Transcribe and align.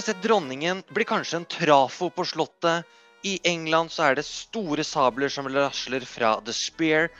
Hennes 0.00 0.16
sett 0.16 0.22
Dronningen 0.22 0.82
blir 0.88 1.04
kanskje 1.04 1.36
en 1.36 1.44
trafo 1.44 2.10
på 2.10 2.24
Slottet. 2.24 2.84
I 3.22 3.38
England 3.44 3.92
så 3.92 4.02
er 4.08 4.14
det 4.16 4.22
store 4.24 4.80
sabler 4.80 5.28
som 5.28 5.48
rasler 5.52 6.06
fra 6.08 6.30
The 6.40 6.54
Spear. 6.56 7.10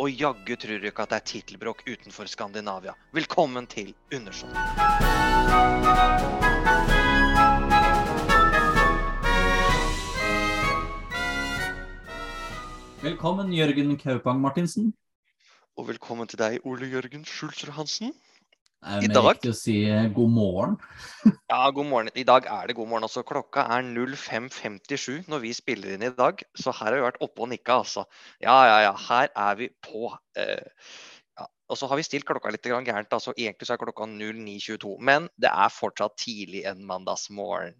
Og 0.00 0.08
jaggu 0.08 0.54
tror 0.56 0.80
du 0.80 0.86
ikke 0.88 1.04
at 1.04 1.12
det 1.12 1.18
er 1.18 1.26
tittelbråk 1.28 1.82
utenfor 1.84 2.30
Skandinavia. 2.32 2.94
Velkommen 3.12 3.68
til 3.68 3.92
Undersått. 4.08 4.56
Velkommen, 13.04 13.52
Jørgen 13.52 13.98
Kaupang 14.00 14.40
Martinsen. 14.40 14.94
Og 15.76 15.92
velkommen 15.92 16.24
til 16.24 16.40
deg, 16.40 16.64
Ole 16.64 16.88
Jørgen 16.88 17.28
Schulzer 17.28 17.76
Hansen. 17.76 18.16
Er 18.82 19.02
I 19.04 19.08
det 19.08 19.14
dag- 19.14 19.26
riktig 19.36 19.50
å 19.52 19.56
si 19.58 19.74
eh, 19.84 20.06
god 20.16 20.30
morgen? 20.32 20.76
Ja, 21.52 21.66
god 21.74 21.86
morgen. 21.90 22.08
I 22.16 22.22
dag 22.24 22.46
er 22.48 22.66
det 22.70 22.76
god 22.78 22.88
morgen. 22.88 23.04
altså. 23.04 23.22
Klokka 23.26 23.66
er 23.76 23.82
05.57 23.84 25.28
når 25.28 25.42
vi 25.42 25.52
spiller 25.52 25.94
inn 25.96 26.04
i 26.06 26.12
dag. 26.16 26.40
Så 26.56 26.72
her 26.72 26.86
har 26.92 26.96
vi 26.96 27.02
vært 27.04 27.20
oppe 27.20 27.42
og 27.44 27.50
nikka, 27.52 27.80
altså. 27.82 28.06
Ja, 28.40 28.54
ja, 28.70 28.78
ja. 28.88 28.94
Her 29.08 29.28
er 29.36 29.58
vi 29.60 29.68
på. 29.84 30.12
Eh, 30.38 30.64
ja. 31.38 31.46
Og 31.68 31.76
så 31.76 31.90
har 31.90 32.00
vi 32.00 32.06
stilt 32.06 32.24
klokka 32.24 32.50
litt 32.54 32.64
grann 32.64 32.86
gærent. 32.88 33.12
altså. 33.12 33.34
Egentlig 33.36 33.68
så 33.68 33.74
er 33.76 33.82
klokka 33.84 34.06
09.22. 34.08 34.96
Men 35.10 35.28
det 35.36 35.50
er 35.52 35.68
fortsatt 35.76 36.16
tidlig 36.22 36.64
en 36.70 36.80
mandagsmorgen. 36.88 37.74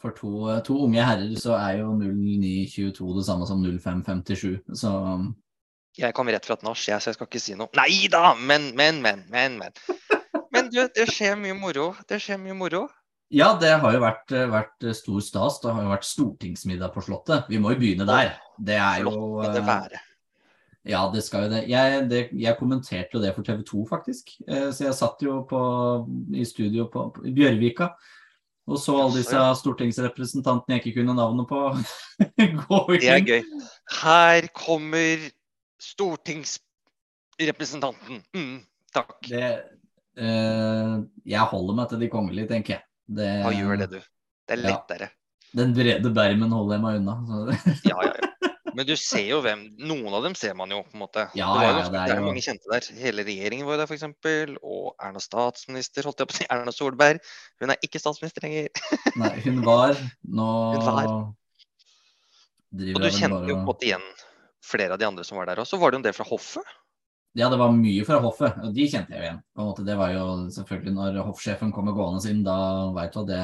For 0.00 0.10
to, 0.12 0.48
eh, 0.50 0.58
to 0.66 0.74
unge 0.88 1.04
herrer 1.06 1.36
så 1.40 1.54
er 1.60 1.78
jo 1.84 1.92
0922 2.00 3.14
det 3.20 3.26
samme 3.28 3.46
som 3.46 3.62
0557. 3.62 4.58
Så 4.74 4.90
Jeg 5.96 6.12
kom 6.12 6.28
rett 6.28 6.44
fra 6.44 6.58
et 6.58 6.62
nach, 6.66 6.76
jeg, 6.76 7.00
så 7.00 7.08
jeg 7.08 7.14
skal 7.16 7.26
ikke 7.30 7.40
si 7.40 7.54
noe. 7.56 7.70
Nei 7.78 8.08
da! 8.12 8.34
Men, 8.36 8.66
men, 8.76 8.98
men, 9.00 9.22
men. 9.32 9.54
Men, 9.62 9.72
men 10.66 10.74
du, 10.74 10.80
det 10.98 11.06
skjer 11.12 11.38
mye 11.40 11.56
moro. 11.56 11.92
Det 12.10 12.18
skjer 12.22 12.40
mye 12.42 12.56
moro. 12.58 12.82
ja, 13.34 13.52
det 13.58 13.72
har 13.82 13.94
jo 13.94 14.02
vært, 14.02 14.34
eh, 14.34 14.50
vært 14.50 14.88
stor 14.98 15.22
stas. 15.24 15.60
Det 15.62 15.72
har 15.72 15.86
jo 15.86 15.94
vært 15.94 16.06
stortingsmiddag 16.06 16.92
på 16.94 17.02
Slottet. 17.06 17.48
Vi 17.50 17.58
må 17.62 17.72
jo 17.74 17.80
begynne 17.80 18.06
der. 18.06 18.36
Det 18.58 18.76
er 18.78 19.00
jo 19.02 19.14
Flott 19.14 19.46
skal 19.46 19.56
det 19.56 19.62
eh, 19.62 19.70
være. 19.70 20.02
Ja, 20.86 21.00
det 21.10 21.24
skal 21.26 21.46
jo 21.46 21.50
det. 21.50 21.64
Jeg, 21.66 22.04
det, 22.10 22.20
jeg 22.38 22.58
kommenterte 22.60 23.18
jo 23.18 23.22
det 23.24 23.32
for 23.34 23.42
TV 23.42 23.64
2, 23.66 23.86
faktisk. 23.90 24.36
Eh, 24.46 24.68
Så 24.70 24.84
jeg 24.86 24.94
satt 24.94 25.24
jo 25.24 25.40
på, 25.50 25.62
i 26.34 26.44
studio 26.46 26.86
på, 26.92 27.08
på 27.16 27.34
Bjørvika 27.34 27.90
og 28.66 28.80
så 28.82 28.96
alle 28.98 29.20
disse 29.20 29.38
stortingsrepresentantene 29.60 30.74
jeg 30.74 30.80
ikke 30.82 30.96
kunne 31.00 31.14
navnet 31.14 31.46
på, 31.46 31.58
gå 32.66 32.78
inn. 32.96 33.02
Det 33.02 33.10
er 33.12 33.22
gøy. 33.22 33.42
Her 34.00 34.48
kommer 34.58 35.16
stortingsrepresentanten. 35.86 38.16
Mm, 38.34 38.58
takk. 38.94 39.14
Det, 39.28 39.38
eh, 39.38 39.58
jeg 40.16 41.48
holder 41.52 41.76
meg 41.76 41.90
til 41.90 42.00
de 42.02 42.08
kongelige, 42.12 42.48
tenker 42.50 42.78
jeg. 42.78 42.84
Det, 43.06 43.28
Hva 43.44 43.52
gjør 43.54 43.82
det, 43.84 43.90
du? 43.92 43.98
Det 44.46 44.56
er 44.56 44.62
ja. 44.62 44.70
lettere. 44.72 45.10
Den 45.56 45.74
brede 45.76 46.10
bermen 46.14 46.52
holder 46.52 46.76
jeg 46.76 46.84
meg 46.84 46.98
unna. 47.00 47.18
Så. 47.28 47.76
Ja, 47.86 47.98
ja, 48.02 48.14
ja. 48.16 48.32
Men 48.76 48.84
du 48.84 48.92
ser 49.00 49.24
jo 49.24 49.38
hvem 49.40 49.62
Noen 49.88 50.12
av 50.12 50.26
dem 50.26 50.34
ser 50.36 50.52
man 50.58 50.68
jo, 50.74 50.82
på 50.84 50.98
en 50.98 51.02
måte. 51.06 51.22
Ja, 51.38 51.46
det, 51.48 51.62
var 51.62 51.64
jo, 51.64 51.76
ja, 51.78 51.84
det 51.86 51.92
det 51.94 52.00
er 52.02 52.12
er 52.12 52.20
jo- 52.20 52.26
mange 52.26 52.42
kjente 52.44 52.72
der. 52.72 52.88
Hele 53.00 53.24
regjeringen 53.24 53.64
var 53.68 53.78
jo 53.78 53.80
der, 53.80 53.88
f.eks. 53.88 54.58
Og 54.60 54.90
Erna 55.00 55.22
statsminister, 55.22 56.04
holdt 56.04 56.20
jeg 56.20 56.28
på 56.28 56.36
å 56.36 56.38
si. 56.42 56.48
Erna 56.52 56.74
Solberg. 56.76 57.22
Hun 57.62 57.72
er 57.72 57.80
ikke 57.86 58.02
statsminister 58.02 58.44
lenger. 58.44 58.68
Nei, 59.22 59.32
hun 59.46 59.62
var 59.64 59.96
Nå 60.28 60.48
Hun 60.74 60.84
var. 60.90 61.08
Og 62.76 63.00
du 63.00 63.08
kjente 63.08 63.46
jo 63.48 63.54
på 63.54 63.62
en 63.62 63.68
måte 63.70 63.88
igjen 63.88 64.04
flere 64.66 64.96
av 64.96 65.00
de 65.00 65.06
andre 65.08 65.24
som 65.24 65.38
var 65.40 65.48
der 65.48 65.62
òg. 65.62 65.68
Så 65.70 65.78
var 65.80 65.92
det 65.94 65.96
jo 65.96 66.02
en 66.02 66.08
del 66.10 66.16
fra 66.18 66.26
hoffet. 66.28 66.76
Ja, 67.36 67.50
det 67.52 67.58
var 67.60 67.74
mye 67.76 68.04
fra 68.08 68.16
hoffet, 68.24 68.54
og 68.64 68.72
de 68.72 68.86
kjente 68.88 69.12
jeg 69.12 69.20
jo 69.20 69.26
igjen. 69.26 69.40
På 69.52 69.62
en 69.62 69.68
måte, 69.68 69.84
det 69.84 69.96
var 69.98 70.14
jo 70.14 70.22
selvfølgelig 70.54 70.94
Når 70.96 71.18
hoffsjefen 71.26 71.72
kommer 71.74 71.92
gående 71.96 72.30
inn, 72.32 72.40
da 72.46 72.56
veit 72.96 73.12
du 73.12 73.20
at 73.20 73.28
det 73.28 73.42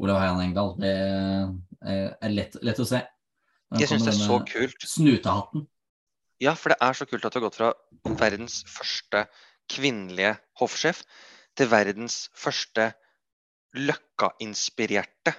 Olav 0.00 0.20
Heian 0.20 0.42
Engdahl. 0.44 0.74
Det 0.80 0.92
er 0.92 1.50
er 2.20 2.32
lett, 2.34 2.56
lett 2.64 2.80
å 2.80 2.86
se. 2.88 3.00
Når 3.70 3.82
Jeg 3.82 3.92
syns 3.92 4.06
det 4.06 4.12
er 4.12 4.20
så 4.20 4.38
kult. 4.48 4.86
Snutehatten. 4.86 5.66
Ja, 6.40 6.54
for 6.56 6.72
det 6.72 6.80
er 6.84 6.96
så 6.96 7.06
kult 7.08 7.24
at 7.24 7.34
du 7.34 7.40
har 7.40 7.46
gått 7.48 7.58
fra 7.60 7.72
verdens 8.20 8.62
første 8.68 9.26
kvinnelige 9.70 10.34
hoffsjef 10.60 11.02
til 11.58 11.68
verdens 11.70 12.24
første 12.36 12.90
Løkka-inspirerte 13.76 15.34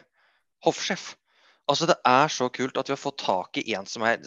hoffsjef. 0.64 1.16
Altså, 1.72 1.88
det 1.88 1.96
er 2.08 2.32
så 2.32 2.50
kult 2.52 2.80
at 2.80 2.90
vi 2.90 2.96
har 2.96 3.00
fått 3.00 3.22
tak 3.24 3.60
i 3.62 3.76
en 3.78 3.88
som 3.88 4.04
er 4.04 4.20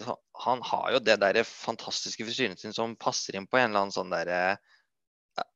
Han 0.46 0.62
har 0.64 0.94
jo 0.94 1.00
det 1.04 1.18
der 1.20 1.42
fantastiske 1.44 2.24
frisyren 2.24 2.56
sin 2.56 2.72
som 2.72 2.96
passer 2.96 3.36
inn 3.36 3.48
på 3.50 3.60
en 3.60 3.68
eller 3.68 3.84
annen 3.84 3.94
sånn 3.94 4.14
derre 4.14 4.56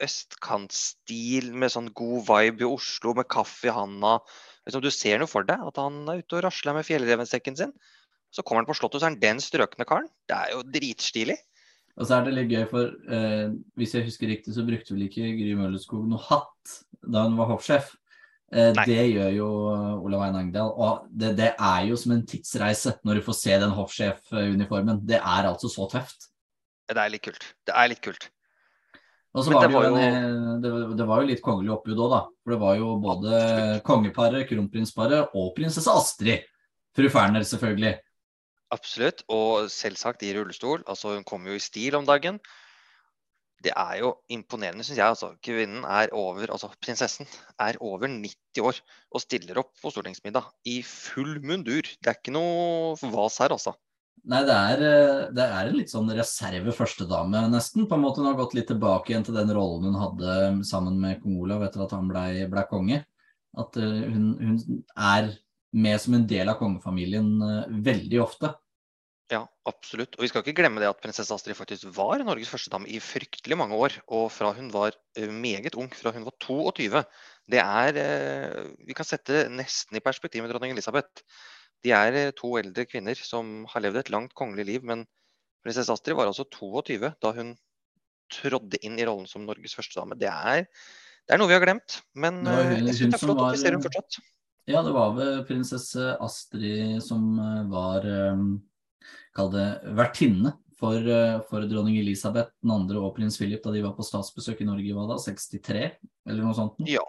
østkantstil 0.02 1.52
med 1.54 1.72
sånn 1.72 1.92
god 1.96 2.24
vibe 2.26 2.64
i 2.64 2.68
Oslo, 2.68 3.14
med 3.14 3.28
kaffe 3.30 3.70
i 3.70 3.74
handa. 3.74 4.16
Liksom, 4.66 4.82
du 4.82 4.90
ser 4.92 5.20
noe 5.22 5.30
for 5.30 5.46
deg, 5.46 5.62
at 5.70 5.78
han 5.80 6.00
er 6.10 6.22
ute 6.22 6.38
og 6.38 6.44
rasler 6.48 6.76
med 6.76 6.86
fjellrevensekken 6.86 7.58
sin. 7.58 7.74
Så 8.34 8.42
kommer 8.42 8.64
han 8.64 8.68
på 8.68 8.76
Slottet, 8.76 9.00
så 9.00 9.06
er 9.06 9.14
han 9.14 9.22
den 9.22 9.42
strøkne 9.42 9.86
karen. 9.88 10.10
Det 10.28 10.36
er 10.36 10.56
jo 10.56 10.64
dritstilig. 10.66 11.38
Og 11.98 12.06
så 12.06 12.18
er 12.18 12.26
det 12.26 12.34
litt 12.36 12.52
gøy, 12.52 12.64
for 12.70 13.14
eh, 13.14 13.54
hvis 13.78 13.94
jeg 13.96 14.06
husker 14.06 14.30
riktig, 14.30 14.54
så 14.54 14.66
brukte 14.66 14.94
vel 14.94 15.06
ikke 15.08 15.32
Gry 15.38 15.54
Møllerskog 15.58 16.04
noe 16.10 16.26
hatt 16.26 16.76
da 17.02 17.24
hun 17.26 17.38
var 17.38 17.50
hoffsjef. 17.54 17.94
Eh, 18.48 18.70
Nei. 18.72 18.84
det 18.88 19.02
gjør 19.12 19.32
jo 19.36 19.48
eh, 19.74 20.06
Olav 20.08 20.22
Ein 20.28 20.38
Engdahl. 20.40 20.70
Og 20.72 21.04
det, 21.12 21.34
det 21.36 21.50
er 21.58 21.82
jo 21.90 21.98
som 22.00 22.14
en 22.16 22.24
tidsreise 22.28 22.94
når 23.04 23.20
du 23.20 23.26
får 23.26 23.36
se 23.42 23.58
den 23.60 23.74
hoffsjefuniformen. 23.76 25.02
Det 25.08 25.18
er 25.20 25.48
altså 25.50 25.68
så 25.72 25.88
tøft. 25.92 26.30
Det 26.88 26.96
er 26.96 27.12
litt 27.12 27.24
kult. 27.26 27.44
Det 27.68 27.74
er 27.76 27.90
litt 27.92 28.00
kult. 28.04 28.28
Og 29.36 29.44
så 29.44 29.52
var 29.52 29.66
det 29.68 29.74
var 29.76 29.84
en, 29.84 29.92
jo- 29.92 30.00
eh, 30.00 30.60
det, 30.64 30.70
det 30.96 31.06
var 31.06 31.20
jo 31.20 31.28
litt 31.28 31.42
kongelig 31.44 31.74
oppbud 31.76 31.98
òg, 32.00 32.12
da. 32.14 32.20
For 32.42 32.54
det 32.54 32.60
var 32.62 32.78
jo 32.80 32.92
både 33.04 33.42
kongeparet, 33.86 34.46
kronprinsparet 34.48 35.34
og 35.36 35.50
prinsesse 35.58 35.92
Astrid. 35.92 36.46
Fru 36.96 37.10
Ferner, 37.12 37.44
selvfølgelig. 37.46 37.98
Absolutt. 38.74 39.20
Og 39.32 39.68
selvsagt 39.72 40.24
i 40.26 40.32
rullestol. 40.36 40.80
Altså, 40.88 41.12
hun 41.18 41.24
kom 41.28 41.44
jo 41.46 41.54
i 41.56 41.62
stil 41.62 41.94
om 42.00 42.08
dagen. 42.08 42.40
Det 43.64 43.72
er 43.74 43.96
jo 44.02 44.12
imponerende, 44.30 44.84
syns 44.86 45.00
jeg. 45.00 45.08
altså. 45.08 45.32
Kvinnen 45.42 45.82
er 45.82 46.12
over, 46.14 46.52
altså 46.54 46.70
prinsessen 46.78 47.26
er 47.58 47.78
over 47.82 48.06
90 48.06 48.62
år 48.62 48.78
og 49.10 49.24
stiller 49.24 49.58
opp 49.64 49.72
på 49.82 49.90
stortingsmiddag 49.90 50.46
i 50.70 50.78
full 50.86 51.40
mundur. 51.42 51.88
Det 51.98 52.12
er 52.12 52.20
ikke 52.20 52.34
noe 52.36 52.94
vas 53.14 53.40
her, 53.42 53.54
altså. 53.56 53.74
Nei, 54.28 54.40
det 54.44 54.54
er, 54.54 54.82
eh, 54.84 55.26
det 55.34 55.44
er 55.44 55.68
en 55.68 55.76
litt 55.78 55.92
sånn 55.92 56.10
reserve 56.14 56.74
førstedame, 56.74 57.44
nesten. 57.52 57.86
På 57.88 57.96
en 57.96 58.04
måte 58.04 58.20
Hun 58.20 58.30
har 58.30 58.38
gått 58.38 58.54
litt 58.58 58.68
tilbake 58.70 59.12
igjen 59.12 59.26
til 59.26 59.36
den 59.38 59.52
rollen 59.54 59.88
hun 59.88 60.00
hadde 60.02 60.64
sammen 60.68 60.98
med 61.00 61.22
kong 61.22 61.38
Olav 61.44 61.62
etter 61.66 61.84
at 61.84 61.94
han 61.96 62.10
blei 62.10 62.46
ble 62.50 62.64
konge. 62.70 63.02
At 63.58 63.78
eh, 63.80 64.00
hun, 64.12 64.32
hun 64.42 64.82
er 64.94 65.32
med 65.72 66.00
som 66.00 66.16
en 66.16 66.26
del 66.28 66.48
av 66.50 66.58
kongefamilien 66.60 67.30
eh, 67.42 67.76
veldig 67.88 68.20
ofte. 68.24 68.52
Ja, 69.28 69.42
absolutt. 69.68 70.16
Og 70.16 70.24
vi 70.24 70.28
skal 70.30 70.40
ikke 70.40 70.54
glemme 70.62 70.80
det 70.80 70.88
at 70.88 71.00
prinsesse 71.02 71.34
Astrid 71.34 71.56
faktisk 71.56 71.90
var 71.92 72.22
Norges 72.24 72.48
første 72.48 72.70
dame 72.72 72.88
i 72.88 73.00
fryktelig 73.02 73.58
mange 73.60 73.76
år. 73.76 73.98
Og 74.16 74.30
fra 74.32 74.54
hun 74.56 74.70
var 74.72 74.94
eh, 75.20 75.28
meget 75.28 75.76
ung, 75.76 75.90
fra 75.92 76.14
hun 76.14 76.24
var 76.24 76.32
22. 76.40 77.02
Det 77.52 77.60
er 77.60 77.98
eh, 78.00 78.70
Vi 78.88 78.96
kan 78.96 79.08
sette 79.08 79.44
nesten 79.52 80.00
i 80.00 80.04
perspektiv 80.04 80.44
med 80.44 80.54
dronning 80.54 80.72
Elisabeth. 80.72 81.26
De 81.84 81.92
er 81.92 82.16
eh, 82.16 82.30
to 82.36 82.54
eldre 82.60 82.86
kvinner 82.88 83.20
som 83.20 83.66
har 83.68 83.84
levd 83.84 84.00
et 84.00 84.12
langt 84.14 84.32
kongelig 84.38 84.64
liv. 84.70 84.86
Men 84.88 85.04
prinsesse 85.60 85.92
Astrid 85.92 86.16
var 86.16 86.30
altså 86.30 86.48
22 86.48 87.12
da 87.20 87.34
hun 87.36 87.52
trådde 88.32 88.80
inn 88.84 88.96
i 88.96 89.04
rollen 89.08 89.28
som 89.28 89.44
Norges 89.44 89.76
første 89.76 90.00
dame. 90.00 90.16
Det 90.16 90.32
er, 90.32 90.64
det 91.28 91.36
er 91.36 91.42
noe 91.42 91.52
vi 91.52 91.56
har 91.58 91.64
glemt, 91.64 92.00
men 92.16 92.40
Det 92.48 92.56
jeg 92.56 92.96
synes 93.02 93.12
det 93.12 93.20
er 93.20 93.24
flott 93.26 93.44
at 93.44 93.52
vi 93.52 93.60
ser 93.60 93.76
henne 93.76 93.84
fortsatt. 93.84 94.20
Ja, 94.68 94.82
det 94.84 94.92
var 94.92 95.14
vel 95.16 95.38
prinsesse 95.48 96.10
Astrid 96.20 96.98
som 97.04 97.38
var 97.72 98.04
eh, 98.04 98.42
Kall 99.38 99.52
det 99.54 99.68
vertinne 99.94 100.56
for, 100.78 100.98
eh, 100.98 101.38
for 101.46 101.66
dronning 101.70 101.98
Elisabeth 102.00 102.50
2. 102.66 102.98
og 102.98 103.14
prins 103.14 103.38
Philip 103.38 103.62
da 103.62 103.70
de 103.74 103.84
var 103.84 103.94
på 103.94 104.06
statsbesøk 104.06 104.62
i 104.62 104.66
Norge, 104.66 104.94
var 104.96 105.08
da? 105.12 105.18
63, 105.22 105.84
eller 106.26 106.42
noe 106.42 106.56
sånt? 106.58 106.82
Ja. 106.90 107.04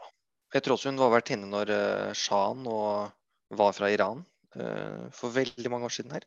Jeg 0.54 0.66
tror 0.66 0.78
også 0.80 0.90
hun 0.90 0.98
var 0.98 1.12
vertinne 1.14 1.46
når 1.46 1.70
uh, 1.70 2.14
sjahen 2.18 2.64
var 2.66 3.76
fra 3.78 3.92
Iran 3.94 4.24
eh, 4.58 5.04
for 5.14 5.30
veldig 5.30 5.70
mange 5.70 5.86
år 5.86 5.94
siden 5.94 6.16
her. 6.16 6.26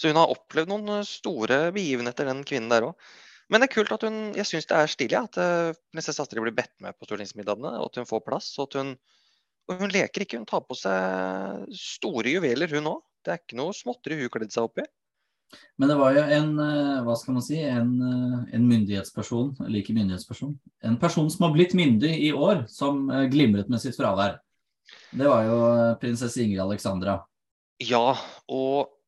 Så 0.00 0.08
hun 0.08 0.16
har 0.16 0.32
opplevd 0.32 0.70
noen 0.70 1.04
store 1.04 1.66
begivenheter, 1.76 2.30
den 2.30 2.40
kvinnen 2.48 2.72
der 2.72 2.86
òg. 2.86 3.10
Men 3.52 3.60
det 3.60 3.68
er 3.68 3.74
kult 3.74 3.92
at 3.92 4.06
hun 4.06 4.32
Jeg 4.32 4.48
syns 4.48 4.64
det 4.70 4.78
er 4.78 4.88
stilig 4.88 5.18
at 5.18 5.36
uh, 5.36 5.76
prinsesse 5.92 6.24
Astrid 6.24 6.40
blir 6.40 6.56
bedt 6.56 6.72
med 6.80 6.96
på 6.96 7.04
stortingsmiddagene, 7.04 7.74
og 7.82 7.90
at 7.90 8.00
hun 8.00 8.08
får 8.08 8.24
plass. 8.24 8.48
Og 8.56 8.70
at 8.70 8.80
hun, 8.80 8.96
og 9.68 9.84
hun 9.84 9.92
leker 9.92 10.24
ikke, 10.24 10.40
hun 10.40 10.48
tar 10.48 10.64
på 10.64 10.78
seg 10.80 11.68
store 11.76 12.32
juveler, 12.32 12.72
hun 12.72 12.88
òg. 12.94 13.04
Det 13.20 13.34
er 13.34 13.44
ikke 13.44 13.60
noe 13.60 13.76
småtteri 13.76 14.16
hun 14.22 14.32
kledde 14.32 14.56
seg 14.56 14.64
opp 14.64 14.80
i. 14.80 14.88
Men 15.80 15.90
det 15.90 15.96
var 15.98 16.14
jo 16.16 16.22
en, 16.36 16.52
eh, 16.62 17.02
hva 17.02 17.16
skal 17.18 17.36
man 17.36 17.44
si, 17.44 17.58
en, 17.66 17.92
eh, 18.06 18.54
en 18.56 18.68
myndighetsperson, 18.68 19.54
ikke 19.80 19.96
myndighetsperson, 19.96 20.54
en 20.88 20.98
person 21.00 21.28
som 21.32 21.46
har 21.48 21.54
blitt 21.56 21.74
myndig 21.74 22.12
i 22.28 22.32
år, 22.32 22.64
som 22.70 23.08
eh, 23.10 23.28
glimret 23.32 23.70
med 23.72 23.82
sitt 23.82 23.98
fravær. 23.98 24.38
Det 25.12 25.28
var 25.28 25.46
jo 25.48 25.60
prinsesse 26.00 26.42
Ingrid 26.42 26.62
Alexandra. 26.62 27.20
Ja, 27.82 28.16
og 28.48 28.98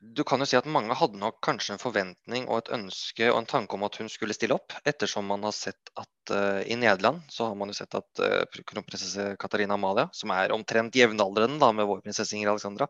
du 0.00 0.22
kan 0.24 0.40
jo 0.40 0.46
si 0.48 0.56
at 0.56 0.68
mange 0.70 0.94
hadde 0.96 1.18
nok 1.20 1.40
kanskje 1.44 1.74
en 1.74 1.82
forventning 1.82 2.46
og 2.48 2.62
et 2.62 2.70
ønske 2.76 3.26
og 3.28 3.42
en 3.42 3.48
tanke 3.50 3.76
om 3.76 3.82
at 3.84 3.98
hun 4.00 4.08
skulle 4.08 4.36
stille 4.36 4.56
opp, 4.56 4.72
ettersom 4.88 5.26
man 5.28 5.44
har 5.44 5.52
sett 5.52 5.92
at 6.00 6.32
uh, 6.32 6.62
i 6.64 6.78
Nederland 6.78 7.20
så 7.28 7.50
har 7.50 7.58
man 7.58 7.68
jo 7.68 7.76
sett 7.76 7.98
at 7.98 8.22
uh, 8.24 8.62
kronprinsesse 8.70 9.34
Katarina 9.40 9.76
Amalia, 9.76 10.06
som 10.16 10.32
er 10.32 10.54
omtrent 10.56 10.96
jevnaldrende 10.96 11.60
da, 11.60 11.68
med 11.76 11.88
vår 11.90 12.00
prinsesse 12.06 12.36
Ingrid 12.38 12.54
Alexandra, 12.54 12.88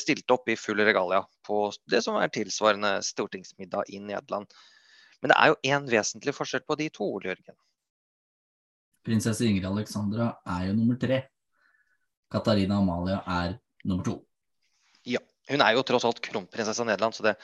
stilte 0.00 0.34
opp 0.34 0.48
i 0.48 0.56
full 0.56 0.80
regalia 0.80 1.20
på 1.46 1.66
det 1.90 2.00
som 2.04 2.16
er 2.20 2.32
tilsvarende 2.32 2.96
stortingsmiddag 3.04 3.92
i 3.92 4.00
Nederland. 4.00 4.48
Men 5.20 5.32
det 5.32 5.38
er 5.38 5.52
jo 5.52 5.60
én 5.74 5.88
vesentlig 5.90 6.34
forskjell 6.36 6.64
på 6.66 6.76
de 6.80 6.88
to, 6.92 7.06
Ole 7.18 7.32
Jørgen. 7.32 7.56
Prinsesse 9.06 9.46
Ingrid 9.46 9.68
Alexandra 9.68 10.32
er 10.56 10.68
jo 10.68 10.76
nummer 10.76 10.98
tre. 11.00 11.22
Katarina 12.32 12.80
Amalia 12.80 13.20
er 13.22 13.56
nummer 13.84 14.06
to. 14.06 14.18
Ja. 15.06 15.22
Hun 15.46 15.62
er 15.62 15.76
jo 15.76 15.84
tross 15.86 16.02
alt 16.08 16.18
kronprinsesse 16.24 16.82
av 16.82 16.88
Nederland, 16.88 17.14
så 17.14 17.22
det, 17.22 17.36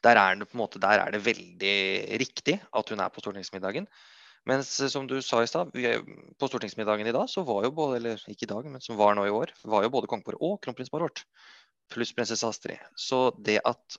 der, 0.00 0.16
er 0.16 0.38
det, 0.40 0.46
måte, 0.56 0.80
der, 0.80 1.02
er 1.02 1.12
det, 1.12 1.20
veldig 1.26 1.74
riktig 2.22 2.56
at 2.56 2.92
hun 2.92 3.02
er 3.04 3.12
på 3.12 3.20
stortingsmiddagen. 3.20 3.84
Mens 4.48 4.70
eh, 4.80 4.88
som 4.88 5.04
du 5.04 5.18
sa 5.20 5.42
i 5.44 5.50
stad, 5.50 5.74
på 6.40 6.48
stortingsmiddagen 6.48 7.10
i 7.10 7.12
dag, 7.12 7.28
så 7.28 7.44
var 7.44 7.66
jo 7.66 7.74
både, 7.76 7.98
eller 7.98 8.22
ikke 8.32 8.46
i 8.46 8.52
dag, 8.54 8.70
men 8.72 8.80
som 8.80 8.96
var 8.96 9.12
nå 9.12 9.26
i 9.28 9.34
år, 9.34 9.52
var 9.68 9.84
jo 9.84 9.92
både 9.92 10.08
kongepar 10.08 10.40
og 10.40 10.56
kronprinsparet 10.64 11.10
vårt. 11.10 11.24
Pluss 11.90 12.12
prinsesse 12.16 12.46
Astrid. 12.46 12.80
Så 12.96 13.30
det 13.38 13.58
at 13.66 13.98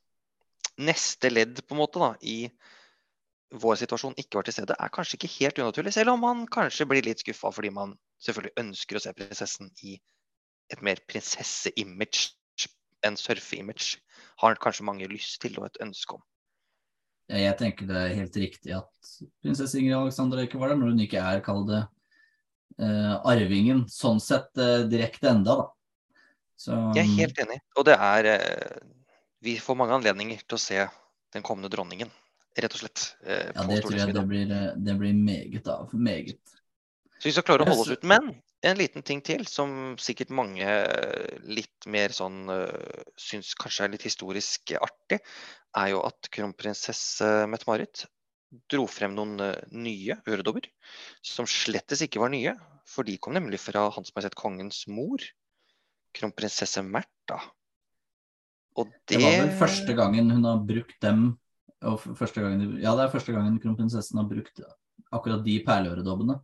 neste 0.82 1.30
ledd 1.32 1.60
på 1.66 1.76
en 1.76 1.82
måte 1.82 2.02
da, 2.02 2.14
i 2.24 2.46
vår 3.62 3.82
situasjon 3.82 4.16
ikke 4.20 4.40
var 4.40 4.48
til 4.48 4.56
stede, 4.56 4.78
er 4.80 4.94
kanskje 4.96 5.18
ikke 5.20 5.34
helt 5.36 5.60
unaturlig. 5.60 5.94
Selv 5.96 6.14
om 6.14 6.24
man 6.24 6.46
kanskje 6.52 6.88
blir 6.88 7.04
litt 7.06 7.24
skuffa 7.24 7.52
fordi 7.52 7.74
man 7.76 7.98
selvfølgelig 8.24 8.56
ønsker 8.64 8.98
å 8.98 9.04
se 9.04 9.16
prinsessen 9.18 9.72
i 9.84 9.98
et 10.72 10.84
mer 10.86 11.02
prinsesse-image 11.12 12.30
en 13.08 13.18
surfe-image 13.18 13.98
har 14.42 14.60
kanskje 14.62 14.86
mange 14.86 15.10
lyst 15.10 15.40
til 15.44 15.58
og 15.60 15.68
et 15.70 15.82
ønske 15.84 16.18
om. 16.18 16.24
Jeg 17.32 17.56
tenker 17.60 17.88
det 17.88 17.98
er 17.98 18.18
helt 18.18 18.38
riktig 18.38 18.74
at 18.76 19.12
prinsesse 19.44 19.80
Ingrid 19.80 19.96
Alexandra 19.98 20.44
ikke 20.44 20.60
var 20.60 20.72
der, 20.72 20.82
når 20.82 20.92
hun 20.92 21.04
ikke 21.06 21.22
er, 21.22 21.44
kall 21.46 21.64
det, 21.70 21.82
uh, 22.82 23.16
arvingen 23.30 23.86
sånn 23.92 24.20
sett 24.24 24.52
uh, 24.60 24.84
direkte 24.92 25.32
enda, 25.32 25.62
da. 25.62 25.70
Så, 26.62 26.78
jeg 26.96 27.06
er 27.06 27.14
helt 27.18 27.42
enig. 27.42 27.60
Og 27.80 27.88
det 27.88 27.98
er 27.98 28.32
uh, 28.36 28.82
Vi 29.42 29.58
får 29.62 29.78
mange 29.80 29.98
anledninger 29.98 30.44
til 30.46 30.58
å 30.58 30.62
se 30.62 30.86
den 31.34 31.46
kommende 31.48 31.72
dronningen, 31.74 32.12
rett 32.60 32.74
og 32.76 32.82
slett. 32.84 33.06
ja, 33.24 33.64
det 33.66 33.80
tror 33.82 33.96
jeg 33.96 34.14
det 34.14 34.26
blir, 34.28 34.50
det 34.76 34.96
blir 35.00 35.16
meget 35.16 35.70
av. 35.72 35.94
Meget. 35.96 36.42
Så 37.18 37.30
vi 37.30 37.34
skal 37.34 37.46
klare 37.48 37.64
å 37.64 37.70
holde 37.70 37.86
oss 37.86 37.94
ut. 37.96 38.04
Men 38.06 38.34
en 38.68 38.78
liten 38.78 39.06
ting 39.08 39.22
til 39.26 39.46
som 39.50 39.96
sikkert 40.02 40.34
mange 40.36 40.68
litt 41.48 41.88
mer 41.88 42.14
sånn 42.14 42.52
syns 43.18 43.54
kanskje 43.58 43.88
er 43.88 43.94
litt 43.96 44.06
historisk 44.06 44.74
artig, 44.76 45.22
er 45.78 45.94
jo 45.94 46.04
at 46.04 46.30
kronprinsesse 46.36 47.30
Mette-Marit 47.50 48.06
dro 48.72 48.86
frem 48.90 49.16
noen 49.16 49.38
nye 49.72 50.18
øredobber 50.28 50.68
som 51.26 51.48
slettes 51.48 52.04
ikke 52.04 52.22
var 52.22 52.34
nye. 52.34 52.56
For 52.90 53.08
de 53.08 53.16
kom 53.22 53.38
nemlig 53.38 53.62
fra 53.64 53.88
Hans 53.94 54.12
Majestet 54.16 54.36
Kongens 54.40 54.84
mor, 54.92 55.24
kronprinsesse 56.16 56.84
Märtha. 56.86 57.40
Og 58.80 58.88
det... 58.88 59.18
det 59.18 59.24
var 59.24 59.38
vel 59.44 59.56
første 59.60 59.96
gangen 59.98 60.32
hun 60.32 60.48
har 60.48 60.62
brukt 60.68 61.00
dem 61.04 61.32
gangen, 61.82 62.78
Ja, 62.82 62.94
det 62.96 63.08
er 63.08 63.12
første 63.12 63.34
gangen 63.34 63.60
kronprinsessen 63.60 64.20
har 64.22 64.30
brukt 64.30 64.62
akkurat 65.12 65.44
de 65.44 65.58
perleøredobbene. 65.66 66.38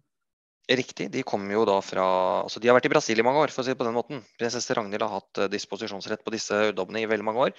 Riktig. 0.68 1.12
De 1.14 1.24
kommer 1.24 1.54
jo 1.54 1.64
da 1.64 1.78
fra 1.80 2.08
altså 2.44 2.60
De 2.60 2.68
har 2.68 2.76
vært 2.76 2.90
i 2.90 2.92
Brasil 2.92 3.20
i 3.20 3.24
mange 3.24 3.40
år, 3.46 3.54
for 3.54 3.64
å 3.64 3.68
si 3.68 3.72
det 3.72 3.80
på 3.80 3.88
den 3.88 3.96
måten. 3.96 4.24
Prinsesse 4.40 4.76
Ragnhild 4.76 5.06
har 5.06 5.22
hatt 5.22 5.40
eh, 5.40 5.52
disposisjonsrett 5.54 6.26
på 6.26 6.34
disse 6.34 6.58
øredobbene 6.58 7.06
i 7.06 7.08
veldig 7.08 7.28
mange 7.28 7.48
år. 7.48 7.56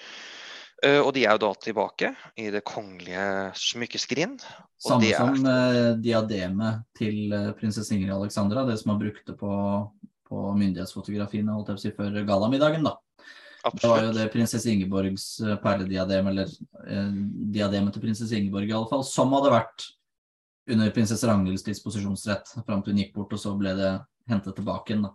Uh, 0.79 1.01
og 1.01 1.09
de 1.17 1.25
er 1.27 1.35
jo 1.35 1.41
da 1.43 1.49
tilbake 1.59 2.13
i 2.39 2.53
det 2.55 2.61
kongelige 2.69 3.49
smykkeskrin. 3.59 4.37
Samme 4.79 5.09
som 5.11 5.41
uh, 5.43 5.97
diademet 5.99 6.85
til 6.95 7.33
prinsesse 7.59 7.97
Ingrid 7.97 8.15
Alexandra, 8.15 8.63
det 8.69 8.77
som 8.79 8.93
har 8.93 9.01
brukt 9.01 9.25
det 9.27 9.35
på, 9.41 9.51
på 10.29 10.47
myndighetsfotografiene 10.61 11.55
holdt 11.55 11.73
jeg 11.73 11.79
på 11.79 11.81
å 11.81 11.85
si, 11.85 11.95
før 11.99 12.19
gallamiddagen. 12.29 12.87
da. 12.87 12.97
Absolutt. 13.67 13.83
Det 13.83 13.91
var 13.91 14.05
jo 14.07 14.17
det 14.17 14.33
prinsesse 14.33 14.71
Ingeborgs 14.71 15.29
perlediadem, 15.65 16.29
eller 16.31 16.53
diademet 17.53 17.97
til 17.97 18.05
prinsesse 18.05 18.37
Ingeborg 18.39 18.71
i 18.71 18.77
alle 18.77 18.91
fall, 18.91 19.05
som 19.07 19.33
hadde 19.35 19.55
vært 19.57 19.89
under 20.69 20.93
prinsesse 20.95 21.27
Ragnhilds 21.27 21.65
disposisjonsrett 21.67 22.53
fram 22.67 22.85
til 22.85 22.95
hun 22.95 23.01
gikk 23.03 23.15
bort, 23.17 23.33
og 23.33 23.41
så 23.41 23.55
ble 23.59 23.73
det 23.79 23.95
hentet 24.29 24.57
tilbake 24.59 24.93
igjen. 24.93 25.09
da. 25.09 25.15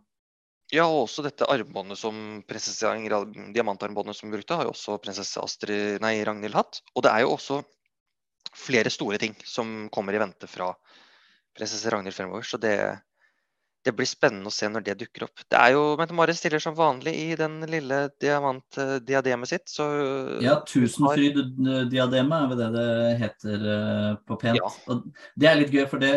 Ja, 0.73 0.87
og 0.89 1.03
også 1.03 1.21
dette 1.25 1.45
armbåndet 1.51 1.99
som 2.01 2.41
prinsesse 2.49 2.89
diamantarmbåndet 3.53 4.17
som 4.17 4.31
brukte, 4.33 4.57
har 4.57 4.65
jo 4.65 4.73
også 4.73 4.97
prinsesse 5.03 5.41
Astrid, 5.43 6.01
nei, 6.01 6.15
Ragnhild 6.25 6.57
hatt. 6.57 6.81
Og 6.95 7.05
det 7.05 7.11
er 7.13 7.25
jo 7.25 7.35
også 7.35 7.59
flere 8.57 8.89
store 8.93 9.19
ting 9.21 9.35
som 9.45 9.87
kommer 9.93 10.15
i 10.15 10.21
vente 10.21 10.49
fra 10.49 10.71
prinsesse 11.53 11.91
Ragnhild 11.93 12.17
fremover. 12.17 12.47
Så 12.47 12.57
det, 12.57 12.73
det 13.83 13.91
blir 13.95 14.07
spennende 14.07 14.47
å 14.47 14.53
se 14.53 14.67
når 14.71 14.85
det 14.85 14.95
dukker 15.01 15.25
opp. 15.27 15.43
Det 15.51 15.59
er 15.59 15.73
jo 15.75 15.81
Mette-Marit 15.99 16.37
stiller 16.39 16.61
som 16.63 16.75
vanlig 16.77 17.13
i 17.19 17.27
den 17.39 17.59
lille 17.69 17.99
diamantdiademet 18.23 19.51
sitt, 19.51 19.65
så 19.71 19.87
Ja, 20.43 20.59
tusenfryd-diademet 20.69 22.37
er 22.37 22.51
vel 22.51 22.61
det 22.61 22.69
det 22.77 22.87
heter 23.21 23.65
uh, 23.67 24.09
på 24.27 24.39
pent. 24.39 24.61
Ja. 24.61 24.71
Og 24.91 25.07
det 25.39 25.49
er 25.49 25.59
litt 25.59 25.75
gøy, 25.75 25.85
for 25.91 26.03
det, 26.03 26.13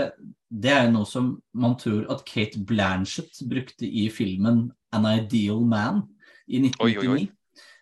det 0.49 0.75
er 0.77 0.93
noe 0.95 1.09
som 1.11 1.35
man 1.59 1.75
tror 1.81 2.07
at 2.15 2.23
Kate 2.29 2.63
Blanchett 2.69 3.43
brukte 3.51 3.89
i 3.89 4.07
filmen 4.15 4.69
'An 4.95 5.11
Ideal 5.17 5.67
Man' 5.67 6.05
i 6.47 6.63
1999. 6.63 6.71
Oi, 6.87 6.95
oi, 7.03 7.09
oi. 7.17 7.27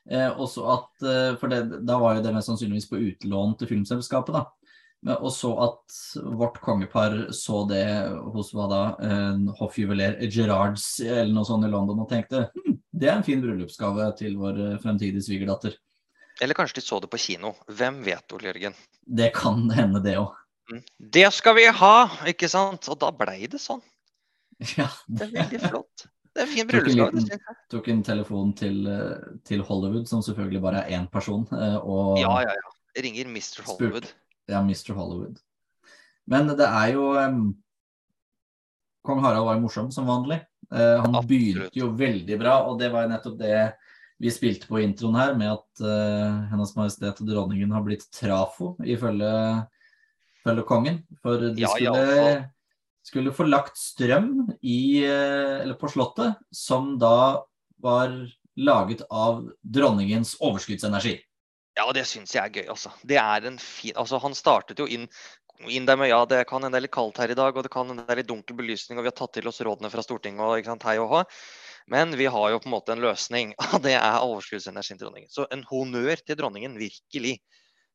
Eh, 0.04 0.30
også 0.40 0.64
at, 0.68 0.90
for 1.40 1.48
det, 1.48 1.80
Da 1.88 1.96
var 2.00 2.16
jo 2.16 2.24
det 2.24 2.32
mest 2.34 2.50
sannsynligvis 2.50 2.88
på 2.90 3.00
utlån 3.00 3.56
til 3.60 3.70
filmselskapet. 3.72 4.36
da. 4.36 4.63
Og 5.04 5.28
så 5.34 5.50
at 5.60 5.96
vårt 6.32 6.56
kongepar 6.64 7.16
så 7.36 7.58
det 7.68 7.84
hos 8.32 8.54
hva 8.56 8.68
da, 8.70 8.82
hoffjuveler 9.58 10.16
Gerards 10.32 10.86
eller 11.04 11.32
noe 11.34 11.44
sånt 11.44 11.66
i 11.66 11.68
London 11.68 12.00
og 12.06 12.08
tenkte 12.08 12.46
hm, 12.54 12.78
det 12.94 13.10
er 13.10 13.18
en 13.18 13.26
fin 13.26 13.42
bryllupsgave 13.42 14.06
til 14.18 14.38
vår 14.38 14.60
eh, 14.62 14.78
fremtidige 14.82 15.24
svigerdatter. 15.26 15.74
Eller 16.42 16.54
kanskje 16.54 16.78
de 16.78 16.86
så 16.86 17.00
det 17.02 17.10
på 17.10 17.18
kino. 17.18 17.54
Hvem 17.66 18.00
vet, 18.06 18.34
Ole 18.34 18.50
Jørgen? 18.50 18.76
Det 19.02 19.30
kan 19.34 19.66
hende, 19.74 20.02
det 20.02 20.16
òg. 20.20 20.34
Mm. 20.70 20.80
Det 21.18 21.26
skal 21.34 21.58
vi 21.58 21.66
ha, 21.80 21.94
ikke 22.30 22.48
sant? 22.50 22.86
Og 22.90 22.98
da 23.02 23.10
blei 23.14 23.44
det 23.50 23.62
sånn. 23.62 23.82
Ja, 24.78 24.86
det... 25.08 25.18
det 25.18 25.26
er 25.26 25.32
veldig 25.40 25.60
flott. 25.66 26.06
Det 26.34 26.42
er 26.42 26.46
en 26.46 26.52
fin 26.52 26.70
bryllupsgave. 26.70 27.24
Tok, 27.26 27.64
tok 27.74 27.90
en 27.90 28.04
telefon 28.06 28.54
til, 28.58 28.78
eh, 28.90 29.26
til, 29.46 29.64
Hollywood, 29.66 30.06
som 30.10 30.22
selvfølgelig 30.22 30.62
bare 30.62 30.84
er 30.84 30.98
én 31.00 31.10
person, 31.10 31.46
eh, 31.54 31.76
og 31.82 32.20
Ja, 32.22 32.36
ja, 32.46 32.54
ja. 32.54 32.74
Ringer 33.02 33.26
Mr. 33.26 33.64
Hollywood. 33.66 34.06
Spurt, 34.06 34.14
ja, 34.50 34.60
Mr. 34.60 34.94
Hollywood. 34.96 35.38
Men 36.30 36.48
det 36.56 36.66
er 36.66 36.94
jo 36.94 37.12
um, 37.20 37.44
Kong 39.04 39.20
Harald 39.24 39.44
var 39.46 39.58
jo 39.58 39.64
morsom 39.66 39.90
som 39.92 40.08
vanlig. 40.08 40.40
Uh, 40.72 41.02
han 41.02 41.12
Absolutt. 41.12 41.28
begynte 41.28 41.80
jo 41.80 41.90
veldig 41.96 42.38
bra, 42.40 42.58
og 42.68 42.78
det 42.80 42.88
var 42.92 43.04
jo 43.04 43.12
nettopp 43.12 43.36
det 43.40 43.58
vi 44.22 44.30
spilte 44.32 44.68
på 44.70 44.80
introen 44.80 45.18
her, 45.18 45.34
med 45.36 45.52
at 45.52 45.84
uh, 45.84 46.44
Hennes 46.52 46.72
Majestet 46.78 47.20
og 47.20 47.28
Dronningen 47.28 47.74
har 47.74 47.84
blitt 47.84 48.06
trafo, 48.14 48.72
ifølge, 48.80 49.32
ifølge 50.40 50.66
kongen. 50.68 51.02
For 51.24 51.50
de 51.50 51.66
ja, 51.66 51.72
skulle, 51.74 52.04
ja, 52.16 52.38
skulle, 53.04 53.34
få 53.36 53.48
lagt 53.50 53.76
strøm 53.80 54.46
i, 54.62 55.04
uh, 55.04 55.60
eller 55.60 55.76
på 55.80 55.90
Slottet, 55.92 56.40
som 56.54 56.94
da 57.02 57.44
var 57.84 58.16
laget 58.54 59.02
av 59.10 59.44
dronningens 59.60 60.36
overskuddsenergi. 60.40 61.18
Ja, 61.74 61.88
det 61.94 62.04
syns 62.06 62.34
jeg 62.36 62.44
er 62.44 62.52
gøy, 62.54 62.68
altså. 62.70 62.92
Det 63.02 63.16
er 63.18 63.48
en 63.48 63.56
fin 63.58 63.96
Altså, 63.98 64.20
han 64.22 64.36
startet 64.38 64.78
jo 64.78 64.86
inn, 64.86 65.08
inn 65.66 65.88
der 65.88 65.98
med 65.98 66.12
ja, 66.12 66.20
det 66.30 66.44
kan 66.46 66.62
hende 66.62 66.76
det 66.76 66.82
er 66.82 66.86
litt 66.86 66.94
kaldt 66.94 67.18
her 67.18 67.32
i 67.34 67.38
dag, 67.38 67.56
og 67.56 67.66
det 67.66 67.72
kan 67.74 67.90
hende 67.90 68.04
det 68.06 68.14
er 68.14 68.22
litt 68.22 68.30
dunkel 68.30 68.58
belysning, 68.58 68.98
og 68.98 69.06
vi 69.06 69.10
har 69.10 69.18
tatt 69.18 69.34
til 69.34 69.50
oss 69.50 69.62
rådene 69.66 69.90
fra 69.90 70.04
Stortinget 70.06 70.44
og 70.46 70.60
ikke 70.60 70.70
sant, 70.70 70.86
hei 70.86 70.96
og 71.02 71.10
hå. 71.10 71.22
Men 71.90 72.14
vi 72.16 72.28
har 72.30 72.52
jo 72.52 72.60
på 72.62 72.70
en 72.70 72.76
måte 72.76 72.94
en 72.94 73.02
løsning, 73.02 73.56
og 73.72 73.82
det 73.84 73.96
er 73.98 74.22
overskuddsenergien 74.22 75.00
til 75.00 75.08
dronningen. 75.08 75.32
Så 75.34 75.48
en 75.50 75.66
honnør 75.70 76.22
til 76.22 76.38
dronningen, 76.38 76.78
virkelig. 76.80 77.38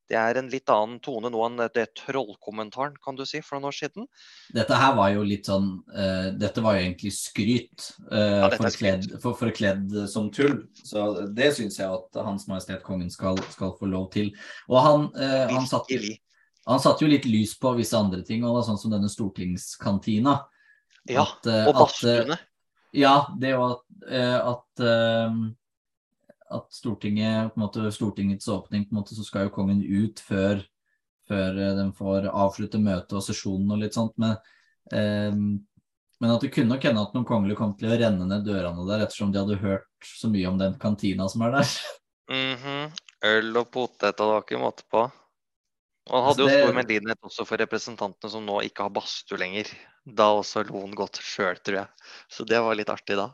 Det 0.10 0.18
er 0.18 0.40
en 0.40 0.48
litt 0.50 0.70
annen 0.74 0.98
tone 1.06 1.30
nå 1.30 1.42
enn 1.46 1.60
det 1.76 1.86
trollkommentaren 2.00 2.96
kan 3.04 3.18
du 3.18 3.22
si, 3.30 3.44
for 3.46 3.60
noen 3.60 3.70
år 3.70 3.76
siden. 3.78 4.08
Dette 4.56 4.78
her 4.82 4.96
var 4.98 5.12
jo 5.14 5.26
litt 5.26 5.50
sånn 5.50 5.68
uh, 5.94 6.32
Dette 6.40 6.64
var 6.66 6.78
jo 6.78 6.86
egentlig 6.88 7.12
skryt, 7.14 7.92
uh, 8.10 8.48
ja, 8.48 8.50
forkledd, 8.56 9.06
for, 9.22 9.38
forkledd 9.38 9.94
som 10.10 10.32
tull. 10.34 10.64
Så 10.82 11.06
det 11.38 11.52
syns 11.60 11.78
jeg 11.78 11.94
at 11.94 12.22
Hans 12.26 12.48
Majestet 12.50 12.82
Kongen 12.86 13.14
skal, 13.14 13.38
skal, 13.54 13.76
få 13.78 13.92
lov 13.92 14.10
til. 14.16 14.34
Og 14.72 14.82
han, 14.82 15.06
uh, 15.14 15.46
han, 15.54 15.70
satte, 15.70 16.02
han 16.66 16.82
satte 16.82 17.06
jo 17.06 17.12
litt 17.14 17.30
lys 17.30 17.54
på 17.62 17.76
visse 17.78 17.98
andre 17.98 18.26
ting, 18.26 18.48
og 18.50 18.64
sånn 18.66 18.82
som 18.82 18.96
denne 18.96 19.12
stortingskantina. 19.14 20.40
Ja, 21.10 21.28
at, 21.28 21.46
og 21.70 21.74
badstuene. 21.78 22.42
Ja, 22.98 23.30
det 23.38 23.54
jo 23.54 23.62
at, 23.70 23.86
at 24.10 24.82
at 26.50 26.74
Stortinget, 26.74 27.54
på 27.54 27.60
en 27.60 27.66
måte, 27.66 27.92
Stortingets 27.94 28.48
åpning, 28.52 28.86
på 28.88 28.96
en 28.96 29.02
måte, 29.02 29.16
så 29.18 29.26
skal 29.26 29.48
jo 29.48 29.56
kongen 29.56 29.82
ut 29.84 30.22
før, 30.24 30.64
før 31.30 31.60
eh, 31.60 31.76
den 31.78 31.92
får 31.98 32.30
avslutte 32.32 32.82
møtet 32.82 33.18
og 33.20 33.26
sesjonen 33.26 33.76
og 33.76 33.84
litt 33.84 33.98
sånt. 33.98 34.16
Men, 34.22 34.38
eh, 34.92 35.36
men 36.20 36.34
at 36.34 36.44
det 36.44 36.52
kunne 36.56 36.74
nok 36.74 36.90
hende 36.90 37.06
at 37.06 37.14
noen 37.16 37.28
kongelige 37.30 37.60
kom 37.62 37.76
til 37.80 37.92
å 37.94 38.00
renne 38.02 38.28
ned 38.28 38.48
dørene 38.48 38.88
der 38.90 39.06
ettersom 39.06 39.32
de 39.32 39.40
hadde 39.40 39.62
hørt 39.62 39.88
så 40.04 40.32
mye 40.32 40.50
om 40.50 40.60
den 40.60 40.76
kantina 40.82 41.30
som 41.32 41.48
er 41.48 41.60
der. 41.60 41.74
Mhm. 42.30 42.92
Øl 43.26 43.58
og 43.58 43.72
potet, 43.74 44.14
og 44.14 44.20
det 44.20 44.34
var 44.36 44.44
ikke 44.44 44.60
måte 44.62 44.84
på. 44.86 45.00
Og 46.10 46.14
han 46.14 46.26
hadde 46.28 46.44
Altså, 46.44 46.58
jo 46.58 46.66
stor 46.68 46.76
medlidenhet 46.78 47.26
også 47.26 47.46
for 47.50 47.62
representantene 47.62 48.32
som 48.34 48.46
nå 48.46 48.60
ikke 48.68 48.86
har 48.86 48.94
badstue 48.94 49.40
lenger. 49.42 49.72
Da 50.06 50.30
også 50.38 50.62
lo 50.68 50.84
han 50.84 50.94
godt 50.98 51.18
sjøl, 51.26 51.58
tror 51.58 51.80
jeg. 51.82 52.06
Så 52.30 52.46
det 52.50 52.62
var 52.66 52.78
litt 52.78 52.90
artig 52.94 53.18
da. 53.18 53.32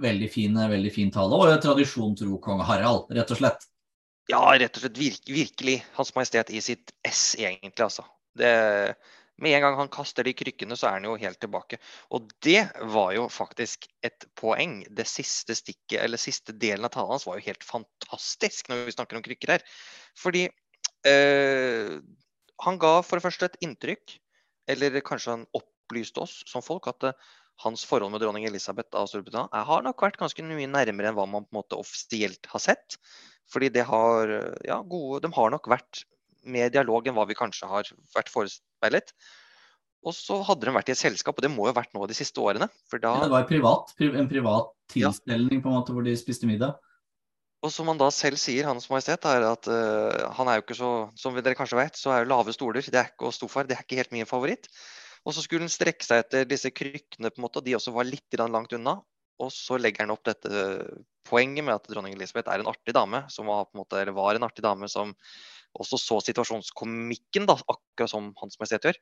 Veldig 0.00 0.30
fin, 0.32 0.56
veldig 0.56 0.92
fin 0.94 1.12
tale, 1.12 1.36
og 1.36 1.62
tradisjon 1.62 2.16
tro 2.16 2.38
kong 2.42 2.62
Harald, 2.64 3.10
rett 3.16 3.32
og 3.34 3.40
slett. 3.40 3.66
Ja, 4.30 4.40
rett 4.54 4.76
og 4.78 4.84
slett 4.84 4.98
virk, 5.00 5.24
virkelig 5.28 5.80
Hans 5.96 6.12
Majestet 6.16 6.52
i 6.54 6.60
sitt 6.64 6.92
ess, 7.06 7.34
egentlig, 7.38 7.82
altså. 7.84 8.04
Det, 8.38 8.50
med 9.42 9.56
en 9.56 9.64
gang 9.64 9.76
han 9.78 9.90
kaster 9.92 10.26
de 10.26 10.34
krykkene, 10.36 10.76
så 10.78 10.88
er 10.88 10.98
han 10.98 11.08
jo 11.08 11.16
helt 11.20 11.40
tilbake. 11.42 11.80
Og 12.14 12.28
det 12.44 12.62
var 12.94 13.14
jo 13.16 13.26
faktisk 13.32 13.88
et 14.06 14.26
poeng. 14.38 14.80
Det 14.86 15.08
siste 15.08 15.56
stikket, 15.58 15.98
eller 16.04 16.20
siste 16.20 16.54
delen 16.54 16.86
av 16.86 16.94
talen 16.94 17.14
hans 17.14 17.26
var 17.28 17.40
jo 17.40 17.46
helt 17.48 17.66
fantastisk 17.66 18.70
når 18.70 18.84
vi 18.86 18.96
snakker 18.96 19.18
om 19.18 19.24
krykker 19.24 19.56
her. 19.56 19.66
Fordi 20.20 20.46
øh, 21.08 21.96
han 22.66 22.80
ga 22.80 22.94
for 23.06 23.16
det 23.16 23.26
første 23.26 23.48
et 23.48 23.60
inntrykk, 23.64 24.18
eller 24.70 25.00
kanskje 25.02 25.38
han 25.38 25.48
opplyste 25.56 26.22
oss 26.22 26.40
som 26.46 26.62
folk, 26.62 26.86
at 26.92 27.08
eh, 27.08 27.30
hans 27.64 27.84
forhold 27.88 28.14
med 28.14 28.22
dronning 28.22 28.46
Elisabeth 28.48 28.96
av 28.96 29.08
Storbritannia 29.10 29.64
har 29.68 29.84
nok 29.84 30.04
vært 30.06 30.20
ganske 30.20 30.44
mye 30.46 30.70
nærmere 30.70 31.10
enn 31.10 31.18
hva 31.18 31.26
man 31.28 31.44
på 31.46 31.52
en 31.52 31.60
måte 31.60 31.80
offisielt 31.80 32.48
har 32.52 32.62
sett. 32.62 32.96
Fordi 33.50 33.68
det 33.74 33.84
har, 33.88 34.30
ja, 34.66 34.78
gode, 34.86 35.24
de 35.24 35.32
har 35.34 35.52
nok 35.52 35.68
vært 35.70 36.04
mer 36.46 36.70
dialog 36.72 37.06
enn 37.06 37.16
hva 37.16 37.26
vi 37.28 37.36
kanskje 37.38 37.68
har 37.68 37.88
vært 38.14 38.30
forespeilet. 38.32 39.12
Og 40.06 40.14
så 40.16 40.38
hadde 40.46 40.64
de 40.64 40.72
vært 40.72 40.88
i 40.88 40.94
et 40.94 41.00
selskap, 41.00 41.36
og 41.36 41.44
det 41.44 41.50
må 41.52 41.66
jo 41.66 41.72
ha 41.74 41.76
vært 41.76 41.92
nå 41.96 42.06
de 42.08 42.16
siste 42.16 42.40
årene. 42.40 42.70
For 42.88 43.02
da, 43.02 43.16
Ja, 43.18 43.26
det 43.26 43.34
var 43.34 43.48
privat, 43.48 43.92
en 44.00 44.30
privat 44.30 44.70
tilstelning 44.92 45.60
på 45.60 45.68
en 45.68 45.76
måte 45.76 45.96
hvor 45.96 46.06
de 46.06 46.16
spiste 46.16 46.48
middag. 46.48 46.78
og 47.60 47.68
som 47.68 47.90
han 47.92 47.98
da 48.00 48.08
selv 48.08 48.40
sier, 48.40 48.64
Hans 48.64 48.88
Majestet, 48.88 49.26
er 49.28 49.44
at 49.44 49.68
uh, 49.68 50.32
han 50.38 50.48
er 50.48 50.56
jo 50.56 50.62
ikke 50.64 50.78
så 50.78 51.10
Som 51.20 51.36
dere 51.36 51.54
kanskje 51.54 51.76
vet, 51.76 51.96
så 51.96 52.14
er 52.14 52.22
jo 52.22 52.30
lave 52.32 52.54
stoler 52.56 52.80
det 52.80 52.96
er 52.96 53.12
ikke, 53.12 53.28
og 53.28 53.34
stofar 53.36 53.68
det 53.68 53.76
er 53.76 53.84
ikke 53.84 54.00
helt 54.00 54.12
min 54.12 54.26
favoritt. 54.26 54.70
Og 55.26 55.36
så 55.36 55.44
skulle 55.44 55.66
han 55.66 55.72
strekke 55.72 56.06
seg 56.06 56.24
etter 56.24 56.46
disse 56.48 56.70
krykkene, 56.72 57.30
på 57.30 57.40
en 57.40 57.44
måte, 57.44 57.60
og 57.60 57.66
de 57.66 57.76
også 57.76 57.92
var 57.94 58.08
litt 58.08 58.38
langt 58.40 58.72
unna. 58.76 58.98
Og 59.40 59.52
så 59.52 59.78
legger 59.80 60.04
han 60.04 60.12
opp 60.12 60.24
dette 60.28 60.50
poenget 61.28 61.64
med 61.64 61.76
at 61.76 61.88
dronning 61.88 62.16
Elisabeth 62.16 62.50
er 62.52 62.62
en 62.62 62.70
artig 62.70 62.94
dame, 62.96 63.22
som 63.32 63.48
var, 63.48 63.68
en 63.68 63.80
måte, 63.80 64.02
var 64.16 64.36
en 64.36 64.46
artig 64.48 64.64
dame 64.64 64.88
som 64.90 65.14
også 65.80 66.00
så 66.00 66.18
situasjonskomikken, 66.26 67.46
da, 67.48 67.56
akkurat 67.70 68.10
som 68.10 68.32
Hans 68.40 68.58
Majestet 68.60 68.90
gjør. 68.90 68.98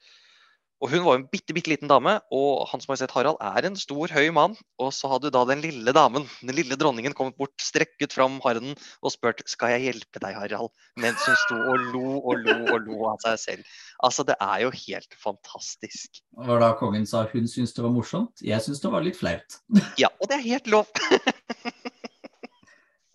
Og 0.78 0.92
hun 0.92 1.02
var 1.02 1.16
en 1.18 1.24
bitte, 1.26 1.50
bitte 1.56 1.72
liten 1.72 1.90
dame, 1.90 2.12
og 2.30 2.68
Hans 2.70 2.86
Majestet 2.86 3.10
Harald 3.16 3.40
er 3.42 3.66
en 3.66 3.76
stor, 3.78 4.12
høy 4.14 4.28
mann. 4.34 4.54
Og 4.78 4.92
så 4.94 5.10
hadde 5.10 5.32
da 5.34 5.42
den 5.48 5.62
lille 5.64 5.94
damen, 5.94 6.28
den 6.38 6.54
lille 6.54 6.78
dronningen, 6.78 7.16
kommet 7.18 7.34
bort, 7.40 7.56
strekket 7.62 8.14
fram 8.14 8.36
harden 8.44 8.76
og 9.02 9.10
spurt 9.14 9.42
skal 9.50 9.74
jeg 9.74 9.88
hjelpe 9.88 10.22
deg, 10.22 10.38
Harald, 10.38 10.70
mens 11.02 11.24
hun 11.26 11.38
sto 11.42 11.58
og 11.58 11.88
lo 11.90 12.04
og 12.20 12.44
lo 12.44 12.56
og 12.76 12.86
lo 12.86 13.00
av 13.10 13.18
seg 13.26 13.42
selv. 13.42 13.74
Altså, 14.06 14.22
det 14.28 14.38
er 14.38 14.62
jo 14.68 14.72
helt 14.76 15.18
fantastisk. 15.18 16.22
Det 16.22 16.46
var 16.52 16.62
da 16.62 16.70
kongen 16.78 17.10
sa 17.10 17.24
hun 17.32 17.50
syntes 17.50 17.74
det 17.74 17.82
var 17.82 17.94
morsomt, 17.94 18.44
jeg 18.44 18.62
syntes 18.62 18.84
det 18.84 18.94
var 18.94 19.06
litt 19.06 19.18
flaut. 19.18 19.60
Ja, 19.98 20.12
og 20.22 20.30
det 20.30 20.38
er 20.38 20.46
helt 20.46 20.70
lov. 20.70 20.90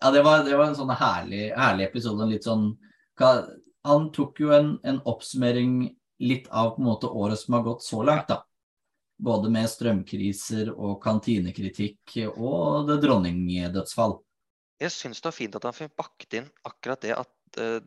Ja, 0.03 0.09
det 0.11 0.19
var, 0.25 0.41
det 0.43 0.57
var 0.59 0.67
en 0.67 0.75
sånn 0.75 0.89
herlig, 0.99 1.53
herlig 1.55 1.85
episode. 1.85 2.25
en 2.25 2.31
Litt 2.33 2.43
sånn, 2.43 2.73
han 3.87 4.07
tok 4.11 4.41
jo 4.43 4.49
en, 4.51 4.73
en 4.83 4.97
oppsummering 5.07 5.77
litt 6.23 6.49
av 6.49 6.75
på 6.75 6.81
en 6.81 6.89
måte 6.89 7.11
året 7.11 7.39
som 7.39 7.57
har 7.57 7.65
gått 7.67 7.85
så 7.85 8.01
langt, 8.05 8.29
da. 8.31 8.41
Både 9.23 9.51
med 9.53 9.69
strømkriser 9.69 10.71
og 10.73 10.97
kantinekritikk 11.03 12.17
og 12.33 12.89
det 12.89 12.97
dronningdødsfall. 13.03 14.17
Jeg 14.81 14.91
syns 14.91 15.21
det 15.21 15.29
var 15.29 15.37
fint 15.37 15.55
at 15.55 15.67
han 15.67 15.75
fikk 15.77 15.93
bakt 15.99 16.35
inn 16.39 16.49
akkurat 16.67 17.03
det 17.05 17.13
at 17.15 17.59
uh, 17.61 17.79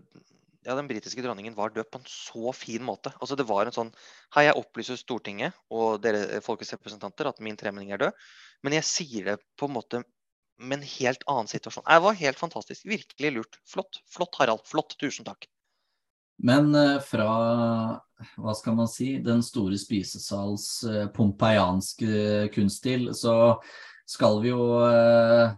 ja, 0.67 0.75
den 0.75 0.89
britiske 0.89 1.23
dronningen 1.23 1.55
var 1.57 1.75
død 1.75 1.91
på 1.91 2.01
en 2.01 2.09
så 2.11 2.53
fin 2.57 2.85
måte. 2.85 3.13
Altså 3.21 3.37
Det 3.39 3.47
var 3.49 3.67
en 3.67 3.75
sånn 3.75 3.93
Hei, 4.35 4.47
jeg 4.49 4.59
opplyser 4.59 4.99
Stortinget 5.01 5.57
og 5.71 6.01
dere 6.05 6.41
folkets 6.45 6.75
representanter 6.75 7.29
at 7.31 7.43
min 7.45 7.59
tremenning 7.59 7.93
er 7.95 8.03
død, 8.03 8.23
men 8.67 8.79
jeg 8.79 8.89
sier 8.89 9.33
det 9.33 9.37
på 9.59 9.69
en 9.69 9.77
måte 9.77 10.03
med 10.57 10.81
en 10.81 10.89
helt 10.89 11.27
annen 11.29 11.51
situasjon. 11.51 11.85
Det 11.85 12.03
var 12.03 12.17
helt 12.17 12.41
fantastisk. 12.41 12.87
Virkelig 12.89 13.33
lurt. 13.35 13.59
Flott. 13.69 14.01
Flott, 14.09 14.39
Harald. 14.41 14.65
Flott. 14.65 14.97
Tusen 15.01 15.27
takk. 15.27 15.45
Men 16.39 16.75
eh, 16.75 16.99
fra, 17.01 17.29
hva 18.37 18.55
skal 18.57 18.77
man 18.77 18.89
si, 18.91 19.17
den 19.25 19.41
store 19.45 19.79
spisesals 19.81 20.67
eh, 20.85 21.07
pompeianske 21.15 22.51
kunststil, 22.55 23.09
så 23.17 23.57
skal 24.07 24.43
vi 24.43 24.53
jo 24.53 24.67
eh, 24.85 25.55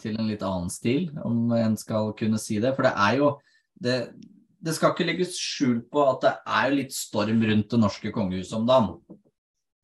til 0.00 0.16
en 0.18 0.30
litt 0.30 0.42
annen 0.42 0.72
stil, 0.72 1.10
om 1.22 1.52
en 1.54 1.76
skal 1.78 2.14
kunne 2.18 2.40
si 2.42 2.58
det. 2.62 2.72
For 2.76 2.88
det 2.88 2.94
er 2.96 3.20
jo 3.20 3.36
Det, 3.78 4.10
det 4.58 4.72
skal 4.74 4.90
ikke 4.90 5.04
legges 5.06 5.36
skjul 5.38 5.84
på 5.86 6.02
at 6.02 6.24
det 6.24 6.32
er 6.50 6.64
jo 6.66 6.78
litt 6.80 6.94
storm 6.96 7.44
rundt 7.46 7.70
det 7.70 7.78
norske 7.78 8.10
kongehuset 8.10 8.56
om 8.58 8.64
dagen. 8.66 8.96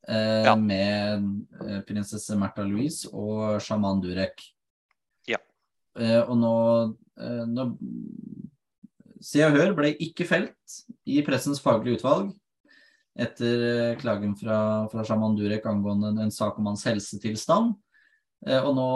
Eh, 0.09 0.43
Ja. 0.45 0.57
Med 0.57 1.23
prinsesse 1.87 2.35
Märtha 2.37 2.65
Louise 2.67 3.07
og 3.13 3.63
sjaman 3.63 4.03
Durek. 4.03 4.43
Ja. 5.31 5.39
Eh, 5.95 6.21
og 6.27 6.37
nå, 6.43 6.57
eh, 7.23 7.45
nå 7.47 7.69
Se 9.25 9.41
og 9.47 9.57
Hør 9.57 9.73
ble 9.77 9.95
ikke 10.05 10.27
felt 10.29 10.79
i 11.09 11.23
Pressens 11.25 11.63
faglige 11.65 11.99
utvalg 11.99 12.33
etter 13.15 13.61
eh, 13.69 13.97
klagen 14.01 14.35
fra, 14.37 14.59
fra 14.91 15.05
Shaman 15.07 15.37
Durek 15.39 15.67
angående 15.71 16.11
en, 16.11 16.23
en 16.27 16.33
sak 16.35 16.59
om 16.59 16.67
hans 16.73 16.83
helsetilstand. 16.89 17.73
Eh, 18.47 18.59
og 18.59 18.75
nå 18.77 18.89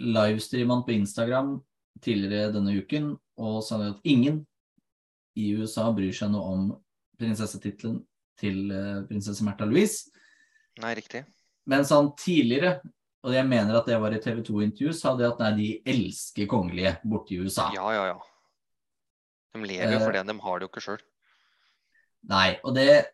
livestreamer 0.00 0.78
han 0.78 0.86
på 0.86 0.96
Instagram 0.96 1.58
tidligere 2.00 2.54
denne 2.54 2.72
uken 2.80 3.12
og 3.40 3.58
sa 3.64 3.80
at 3.90 4.00
ingen 4.08 4.40
i 5.38 5.52
USA 5.60 5.90
bryr 5.94 6.14
seg 6.16 6.32
noe 6.32 6.54
om 6.54 6.70
prinsessetittelen 7.20 8.00
til 8.40 8.72
eh, 8.72 9.04
prinsesse 9.10 9.44
Märtha 9.46 9.68
Louise. 9.68 10.08
Nei, 10.80 10.96
riktig. 10.96 11.26
Mens 11.68 11.92
han 11.92 12.10
tidligere, 12.18 12.78
og 13.26 13.36
jeg 13.36 13.46
mener 13.46 13.76
at 13.76 13.86
det 13.86 14.00
var 14.00 14.16
i 14.16 14.22
TV 14.24 14.40
2-intervju, 14.46 14.96
sa 14.96 15.12
det 15.18 15.28
at 15.28 15.44
nei, 15.44 15.52
de 15.60 15.70
elsker 15.92 16.48
kongelige 16.50 16.96
borte 17.04 17.36
i 17.36 17.42
USA. 17.44 17.68
Ja, 17.76 17.92
ja, 17.94 18.08
ja. 18.14 18.18
De 19.54 19.62
lever 19.64 19.92
jo 19.92 19.98
Eh, 19.98 20.04
for 20.04 20.12
det. 20.12 20.26
De 20.26 20.38
har 20.40 20.58
det 20.58 20.66
jo 20.66 20.70
ikke 20.70 20.82
sjøl. 20.84 21.00
Nei, 22.30 22.58
og 22.64 22.74
det 22.74 23.06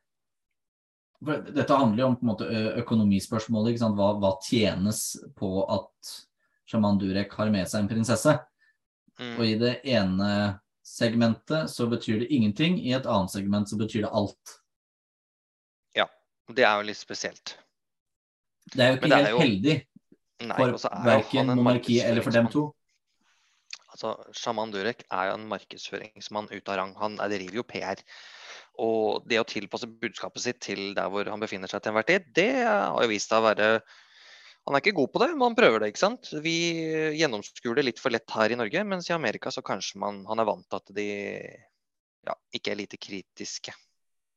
Dette 1.24 1.72
handler 1.72 2.02
jo 2.02 2.06
om 2.10 2.16
på 2.16 2.22
en 2.26 2.28
måte 2.28 2.46
økonomispørsmålet. 2.82 3.78
Hva, 3.96 4.10
hva 4.20 4.34
tjenes 4.44 5.16
på 5.34 5.64
at 5.72 6.10
sjaman 6.68 6.98
Durek 7.00 7.32
har 7.38 7.48
med 7.50 7.66
seg 7.66 7.80
en 7.80 7.88
prinsesse? 7.88 8.34
Og 9.18 9.40
Mm. 9.40 9.44
i 9.46 9.54
det 9.56 9.80
ene 9.88 10.60
segmentet 10.84 11.70
så 11.72 11.88
betyr 11.88 12.20
det 12.20 12.28
ingenting, 12.30 12.78
i 12.84 12.92
et 12.92 13.06
annet 13.06 13.30
segment 13.30 13.66
så 13.66 13.78
betyr 13.78 14.02
det 14.04 14.10
alt. 14.12 14.60
Ja. 15.96 16.04
Det 16.52 16.62
er 16.62 16.76
jo 16.76 16.86
litt 16.86 16.98
spesielt. 17.00 17.56
Det 18.74 18.78
er 18.84 18.92
jo 18.92 19.00
ikke 19.00 19.14
helt 19.16 19.30
jo- 19.30 19.38
heldig 19.38 19.86
for 20.54 20.68
og 20.74 20.84
er 20.84 21.04
verken 21.06 21.46
monarkiet 21.56 22.04
eller 22.04 22.20
for 22.22 22.30
dem 22.30 22.48
to. 22.48 22.75
Altså, 23.96 24.12
Shaman 24.36 24.72
Durek 24.74 25.06
er 25.08 25.30
jo 25.30 25.36
en 25.38 25.46
markedsføringsmann 25.48 26.50
ut 26.52 26.68
av 26.68 26.76
rang. 26.76 26.90
Han 27.00 27.14
er- 27.18 27.32
driver 27.32 27.62
jo 27.62 27.62
PR. 27.64 28.02
Og 28.78 29.24
det 29.26 29.38
å 29.40 29.46
tilpasse 29.48 29.88
budskapet 29.88 30.42
sitt 30.42 30.60
til 30.60 30.92
der 30.94 31.08
hvor 31.08 31.24
han 31.24 31.40
befinner 31.40 31.66
seg 31.66 31.80
til 31.80 31.92
enhver 31.92 32.04
tid, 32.04 32.26
det 32.36 32.50
har 32.66 33.00
jo 33.00 33.08
vist 33.08 33.30
seg 33.32 33.40
å 33.40 33.48
være 33.48 33.80
Han 34.66 34.74
er 34.74 34.80
ikke 34.82 34.96
god 34.98 35.12
på 35.12 35.20
det, 35.22 35.28
men 35.30 35.46
han 35.46 35.54
prøver 35.54 35.78
det. 35.78 35.88
ikke 35.92 36.00
sant? 36.02 36.26
Vi 36.42 37.14
gjennomskuer 37.14 37.76
det 37.76 37.84
litt 37.84 38.00
for 38.02 38.10
lett 38.10 38.28
her 38.34 38.50
i 38.50 38.56
Norge, 38.58 38.82
mens 38.82 39.06
i 39.08 39.14
Amerika 39.14 39.48
så 39.48 39.62
kanskje 39.62 40.00
man, 40.02 40.24
han 40.26 40.40
er 40.42 40.44
vant 40.44 40.66
til 40.66 40.80
at 40.80 40.90
de 40.90 41.04
ja, 42.26 42.34
ikke 42.52 42.72
er 42.72 42.80
lite 42.80 42.98
kritiske. 42.98 43.70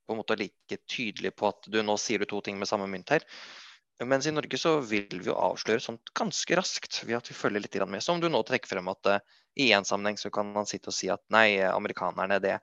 På 0.06 0.14
en 0.14 0.22
måte 0.22 0.38
like 0.38 0.78
tydelige 0.86 1.34
på 1.34 1.50
at 1.50 1.66
du 1.66 1.82
nå 1.82 1.98
sier 1.98 2.22
du 2.22 2.30
to 2.30 2.44
ting 2.46 2.62
med 2.62 2.70
samme 2.70 2.86
mynt 2.86 3.10
her. 3.10 3.26
Mens 4.06 4.30
i 4.30 4.32
Norge 4.32 4.56
så 4.62 4.78
vil 4.86 5.10
vi 5.18 5.28
jo 5.28 5.36
avsløre 5.36 5.82
sånt 5.84 6.14
ganske 6.16 6.56
raskt 6.56 7.02
ved 7.04 7.18
at 7.18 7.28
vi 7.28 7.36
følger 7.36 7.66
litt 7.66 7.76
med. 7.90 8.04
Som 8.06 8.22
du 8.22 8.30
nå 8.30 8.40
trekker 8.48 8.70
frem 8.72 8.88
at 8.88 9.10
eh, 9.12 9.20
i 9.60 9.72
én 9.76 9.84
sammenheng 9.84 10.18
så 10.18 10.30
kan 10.32 10.48
man 10.54 10.68
sitte 10.70 10.88
og 10.92 10.96
si 10.96 11.10
at 11.12 11.20
nei, 11.34 11.60
amerikanerne 11.68 12.38
det, 12.40 12.54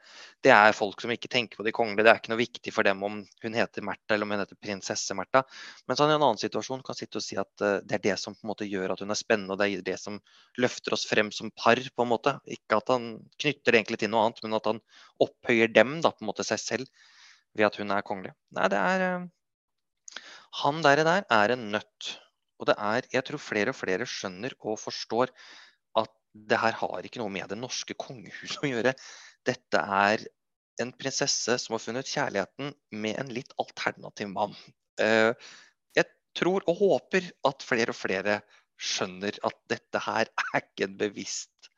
det 0.44 0.52
er 0.54 0.76
folk 0.76 1.02
som 1.02 1.12
ikke 1.12 1.28
tenker 1.32 1.60
på 1.60 1.66
de 1.66 1.74
kongelige. 1.76 2.06
Det 2.06 2.12
er 2.12 2.20
ikke 2.22 2.32
noe 2.32 2.40
viktig 2.40 2.72
for 2.72 2.88
dem 2.88 3.02
om 3.04 3.18
hun 3.42 3.58
heter 3.58 3.84
Märtha 3.84 4.16
eller 4.16 4.24
om 4.24 4.32
hun 4.32 4.40
heter 4.40 4.58
prinsesse 4.64 5.16
Märtha. 5.18 5.42
Mens 5.90 6.00
han 6.00 6.12
i 6.12 6.16
en 6.16 6.24
annen 6.24 6.40
situasjon 6.40 6.84
kan 6.86 6.96
sitte 6.96 7.20
og 7.20 7.26
si 7.26 7.36
at 7.40 7.64
eh, 7.66 7.82
det 7.84 7.98
er 7.98 8.04
det 8.08 8.16
som 8.22 8.36
på 8.36 8.46
en 8.46 8.52
måte 8.54 8.68
gjør 8.70 8.94
at 8.94 9.04
hun 9.04 9.12
er 9.12 9.20
spennende, 9.20 9.52
og 9.52 9.60
det 9.60 9.68
er 9.68 9.84
det 9.90 9.98
som 10.00 10.16
løfter 10.62 10.96
oss 10.96 11.04
frem 11.10 11.32
som 11.36 11.52
par, 11.52 11.76
på 11.76 12.06
en 12.06 12.12
måte. 12.14 12.38
Ikke 12.56 12.80
at 12.80 12.94
han 12.94 13.12
knytter 13.36 13.76
det 13.76 13.82
egentlig 13.82 14.00
til 14.00 14.14
noe 14.14 14.24
annet, 14.24 14.40
men 14.46 14.56
at 14.56 14.72
han 14.72 14.82
opphøyer 15.26 15.72
dem, 15.76 15.98
da, 16.00 16.14
på 16.16 16.24
en 16.24 16.32
måte 16.32 16.48
seg 16.48 16.62
selv, 16.62 17.08
ved 17.56 17.68
at 17.68 17.76
hun 17.80 17.92
er 17.92 18.06
kongelig. 18.08 18.32
Nei, 18.56 18.70
det 18.72 18.80
er 18.80 19.10
eh, 19.10 20.22
Han 20.62 20.80
der, 20.80 21.04
der 21.04 21.28
er 21.28 21.52
en 21.52 21.68
nøtt. 21.76 22.16
Og 22.56 22.70
det 22.70 22.76
er, 22.80 23.04
jeg 23.12 23.24
tror 23.28 23.42
flere 23.42 23.72
og 23.72 23.76
flere 23.76 24.08
skjønner 24.08 24.54
og 24.64 24.78
forstår 24.80 25.32
det 26.50 26.58
her 26.60 26.76
har 26.80 27.06
ikke 27.06 27.20
noe 27.22 27.32
med 27.32 27.48
det 27.50 27.58
norske 27.58 27.96
kongehuset 27.98 28.64
å 28.64 28.70
gjøre. 28.70 28.92
Dette 29.46 29.80
er 29.80 30.26
en 30.82 30.92
prinsesse 30.92 31.56
som 31.62 31.76
har 31.76 31.82
funnet 31.82 32.10
kjærligheten 32.10 32.74
med 33.00 33.20
en 33.20 33.32
litt 33.32 33.54
alternativ 33.62 34.28
mann. 34.32 34.56
Eh, 35.00 35.32
Jeg 35.96 36.06
tror 36.36 36.66
og 36.68 36.76
håper 36.82 37.30
at 37.48 37.64
flere 37.64 37.94
og 37.94 37.96
flere 37.96 38.40
skjønner 38.76 39.38
at 39.46 39.56
dette 39.72 40.02
her 40.04 40.28
er 40.52 40.64
ikke 40.64 40.90
en 40.90 40.98
bevisst 41.00 41.70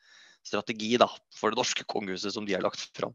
strategi 0.49 0.97
da, 0.99 1.09
for 1.37 1.53
det 1.53 1.61
norske 1.61 1.85
kongehuset 1.87 2.35
som 2.35 2.47
de 2.47 2.57
har 2.57 2.65
lagt 2.65 2.83
fram. 2.97 3.15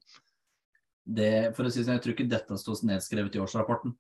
Det, 1.03 1.51
for 1.57 1.67
å 1.67 1.71
si 1.73 1.83
sånn, 1.83 1.97
Jeg 1.97 2.03
tror 2.05 2.15
ikke 2.15 2.31
dette 2.31 2.57
står 2.59 2.85
nedskrevet 2.87 3.35
i 3.35 3.41
årsrapporten. 3.43 3.95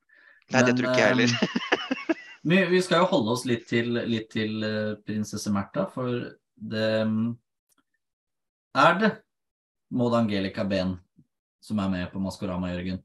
Nei, 0.51 0.59
Men, 0.59 0.67
det 0.69 0.75
tror 0.77 0.91
ikke 0.91 1.01
jeg 1.01 1.11
heller. 1.11 1.33
Eh, 1.33 2.15
vi, 2.51 2.61
vi, 2.71 2.81
skal 2.85 3.03
jo 3.03 3.09
holde 3.11 3.35
oss 3.35 3.43
litt 3.49 3.65
til, 3.67 3.97
litt 4.07 4.29
til 4.31 4.63
uh, 4.63 4.95
prinsesse 5.03 5.51
Märtha, 5.51 5.89
for 5.91 6.29
det 6.55 6.89
Er 8.73 8.99
det 8.99 9.11
Maud 9.93 10.15
Angelica 10.17 10.63
Behn 10.65 10.95
som 11.63 11.79
er 11.79 11.89
med 11.91 12.11
på 12.11 12.19
Maskorama, 12.19 12.71
Jørgen? 12.73 13.01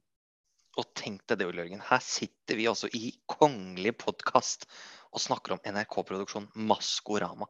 Og 0.78 0.86
tenk 0.98 1.24
deg 1.26 1.40
det, 1.40 1.46
Ole 1.48 1.64
Jørgen. 1.64 1.82
Her 1.82 2.00
sitter 2.02 2.58
vi 2.58 2.68
altså 2.70 2.88
i 2.94 3.10
kongelig 3.30 3.96
podkast 3.98 4.66
og 5.12 5.22
snakker 5.22 5.56
om 5.56 5.62
NRK-produksjon 5.66 6.48
Maskorama. 6.68 7.48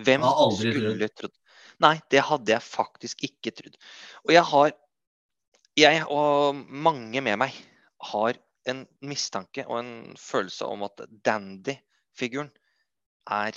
Hvem 0.00 0.24
skulle 0.56 1.08
trodd 1.12 1.36
Nei, 1.82 1.96
det 2.12 2.22
hadde 2.24 2.52
jeg 2.52 2.64
faktisk 2.64 3.24
ikke 3.26 3.52
trodd. 3.56 3.76
Og 4.24 4.32
jeg 4.34 4.44
har 4.52 4.72
Jeg 5.78 6.02
og 6.12 6.58
mange 6.68 7.22
med 7.24 7.38
meg 7.40 7.54
har 8.12 8.36
en 8.68 8.82
mistanke 9.00 9.64
og 9.64 9.78
en 9.78 9.92
følelse 10.20 10.66
om 10.68 10.84
at 10.84 11.00
Dandy-figuren 11.24 12.50
er 13.24 13.56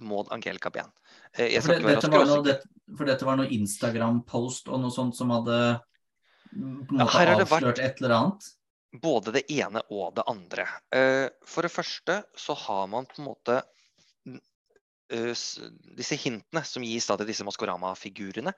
Maud 0.00 0.30
Angelica 0.34 0.72
Bien. 0.74 0.90
Jeg 1.36 1.62
skal 1.62 1.80
for, 1.80 1.88
det, 1.88 1.96
dette 1.96 2.10
noe, 2.12 2.40
det, 2.46 2.56
for, 2.96 3.08
dette 3.08 3.28
var 3.28 3.40
noe 3.40 3.50
Instagram-post 3.54 4.70
og 4.70 4.82
noe 4.82 4.94
sånt 4.94 5.18
som 5.18 5.32
hadde 5.34 5.58
mm, 6.52 6.78
på 6.88 6.96
en 6.96 7.02
måte 7.02 7.26
ja, 7.26 7.36
avslørt 7.36 7.82
et 7.82 8.00
eller 8.02 8.16
annet? 8.16 8.48
Både 9.00 9.36
det 9.36 9.44
ene 9.54 9.84
og 9.94 10.16
det 10.16 10.24
andre. 10.30 10.66
Eh, 10.94 11.26
for 11.46 11.66
det 11.66 11.70
første 11.70 12.22
så 12.38 12.56
har 12.66 12.88
man 12.90 13.06
på 13.06 13.20
en 13.20 13.30
måte 13.30 13.60
Eh, 15.10 15.34
disse 15.98 16.16
hintene 16.22 16.62
som 16.66 16.84
gis 16.86 17.08
da 17.10 17.16
til 17.18 17.26
disse 17.32 17.44
Maskorama-figurene, 17.46 18.52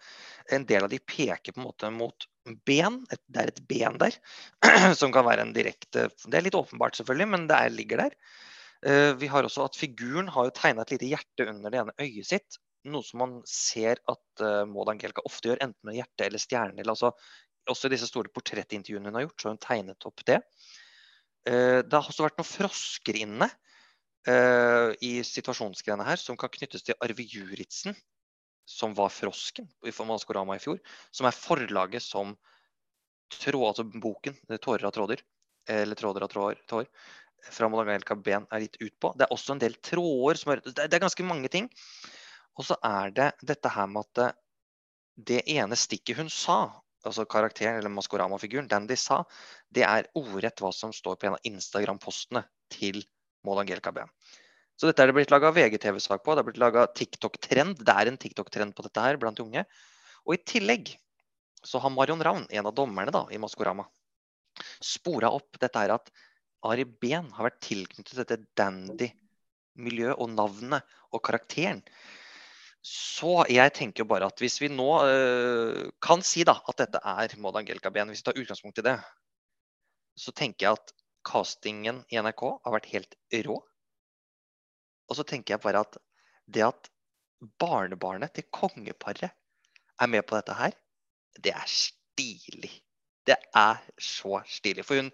en 0.53 0.67
del 0.69 0.85
av 0.85 0.91
de 0.93 0.99
peker 1.01 1.55
på 1.55 1.63
en 1.63 1.67
måte 1.69 1.89
mot 1.95 2.27
ben. 2.69 3.01
Det 3.09 3.41
er 3.41 3.53
et 3.53 3.63
ben 3.69 3.97
der 4.01 4.19
som 5.01 5.15
kan 5.15 5.25
være 5.25 5.47
en 5.47 5.55
direkte 5.57 6.11
Det 6.27 6.37
er 6.37 6.45
litt 6.45 6.59
åpenbart, 6.59 6.99
selvfølgelig, 6.99 7.29
men 7.33 7.47
det 7.49 7.57
er, 7.57 7.73
ligger 7.73 8.05
der. 8.05 8.19
Eh, 8.87 9.13
vi 9.15 9.29
har 9.31 9.47
også 9.47 9.67
at 9.69 9.79
figuren 9.79 10.31
har 10.35 10.49
jo 10.49 10.55
tegna 10.57 10.83
et 10.83 10.95
lite 10.97 11.11
hjerte 11.13 11.47
under 11.47 11.71
det 11.71 11.81
ene 11.83 11.95
øyet 12.03 12.29
sitt. 12.33 12.59
Noe 12.91 13.07
som 13.07 13.21
man 13.23 13.35
ser 13.47 14.01
at 14.11 14.43
uh, 14.43 14.65
Maud 14.67 14.89
Angelica 14.91 15.23
ofte 15.23 15.53
gjør, 15.53 15.61
enten 15.63 15.87
med 15.87 16.01
hjerte 16.01 16.27
eller 16.27 16.43
stjerne. 16.43 16.83
Altså, 16.83 17.13
også 17.71 17.87
i 17.87 17.93
disse 17.95 18.09
store 18.11 18.33
portrettintervjuene 18.35 19.13
hun 19.13 19.21
har 19.21 19.29
gjort, 19.29 19.37
så 19.39 19.49
har 19.49 19.55
hun 19.55 19.63
tegnet 19.63 20.07
opp 20.09 20.25
det. 20.27 20.41
det 21.47 21.95
har 21.95 22.09
også 22.11 22.25
vært 22.25 22.41
noen 22.41 22.49
frosker 22.49 23.21
inne 23.21 23.47
i 24.99 25.13
situasjonsgreiene 25.27 26.07
her 26.07 26.19
som 26.19 26.35
kan 26.39 26.51
knyttes 26.51 26.83
til 26.87 26.99
Arve 27.03 27.23
Juritzen, 27.23 27.95
som 28.67 28.95
var 28.99 29.15
frosken 29.15 29.71
i 29.87 29.95
Maskorama 30.11 30.59
i 30.59 30.63
fjor. 30.63 30.83
Som 31.15 31.31
er 31.31 31.39
forlaget 31.39 32.03
som 32.03 32.35
tråd, 33.39 33.69
altså 33.69 33.87
boken 33.87 34.35
'Tårer 34.59 34.91
av 34.91 34.95
tråder', 34.99 35.23
eller 35.71 35.95
'Tråder 35.95 36.27
av 36.27 36.35
tråder', 36.35 36.67
tår, 36.67 36.91
fra 37.51 37.69
Modagelka 37.71 38.17
Ben 38.17 38.47
er 38.51 38.67
gitt 38.67 38.79
ut 38.81 38.95
på. 39.01 39.13
Det 39.19 39.27
er 39.27 39.35
også 39.35 39.57
en 39.57 39.63
del 39.63 39.75
tråder 39.85 40.39
som 40.39 40.55
er 40.55 40.63
Det 40.65 40.87
er 40.87 41.03
ganske 41.03 41.27
mange 41.27 41.51
ting. 41.53 41.69
Og 42.59 42.69
så 42.69 42.77
er 42.85 43.13
det 43.15 43.33
dette 43.43 43.73
her 43.73 43.89
med 43.91 44.07
at 44.07 44.39
det 45.17 45.43
ene 45.51 45.77
stikket 45.77 46.19
hun 46.19 46.31
sa, 46.33 46.83
altså 47.05 47.25
karakteren 47.29 47.79
eller 47.79 47.93
Maskorama-figuren, 47.93 48.69
Dandy 48.69 48.97
sa, 48.97 49.23
det 49.73 49.85
er 49.87 50.09
ordrett 50.19 50.61
hva 50.63 50.73
som 50.75 50.93
står 50.95 51.19
på 51.19 51.29
en 51.29 51.37
av 51.37 51.49
Instagram-postene 51.49 52.45
til 52.73 53.03
Maud 53.45 53.69
Ben. 53.95 54.11
Så 54.77 54.89
dette 54.89 55.03
er 55.03 55.11
det 55.11 55.17
blitt 55.17 55.33
laga 55.33 55.53
VGTV-sak 55.55 56.23
på. 56.25 56.35
Det 56.35 56.43
er 56.43 56.47
blitt 56.49 56.61
laga 56.63 56.87
TikTok-trend. 56.97 57.83
Det 57.85 57.95
er 57.95 58.09
en 58.09 58.19
TikTok-trend 58.19 58.75
på 58.75 58.85
dette 58.87 59.05
her 59.05 59.19
blant 59.21 59.41
unge. 59.43 59.65
Og 60.27 60.37
i 60.37 60.43
tillegg 60.49 60.95
så 61.63 61.79
har 61.83 61.93
Marion 61.95 62.23
Ravn, 62.25 62.47
en 62.51 62.69
av 62.69 62.75
dommerne 62.75 63.13
da, 63.15 63.27
i 63.31 63.39
Maskorama, 63.39 63.85
spora 64.83 65.31
opp 65.31 65.61
dette 65.63 65.79
her 65.79 65.95
at 65.95 66.11
Ari 66.69 66.87
Behn 66.87 67.31
har 67.37 67.49
vært 67.49 67.63
tilknyttet 67.65 68.19
dette 68.21 68.39
dandy-miljøet 68.59 70.19
og 70.21 70.31
navnet 70.35 70.97
og 71.13 71.23
karakteren. 71.27 71.83
Så 72.83 73.45
jeg 73.51 73.75
tenker 73.79 74.07
bare 74.11 74.27
at 74.31 74.41
hvis 74.43 74.59
vi 74.63 74.71
nå 74.73 74.89
uh, 75.07 75.91
kan 76.03 76.23
si 76.27 76.43
da 76.47 76.57
at 76.67 76.81
dette 76.83 76.99
er 76.99 77.37
Maud 77.43 77.59
Angelica 77.61 77.93
Behn, 77.95 78.11
hvis 78.11 78.25
vi 78.25 78.31
tar 78.31 78.41
utgangspunkt 78.43 78.81
i 78.83 78.87
det, 78.89 78.97
så 80.19 80.35
tenker 80.35 80.67
jeg 80.67 80.81
at 80.81 80.95
castingen 81.27 82.03
i 82.11 82.19
NRK 82.19 82.43
har 82.65 82.75
vært 82.75 82.91
helt 82.91 83.15
rå. 83.47 83.61
Og 85.09 85.19
så 85.19 85.27
tenker 85.29 85.55
jeg 85.55 85.63
bare 85.63 85.85
at 85.87 85.99
det 86.51 86.67
at 86.67 86.91
barnebarnet 87.63 88.35
til 88.35 88.47
kongeparet 88.55 89.31
er 89.31 90.11
med 90.11 90.27
på 90.27 90.37
dette 90.39 90.57
her, 90.59 90.75
det 91.39 91.55
er 91.55 91.69
stilig. 91.71 92.73
Det 93.27 93.39
er 93.55 93.79
så 94.03 94.41
stilig. 94.51 94.85
For 94.87 94.99
hun, 94.99 95.13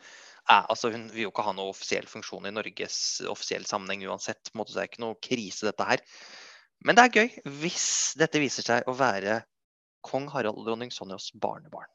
er, 0.49 0.65
altså 0.73 0.91
hun 0.95 1.07
vil 1.13 1.27
jo 1.27 1.33
ikke 1.33 1.45
ha 1.47 1.53
noe 1.57 1.73
offisiell 1.73 2.09
funksjon 2.09 2.49
i 2.49 2.55
Norges 2.55 2.99
offisiell 3.29 3.67
sammenheng 3.69 4.07
uansett. 4.09 4.51
Måte, 4.57 4.75
det 4.75 4.83
er 4.83 4.91
ikke 4.91 5.05
noe 5.05 5.19
krise, 5.23 5.69
dette 5.69 5.87
her. 5.89 6.03
Men 6.87 6.97
det 6.97 7.05
er 7.05 7.21
gøy 7.21 7.55
hvis 7.63 7.91
dette 8.19 8.41
viser 8.43 8.67
seg 8.67 8.89
å 8.89 8.95
være 8.97 9.43
kong 10.07 10.29
Harald 10.33 10.61
og 10.61 10.69
dronning 10.69 10.93
Sonjas 10.95 11.31
barnebarn. 11.35 11.91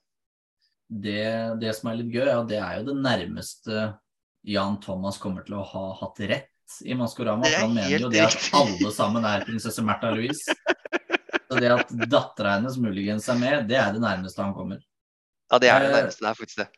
Det, 0.88 1.24
det, 1.62 1.72
som 1.78 1.90
er 1.90 2.02
litt 2.02 2.12
gøy, 2.14 2.28
ja, 2.28 2.42
det 2.46 2.60
er 2.60 2.82
jo 2.82 2.90
det 2.92 2.98
nærmeste 3.00 3.86
Jan 4.46 4.76
Thomas 4.84 5.18
kommer 5.22 5.46
til 5.48 5.56
å 5.58 5.64
ha 5.66 5.86
hatt 6.02 6.20
rett 6.30 6.80
i 6.84 6.96
Maskorama. 7.00 7.48
For 7.48 7.66
han 7.66 7.76
mener 7.78 8.06
jo 8.06 8.12
det 8.12 8.26
at 8.26 8.50
alle 8.60 8.92
sammen 8.94 9.26
er 9.28 9.46
prinsesse 9.48 9.84
Märtha 9.86 10.12
Louise. 10.14 10.54
Så 11.48 11.60
det 11.62 11.72
at 11.72 11.92
dattera 12.10 12.58
hennes 12.58 12.78
muligens 12.82 13.28
er 13.30 13.40
med, 13.40 13.68
det 13.70 13.80
er 13.80 13.94
det 13.96 14.04
nærmeste 14.04 14.42
han 14.44 14.56
kommer. 14.58 14.82
Ja, 15.52 15.60
det 15.62 15.70
er 15.70 15.84
det 15.86 15.90
eh, 15.92 15.98
nærmeste. 16.00 16.24
Det 16.24 16.30
er 16.30 16.40
faktisk 16.40 16.62
det. 16.64 16.70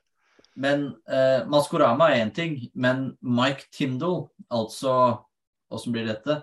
Men 0.56 0.88
eh, 1.12 1.44
Maskorama 1.52 2.10
er 2.14 2.24
én 2.24 2.32
ting, 2.36 2.60
men 2.74 3.10
Mike 3.20 3.68
Tindal, 3.76 4.30
altså 4.54 5.26
Åssen 5.74 5.92
blir 5.96 6.06
dette? 6.08 6.40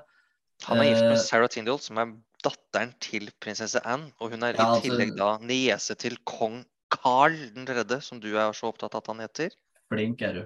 Han 0.67 0.83
er 0.83 0.91
gift 0.91 1.05
med 1.07 1.17
eh, 1.17 1.23
Sarah 1.23 1.51
Tindal, 1.51 1.79
som 1.81 2.01
er 2.03 2.13
datteren 2.45 2.93
til 3.03 3.31
prinsesse 3.43 3.81
Anne. 3.87 4.11
Og 4.21 4.35
hun 4.35 4.45
er 4.45 4.53
ja, 4.53 4.59
i 4.59 4.65
altså- 4.67 4.85
tillegg 4.85 5.15
da 5.17 5.37
niese 5.41 5.97
til 5.99 6.19
kong 6.29 6.63
Carl 6.93 7.39
den 7.55 7.65
tredje, 7.65 8.03
som 8.05 8.21
du 8.21 8.35
er 8.37 8.53
så 8.53 8.69
opptatt 8.69 8.95
av 8.95 9.01
at 9.01 9.13
han 9.15 9.23
heter. 9.25 9.55
Flink 9.93 10.21
er 10.23 10.35
du. 10.37 10.43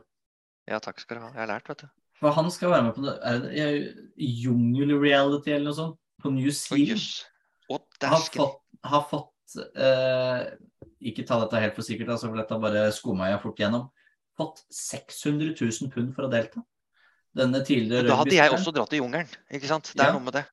Ja, 0.71 0.79
takk 0.83 1.01
skal 1.03 1.19
du 1.19 1.25
ha. 1.25 1.33
Jeg 1.35 1.43
har 1.43 1.51
lært, 1.51 1.71
vet 1.71 1.83
du. 1.83 1.89
For 2.21 2.33
han 2.33 2.51
skal 2.51 2.71
være 2.73 2.85
med 2.87 2.95
på 2.97 3.03
det, 3.05 3.17
er 3.29 3.41
det 3.43 3.65
jungelreality 4.17 5.53
eller 5.53 5.71
noe 5.71 5.77
sånt? 5.77 5.99
På 6.23 6.31
New 6.33 6.49
Zealand. 6.55 7.03
Oh, 7.69 7.83
har 8.03 8.23
fått, 8.23 8.63
har 8.87 9.03
fått 9.11 9.57
eh, 9.75 10.47
Ikke 11.01 11.27
ta 11.29 11.39
dette 11.43 11.61
helt 11.61 11.77
for 11.77 11.85
sikkert, 11.85 12.15
altså, 12.15 12.31
for 12.31 12.41
dette 12.41 12.61
bare 12.63 12.87
skumma 12.97 13.31
jeg 13.31 13.43
fort 13.43 13.61
gjennom. 13.61 13.89
Fått 14.37 14.63
600 14.73 15.55
000 15.59 15.93
pund 15.93 16.15
for 16.17 16.27
å 16.27 16.33
delta. 16.33 16.63
Denne 17.37 17.61
tidligere 17.65 18.09
Da 18.09 18.21
hadde 18.23 18.37
jeg 18.37 18.53
også 18.53 18.73
dratt 18.73 18.95
i 18.97 19.01
jungelen, 19.03 19.29
ikke 19.53 19.69
sant. 19.69 19.93
Det 19.93 20.01
er 20.01 20.13
ja. 20.13 20.17
noe 20.17 20.25
med 20.25 20.39
det. 20.39 20.47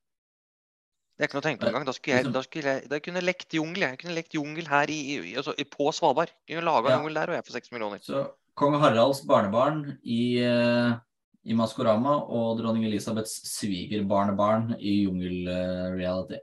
Det 1.14 1.22
er 1.22 1.28
ikke 1.28 1.36
noe 1.38 1.44
å 1.44 1.46
tenke 1.46 1.62
på 1.62 1.70
engang. 1.70 1.84
Da, 1.86 1.94
skulle 1.94 2.16
jeg, 2.16 2.24
liksom- 2.26 2.34
da, 2.34 2.42
skulle 2.42 2.72
jeg, 2.72 2.88
da 2.90 2.98
kunne 3.00 3.20
jeg 3.20 3.28
lekt 3.28 3.54
jungel. 3.54 3.84
Jeg 3.86 3.98
kunne 4.00 4.16
lekt 4.16 4.34
jungel 4.34 4.66
her 4.68 4.90
i, 4.90 5.00
i, 5.14 5.34
altså, 5.38 5.54
på 5.70 5.92
Svalbard. 5.94 6.32
Jeg 6.48 6.58
kunne 6.58 6.66
laga 6.66 6.90
ja. 6.90 6.96
jungel 6.98 7.20
der, 7.20 7.30
og 7.30 7.38
jeg 7.38 7.46
får 7.46 7.56
seks 7.60 7.72
millioner. 7.72 8.02
Så 8.02 8.24
kong 8.58 8.74
Haralds 8.82 9.22
barnebarn 9.26 9.84
i, 10.02 10.38
eh, 10.42 10.96
i 11.44 11.54
Maskorama 11.54 12.16
og 12.26 12.58
dronning 12.58 12.84
Elisabeths 12.88 13.44
svigerbarnebarn 13.52 14.74
i 14.80 15.04
jungelreality. 15.04 16.42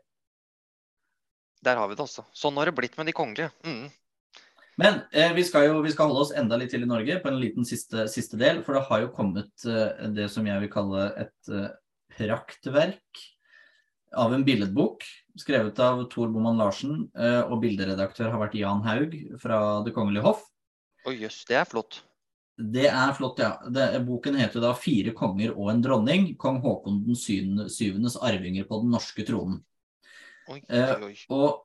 Der 1.62 1.78
har 1.78 1.90
vi 1.90 1.98
det 1.98 2.04
også. 2.04 2.26
Sånn 2.34 2.58
har 2.58 2.70
det 2.70 2.78
blitt 2.78 2.98
med 2.98 3.10
de 3.10 3.16
kongelige. 3.16 3.52
Mm. 3.66 3.90
Men 4.82 5.02
eh, 5.12 5.34
vi, 5.38 5.44
skal 5.46 5.68
jo, 5.68 5.82
vi 5.86 5.92
skal 5.94 6.10
holde 6.10 6.24
oss 6.26 6.34
enda 6.38 6.58
litt 6.58 6.72
til 6.74 6.86
i 6.86 6.90
Norge 6.90 7.20
på 7.22 7.30
en 7.30 7.40
liten 7.42 7.68
siste, 7.68 8.08
siste 8.10 8.40
del. 8.40 8.64
For 8.66 8.78
det 8.78 8.86
har 8.88 9.04
jo 9.04 9.14
kommet 9.14 9.68
eh, 9.70 10.08
det 10.16 10.30
som 10.34 10.48
jeg 10.48 10.64
vil 10.64 10.72
kalle 10.74 11.10
et 11.22 11.52
eh, 11.54 11.70
praktverk 12.18 13.26
av 14.18 14.34
en 14.34 14.46
billedbok. 14.48 15.06
Skrevet 15.40 15.80
av 15.80 16.06
Tor 16.12 16.32
Boman 16.34 16.60
Larsen, 16.60 17.06
eh, 17.16 17.42
og 17.46 17.62
bilderedaktør 17.64 18.32
har 18.34 18.42
vært 18.42 18.58
Jan 18.60 18.82
Haug 18.88 19.18
fra 19.42 19.60
Det 19.86 19.94
kongelige 19.96 20.26
hoff. 20.26 20.48
Å 21.08 21.14
jøss, 21.16 21.44
det 21.50 21.62
er 21.62 21.70
flott. 21.70 22.02
Det 22.62 22.88
er 22.90 23.14
flott, 23.18 23.40
ja. 23.42 23.56
Det, 23.74 23.86
boken 24.06 24.36
heter 24.38 24.62
da 24.62 24.74
'Fire 24.78 25.14
konger 25.18 25.54
og 25.56 25.72
en 25.72 25.82
dronning'. 25.82 26.36
Kong 26.38 26.60
Haakon 26.62 27.04
den 27.06 27.18
syvendes 27.18 28.18
arvinger 28.22 28.68
på 28.70 28.82
den 28.84 28.92
norske 28.94 29.26
tronen. 29.26 29.64
Oi. 30.52 30.60
Eh, 30.68 31.26
og 31.32 31.64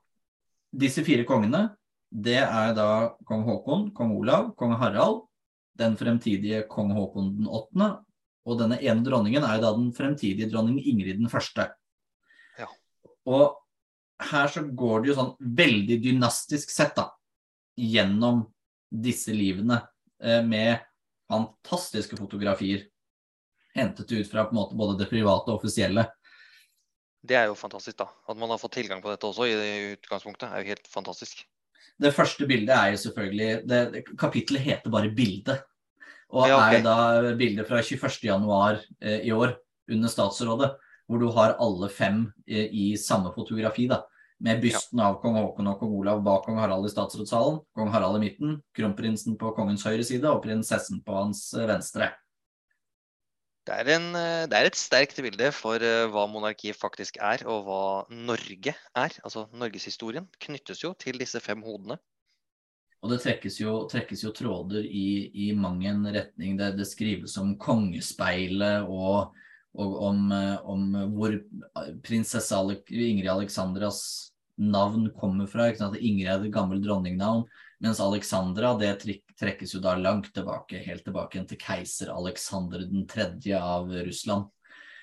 disse 0.76 1.04
fire 1.06 1.26
kongene, 1.28 1.68
det 2.10 2.38
er 2.42 2.74
da 2.76 2.88
kong 3.26 3.44
Haakon, 3.48 3.88
kong 3.96 4.14
Olav, 4.20 4.52
kong 4.58 4.76
Harald, 4.78 5.24
den 5.76 5.96
fremtidige 5.98 6.62
kong 6.70 6.94
Haakon 6.96 7.34
den 7.40 7.50
åttende, 7.50 7.90
og 8.46 8.60
denne 8.60 8.78
ene 8.78 9.04
dronningen 9.04 9.44
er 9.44 9.60
da 9.62 9.72
den 9.74 9.90
fremtidige 9.94 10.48
dronning 10.52 10.78
Ingrid 10.78 11.18
den 11.18 11.30
første. 11.32 11.68
Ja. 12.60 12.68
Og 13.26 13.56
her 14.30 14.48
så 14.52 14.62
går 14.64 15.02
det 15.02 15.10
jo 15.10 15.16
sånn 15.18 15.32
veldig 15.58 15.98
dynastisk 16.04 16.70
sett 16.72 16.94
da, 16.96 17.10
gjennom 17.76 18.46
disse 18.88 19.34
livene 19.34 19.82
eh, 20.22 20.40
med 20.46 20.78
fantastiske 21.26 22.16
fotografier 22.16 22.86
hentet 23.76 24.12
ut 24.12 24.30
fra 24.30 24.46
på 24.46 24.54
en 24.54 24.60
måte 24.60 24.78
både 24.78 24.96
det 25.02 25.10
private 25.10 25.50
og 25.50 25.58
offisielle. 25.58 26.06
Det 27.22 27.36
er 27.38 27.48
jo 27.50 27.56
fantastisk, 27.58 27.98
da. 27.98 28.08
At 28.28 28.38
man 28.38 28.50
har 28.52 28.60
fått 28.60 28.76
tilgang 28.78 29.00
på 29.02 29.10
dette 29.10 29.26
også 29.26 29.46
i 29.48 29.94
utgangspunktet, 29.96 30.50
er 30.50 30.62
jo 30.62 30.74
helt 30.74 30.90
fantastisk. 30.90 31.44
Det 31.96 32.12
første 32.14 32.46
bildet 32.46 32.74
er 32.74 32.92
jo 32.92 33.00
selvfølgelig 33.06 33.50
det, 33.68 34.04
Kapittelet 34.20 34.62
heter 34.62 34.92
bare 34.92 35.10
'Bilde'. 35.10 35.56
Og 36.34 36.48
Ja, 36.48 36.58
okay. 36.58 36.80
er 36.80 36.82
da 36.82 37.36
bildet 37.38 37.68
fra 37.68 37.80
21.1 37.80 38.82
eh, 39.00 39.20
i 39.28 39.30
år 39.30 39.54
under 39.90 40.10
statsrådet, 40.10 40.72
hvor 41.06 41.22
du 41.22 41.30
har 41.30 41.56
alle 41.62 41.88
fem 41.88 42.32
eh, 42.48 42.66
i 42.72 42.96
samme 42.96 43.32
fotografi. 43.34 43.86
da, 43.86 44.02
Med 44.40 44.60
bysten 44.60 45.00
av 45.00 45.20
kong 45.22 45.38
Haakon 45.38 45.70
og 45.70 45.78
kong 45.80 45.94
Olav 45.96 46.22
bak 46.24 46.44
kong 46.44 46.58
Harald 46.58 46.84
i 46.84 46.92
statsrådssalen, 46.92 47.60
kong 47.74 47.88
Harald 47.88 48.18
i 48.18 48.24
midten, 48.26 48.62
kronprinsen 48.76 49.38
på 49.38 49.54
kongens 49.56 49.86
høyre 49.86 50.04
side 50.04 50.28
og 50.28 50.42
prinsessen 50.42 51.00
på 51.06 51.14
hans 51.14 51.54
eh, 51.54 51.66
venstre. 51.66 52.10
Det 53.66 53.74
er, 53.74 53.88
en, 53.96 54.12
eh, 54.14 54.44
det 54.46 54.54
er 54.58 54.68
et 54.68 54.78
sterkt 54.78 55.18
bilde 55.24 55.48
for 55.54 55.82
eh, 55.82 56.04
hva 56.12 56.26
monarkiet 56.30 56.78
faktisk 56.78 57.16
er, 57.18 57.42
og 57.50 57.64
hva 57.66 57.86
Norge 58.14 58.76
er. 58.76 59.16
Altså 59.26 59.48
Norgeshistorien 59.58 60.28
knyttes 60.44 60.84
jo 60.84 60.92
til 60.94 61.18
disse 61.18 61.42
fem 61.42 61.64
hodene. 61.66 61.98
Og 63.02 63.10
det 63.10 63.18
trekkes 63.24 63.58
jo, 63.58 63.74
trekkes 63.90 64.22
jo 64.22 64.30
tråder 64.34 64.86
i, 64.86 65.30
i 65.46 65.50
mang 65.58 65.82
en 65.86 66.06
retning. 66.14 66.54
Det, 66.60 66.76
det 66.78 66.86
skrives 66.86 67.34
om 67.42 67.56
kongespeilet 67.58 68.86
og, 68.86 69.34
og 69.74 69.98
om, 70.12 70.22
eh, 70.36 70.54
om 70.62 70.86
hvor 71.18 71.34
prinsesse 72.06 72.62
Ingrid 72.94 73.32
Alexandras 73.34 74.00
navn 74.56 75.10
kommer 75.18 75.50
fra. 75.50 75.72
Ingrid 75.74 76.30
er 76.30 76.46
et 76.46 76.54
gammelt 76.54 76.86
dronningnavn, 76.86 77.48
mens 77.82 78.00
Alexandra 78.00 78.72
det 78.78 78.92
trekkes 79.38 79.74
jo 79.74 79.80
da 79.84 79.94
langt 80.00 80.32
tilbake, 80.34 80.80
helt 80.84 81.04
tilbake 81.04 81.42
til 81.48 81.58
keiser 81.60 82.12
Alexander 82.14 82.86
3. 83.08 83.52
av 83.58 83.90
Russland. 84.06 84.48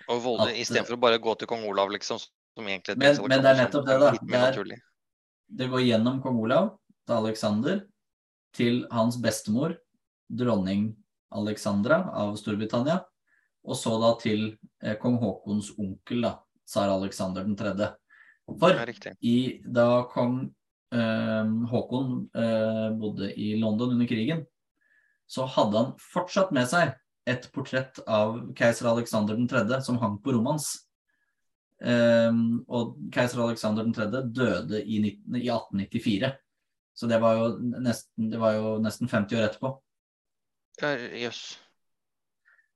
Og 0.10 0.22
Volde, 0.24 0.50
At, 0.50 0.58
Istedenfor 0.60 0.98
å 0.98 1.00
bare 1.00 1.20
gå 1.22 1.36
til 1.40 1.48
kong 1.48 1.64
Olav, 1.70 1.90
liksom, 1.94 2.20
som 2.20 2.66
egentlig 2.68 2.98
Men- 2.98 3.22
men 3.28 3.42
det 3.42 3.52
er 3.52 3.60
nettopp 3.66 3.86
det, 3.86 4.00
da. 4.00 4.12
Det 4.12 4.60
er- 4.60 4.82
Det 5.56 5.70
går 5.70 5.82
gjennom 5.86 6.22
kong 6.22 6.40
Olav 6.40 6.78
til 7.06 7.16
Alexander, 7.16 7.88
til 8.54 8.88
hans 8.92 9.18
bestemor, 9.18 9.78
dronning 10.34 10.96
Alexandra 11.32 12.10
av 12.14 12.36
Storbritannia, 12.38 13.06
og 13.66 13.76
så 13.76 14.00
da 14.02 14.16
til 14.20 14.58
eh, 14.82 14.96
kong 14.96 15.20
Haakons 15.20 15.72
onkel, 15.78 16.22
da, 16.22 16.40
tsar 16.68 16.90
Alexander 16.90 17.44
3. 17.44 17.96
For 18.60 18.86
i, 19.22 19.62
da 19.72 20.04
kong 20.04 20.54
eh, 20.94 21.54
Haakon 21.72 22.16
eh, 22.38 22.90
bodde 23.00 23.32
i 23.34 23.54
London 23.62 23.96
under 23.96 24.10
krigen, 24.10 24.46
så 25.28 25.48
hadde 25.50 25.80
han 25.80 25.94
fortsatt 26.14 26.54
med 26.56 26.70
seg 26.70 26.94
et 27.30 27.46
portrett 27.56 28.00
av 28.08 28.36
keiser 28.58 28.90
Alexander 28.90 29.38
3. 29.50 29.82
som 29.82 30.00
hang 30.02 30.18
på 30.22 30.36
rommet 30.36 30.58
hans. 30.58 30.72
Ehm, 31.84 32.64
og 32.68 32.98
keiser 33.14 33.42
Alexander 33.44 33.88
3. 33.96 34.24
døde 34.32 34.82
i, 34.84 35.00
19, 35.00 35.38
i 35.40 35.48
1894. 35.48 36.34
Så 36.94 37.10
det 37.10 37.20
var, 37.24 37.42
nesten, 37.82 38.30
det 38.30 38.40
var 38.42 38.58
jo 38.58 38.76
nesten 38.84 39.10
50 39.10 39.40
år 39.40 39.48
etterpå. 39.48 39.72
Ja, 40.82 40.94
Jøss. 41.24 41.42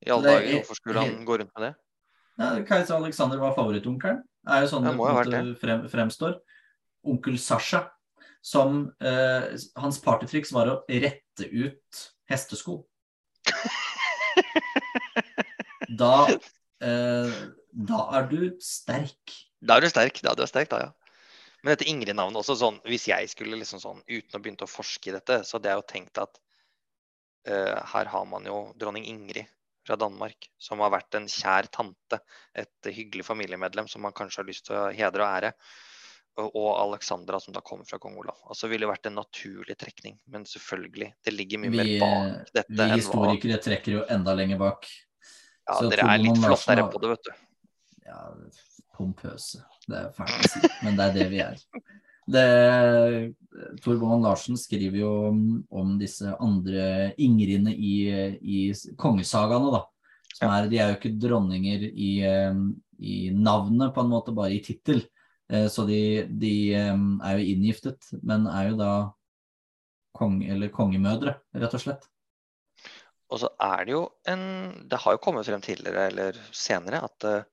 I 0.06 0.10
alle 0.14 0.30
er 0.30 0.40
dager, 0.40 0.56
hvorfor 0.58 0.78
skulle 0.78 1.02
han 1.02 1.22
gå 1.26 1.38
rundt 1.40 1.54
med 1.54 1.68
det? 1.68 1.74
Ja, 2.38 2.50
keiser 2.66 2.96
Alexander 2.98 3.40
var 3.42 3.56
favorittonkelen. 3.56 4.20
Er 4.48 4.64
jo 4.64 4.70
sånn 4.70 4.86
Det 4.86 5.30
det, 5.30 5.40
frem, 5.60 5.86
fremstår. 5.90 6.38
Onkel 7.08 7.38
Sasha, 7.38 7.82
som 8.44 8.86
eh, 9.02 9.50
Hans 9.80 10.00
partytriks 10.04 10.52
var 10.54 10.70
å 10.72 10.78
rette 10.88 11.48
ut 11.50 12.04
hestesko. 12.30 12.80
Da, 15.98 16.28
eh, 16.84 17.36
da 17.72 18.00
er 18.18 18.26
du 18.30 18.42
sterk. 18.62 19.34
Da 19.58 19.78
er 19.78 19.86
du 19.86 19.90
sterk, 19.90 20.20
da 20.22 20.34
er 20.36 20.50
sterk, 20.50 20.70
da, 20.70 20.82
ja. 20.84 20.90
Men 21.62 21.74
dette 21.74 21.88
Ingrid-navnet 21.90 22.38
også, 22.38 22.54
sånn, 22.60 22.78
hvis 22.86 23.08
jeg 23.10 23.30
skulle 23.32 23.58
liksom 23.58 23.80
sånn, 23.82 24.02
uten 24.06 24.38
å 24.38 24.42
begynne 24.42 24.66
å 24.66 24.70
forske 24.70 25.10
i 25.10 25.16
dette, 25.16 25.40
så 25.42 25.56
hadde 25.56 25.72
jeg 25.72 25.80
jo 25.80 25.86
tenkt 25.90 26.20
at 26.22 26.38
eh, 27.50 27.78
her 27.94 28.10
har 28.12 28.28
man 28.30 28.46
jo 28.46 28.60
dronning 28.78 29.08
Ingrid 29.10 29.48
fra 29.88 29.96
Danmark, 29.98 30.50
som 30.60 30.84
har 30.84 30.92
vært 30.94 31.18
en 31.18 31.26
kjær 31.32 31.70
tante, 31.74 32.20
et 32.54 32.90
hyggelig 32.92 33.26
familiemedlem 33.26 33.88
som 33.90 34.04
man 34.04 34.14
kanskje 34.14 34.42
har 34.42 34.48
lyst 34.50 34.68
til 34.68 34.78
å 34.78 34.88
hedre 34.94 35.24
og 35.24 35.30
ære. 35.40 35.52
Og, 36.38 36.68
Alexandra, 36.78 37.40
som 37.42 37.54
da 37.54 37.60
kommer 37.66 37.86
fra 37.88 37.98
kong 37.98 38.14
Olav. 38.20 38.36
Altså 38.46 38.68
ville 38.70 38.86
vært 38.86 39.08
en 39.10 39.16
naturlig 39.18 39.74
trekning, 39.80 40.14
men 40.30 40.46
selvfølgelig, 40.46 41.10
det 41.26 41.34
ligger 41.34 41.62
mye 41.64 41.72
Vi, 41.74 41.80
mer 41.80 41.90
bak 42.04 42.52
dette 42.54 42.70
vi 42.70 42.84
enn 42.84 42.92
hva 42.92 42.98
historikere 43.00 43.60
trekker 43.64 43.96
jo 43.96 44.04
enda 44.14 44.34
lenger 44.38 44.60
bak. 44.60 44.86
Ja, 45.66 45.80
så 45.80 45.90
dere 45.90 46.06
er 46.14 46.22
litt 46.22 46.38
flottere 46.38 46.86
på 46.92 47.02
det, 47.02 47.10
vet 47.16 47.26
du. 47.26 47.32
Ja, 48.06 48.22
pompøse. 48.96 49.64
Det 49.88 49.98
er 49.98 50.14
fælt 50.14 50.36
å 50.36 50.52
si, 50.52 50.70
men 50.84 50.98
det 50.98 51.08
er 51.08 51.16
det 51.16 51.26
vi 51.32 51.42
er. 51.42 51.60
Det, 52.28 52.46
Torbjørn 53.82 54.24
Larsen 54.26 54.58
skriver 54.60 55.00
jo 55.00 55.12
om, 55.30 55.44
om 55.72 55.94
disse 56.00 56.34
andre 56.44 57.14
Ingridene 57.24 57.72
i, 57.72 57.94
i 58.38 58.58
kongesagaene, 59.00 59.72
da. 59.74 59.86
Som 60.36 60.52
er, 60.52 60.68
de 60.70 60.78
er 60.78 60.92
jo 60.92 60.98
ikke 60.98 61.16
dronninger 61.18 61.86
i, 61.88 62.10
eh, 62.28 62.58
i 63.00 63.16
navnet, 63.34 63.94
på 63.94 64.04
en 64.04 64.12
måte, 64.12 64.34
bare 64.36 64.54
i 64.54 64.62
tittel. 64.62 65.02
Eh, 65.48 65.68
Så 65.72 65.86
de, 65.88 66.26
de 66.28 66.54
er 66.74 67.38
jo 67.38 67.50
inngiftet, 67.54 68.10
men 68.22 68.46
er 68.50 68.70
jo 68.72 68.78
da 68.80 68.92
kong, 70.18 70.40
kongemødre, 70.74 71.38
rett 71.56 71.76
og 71.76 71.84
slett. 71.84 72.08
Og 73.28 73.42
så 73.42 73.50
er 73.60 73.84
det 73.84 73.92
jo 73.92 74.02
en 74.32 74.42
Det 74.88 75.00
har 75.02 75.16
jo 75.16 75.20
kommet 75.20 75.46
frem 75.48 75.60
tidligere 75.64 76.06
eller 76.08 76.38
senere 76.56 77.02
at 77.04 77.28
eh, 77.28 77.46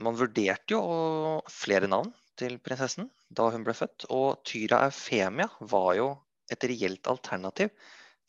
man 0.00 0.16
vurderte 0.16 0.72
jo 0.72 1.40
flere 1.50 1.90
navn 1.90 2.12
til 2.40 2.56
prinsessen 2.62 3.10
da 3.28 3.50
hun 3.52 3.64
ble 3.66 3.74
født. 3.76 4.06
Og 4.08 4.40
Tyra 4.48 4.86
Eufemia 4.86 5.50
var 5.60 5.94
jo 5.98 6.10
et 6.50 6.64
reelt 6.66 7.10
alternativ 7.10 7.72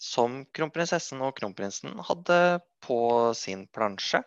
som 0.01 0.41
kronprinsessen 0.55 1.21
og 1.21 1.35
kronprinsen 1.37 2.01
hadde 2.07 2.39
på 2.83 2.99
sin 3.37 3.67
plansje. 3.71 4.23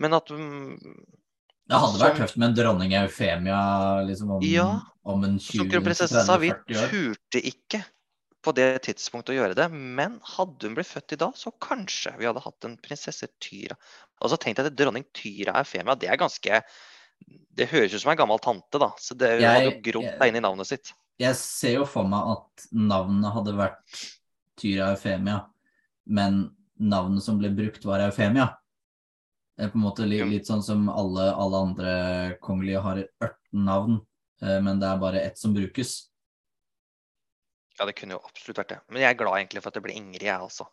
Men 0.00 0.16
at 0.16 0.30
mm, 0.30 0.78
Det 1.70 1.78
hadde 1.78 2.00
vært 2.02 2.18
tøft 2.20 2.38
med 2.40 2.50
en 2.50 2.56
dronning 2.58 2.94
Eufemia 2.98 3.58
liksom 4.06 4.36
om, 4.36 4.44
Ja, 4.44 4.68
om 5.08 5.24
en 5.26 5.38
20, 5.38 5.68
kronprinsessen 5.70 6.26
sa, 6.26 6.36
vi 6.42 6.50
30-40 6.50 6.80
år. 6.82 6.88
turte 6.92 7.42
ikke 7.52 7.82
på 8.42 8.54
det 8.56 8.66
tidspunktet 8.88 9.34
å 9.34 9.36
gjøre 9.38 9.56
det. 9.58 9.68
Men 9.72 10.18
hadde 10.34 10.66
hun 10.66 10.74
blitt 10.76 10.90
født 10.90 11.14
i 11.14 11.20
dag, 11.22 11.36
så 11.38 11.52
kanskje 11.62 12.16
vi 12.18 12.26
hadde 12.26 12.42
hatt 12.42 12.66
en 12.66 12.74
prinsesse 12.82 13.28
Tyra. 13.42 13.76
Og 14.20 14.32
så 14.32 14.38
tenkte 14.40 14.64
jeg 14.64 14.72
at 14.72 14.78
dronning 14.78 15.06
Tyra 15.14 15.54
Eufemia, 15.62 15.94
det 15.98 16.10
er 16.10 16.18
ganske 16.20 16.62
Det 17.54 17.68
høres 17.70 17.94
ut 17.94 18.02
som 18.02 18.10
ei 18.10 18.18
gammel 18.18 18.40
tante, 18.42 18.80
da. 18.82 18.88
Så 18.98 19.14
det 19.14 19.36
hadde 19.38 19.68
jo 19.68 19.76
grodd 19.84 20.08
seg 20.18 20.32
inn 20.32 20.40
i 20.40 20.42
navnet 20.42 20.66
sitt. 20.66 20.90
Jeg 21.22 21.36
ser 21.38 21.76
jo 21.76 21.84
for 21.86 22.08
meg 22.08 22.32
at 22.32 22.64
navnet 22.74 23.30
hadde 23.36 23.54
vært 23.54 24.02
Tyra 24.58 24.88
Eufemia, 24.96 25.44
men 26.10 26.48
navnet 26.82 27.22
som 27.22 27.38
ble 27.38 27.52
brukt, 27.54 27.84
var 27.86 28.02
Eufemia. 28.08 28.48
Er 29.60 29.68
på 29.68 29.76
en 29.76 29.84
måte 29.84 30.06
litt, 30.08 30.24
litt 30.30 30.48
sånn 30.48 30.62
som 30.64 30.86
alle, 30.88 31.28
alle 31.36 31.58
andre 31.66 31.92
kongelige 32.44 32.80
har 32.84 33.02
18 33.20 33.66
navn, 33.66 33.98
eh, 34.40 34.58
men 34.64 34.80
det 34.80 34.88
er 34.88 35.02
bare 35.02 35.20
ett 35.26 35.38
som 35.38 35.52
brukes. 35.54 35.92
Ja, 37.78 37.86
det 37.88 37.96
kunne 37.98 38.16
jo 38.16 38.22
absolutt 38.24 38.62
vært 38.62 38.72
det. 38.72 38.80
Men 38.88 39.04
jeg 39.04 39.10
er 39.12 39.18
glad 39.20 39.38
egentlig 39.40 39.62
for 39.62 39.72
at 39.72 39.76
det 39.76 39.84
ble 39.84 39.96
Ingrid, 39.96 40.24
jeg 40.28 40.46
også. 40.48 40.68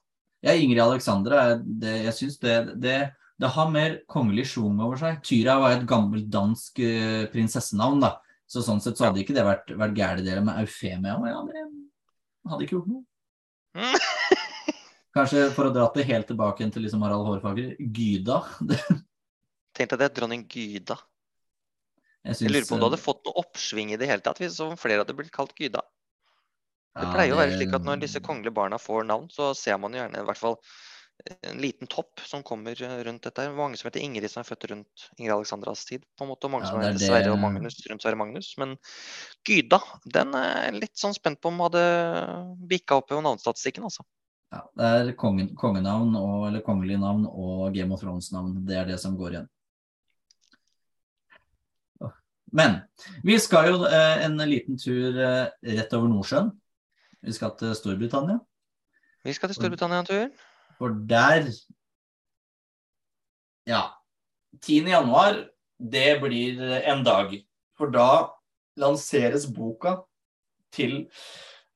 Ja, 0.46 0.56
Ingrid 0.56 0.84
Alexandra, 0.84 1.44
det, 1.60 1.98
jeg 2.06 2.15
syns 2.15 2.39
det, 2.39 2.56
det, 2.80 2.98
det 3.39 3.52
har 3.56 3.72
mer 3.74 4.00
kongelig 4.12 4.48
sjung 4.54 4.80
over 4.84 5.00
seg. 5.00 5.20
Tyra 5.28 5.58
var 5.60 5.76
et 5.76 5.88
gammelt 5.89 6.32
dansk 6.32 6.80
eh, 6.86 7.28
prinsessenavn, 7.34 8.04
da. 8.08 8.15
Så 8.50 8.63
sånn 8.65 8.82
sett 8.82 8.98
så 8.98 9.10
hadde 9.10 9.22
ikke 9.22 9.36
det 9.36 9.46
vært, 9.46 9.76
vært 9.78 9.98
gærent 9.98 10.26
det 10.26 10.39
med 10.42 10.63
Eufemia. 10.63 11.20
Ja, 11.30 11.44
det 11.46 12.52
hadde 12.54 12.65
ikke 12.65 12.80
gjort 12.80 12.94
noe. 12.96 13.04
Kanskje 15.20 15.46
for 15.52 15.68
å 15.68 15.74
dra 15.76 15.86
det 15.96 16.08
helt 16.08 16.30
tilbake 16.32 16.66
til 16.72 16.86
liksom 16.86 17.04
Harald 17.04 17.28
Hårfagre, 17.28 17.76
Gyda. 17.80 18.40
Tenkte 19.76 19.96
jeg 19.96 20.02
det 20.02 20.12
dronning 20.16 20.46
Gyda. 20.48 20.96
Jeg, 22.24 22.38
Jeg 22.44 22.52
lurer 22.52 22.68
på 22.68 22.76
om 22.76 22.80
du 22.80 22.86
eh, 22.86 22.90
hadde 22.90 23.02
fått 23.02 23.26
noe 23.28 23.42
oppsving 23.42 23.94
i 23.94 24.00
det 24.00 24.08
hele 24.10 24.24
tatt 24.24 24.40
hvis 24.42 24.60
flere 24.80 25.04
hadde 25.04 25.16
blitt 25.18 25.34
kalt 25.36 25.56
Gyda. 25.60 25.84
Det 27.00 27.06
ja, 27.06 27.12
pleier 27.14 27.32
jo 27.32 27.38
å 27.38 27.40
være 27.40 27.56
slik 27.56 27.76
at 27.78 27.86
når 27.88 28.02
disse 28.02 28.20
kongelige 28.24 28.56
barna 28.56 28.80
får 28.82 29.06
navn, 29.08 29.28
så 29.32 29.52
ser 29.56 29.78
man 29.80 29.96
gjerne 29.96 30.24
i 30.24 30.28
hvert 30.28 30.40
fall 30.42 30.58
en 31.44 31.60
liten 31.60 31.88
topp 31.92 32.22
som 32.28 32.44
kommer 32.48 32.80
eh, 32.84 32.96
rundt 33.04 33.26
dette. 33.28 33.50
Mange 33.56 33.80
som 33.80 33.90
heter 33.90 34.04
Ingrid 34.04 34.32
som 34.32 34.42
er 34.42 34.48
født 34.48 34.70
rundt 34.72 35.08
Ingrid 35.18 35.36
Alexandras 35.36 35.84
tid, 35.88 36.06
på 36.16 36.26
en 36.26 36.32
måte, 36.32 36.48
og 36.48 36.56
mange 36.56 36.68
Ja, 36.68 36.72
som 36.72 36.80
er 36.80 36.90
heter 36.90 37.00
det- 37.00 37.10
Sverre 37.12 37.34
og 37.34 37.42
Magnus 37.44 37.80
rundt 37.92 38.06
Sverre 38.06 38.20
Magnus. 38.20 38.54
Men 38.62 38.78
Gyda, 39.48 39.82
den 40.06 40.36
er 40.40 40.72
litt 40.80 40.96
sånn 41.00 41.16
spent 41.16 41.42
på 41.44 41.52
om 41.52 41.60
hadde 41.68 41.84
bikka 42.72 43.02
opp 43.02 43.12
i 43.12 43.20
navnestatistikken, 43.20 43.84
altså. 43.84 44.08
Ja, 44.50 44.64
det 44.74 44.90
er 44.90 45.12
kongen, 45.18 45.52
kongenavn 45.58 46.16
og, 46.18 46.48
eller 46.48 46.64
kongelige 46.66 47.02
navn 47.02 47.28
og 47.30 47.74
Game 47.76 47.94
of 47.94 48.02
Thrones-navn. 48.02 48.56
Det 48.66 48.78
er 48.80 48.88
det 48.90 48.98
som 49.02 49.18
går 49.18 49.36
igjen. 49.36 49.50
Men 52.50 52.80
vi 53.22 53.36
skal 53.38 53.68
jo 53.70 53.84
eh, 53.86 54.24
en 54.26 54.40
liten 54.50 54.80
tur 54.82 55.14
eh, 55.22 55.52
rett 55.78 55.94
over 55.94 56.10
Nordsjøen. 56.10 56.50
Vi 57.22 57.36
skal 57.36 57.54
til 57.60 57.76
Storbritannia. 57.78 58.40
Vi 59.28 59.36
skal 59.38 59.52
til 59.52 59.60
Storbritannia 59.60 60.02
en 60.02 60.10
tur. 60.10 60.26
For 60.80 60.96
der 61.10 61.52
Ja. 63.70 63.84
10. 64.66 64.90
januar 64.90 65.44
det 65.78 66.22
blir 66.24 66.62
en 66.90 67.04
dag. 67.06 67.36
For 67.78 67.94
da 67.94 68.32
lanseres 68.80 69.46
boka 69.46 70.00
til 70.74 71.06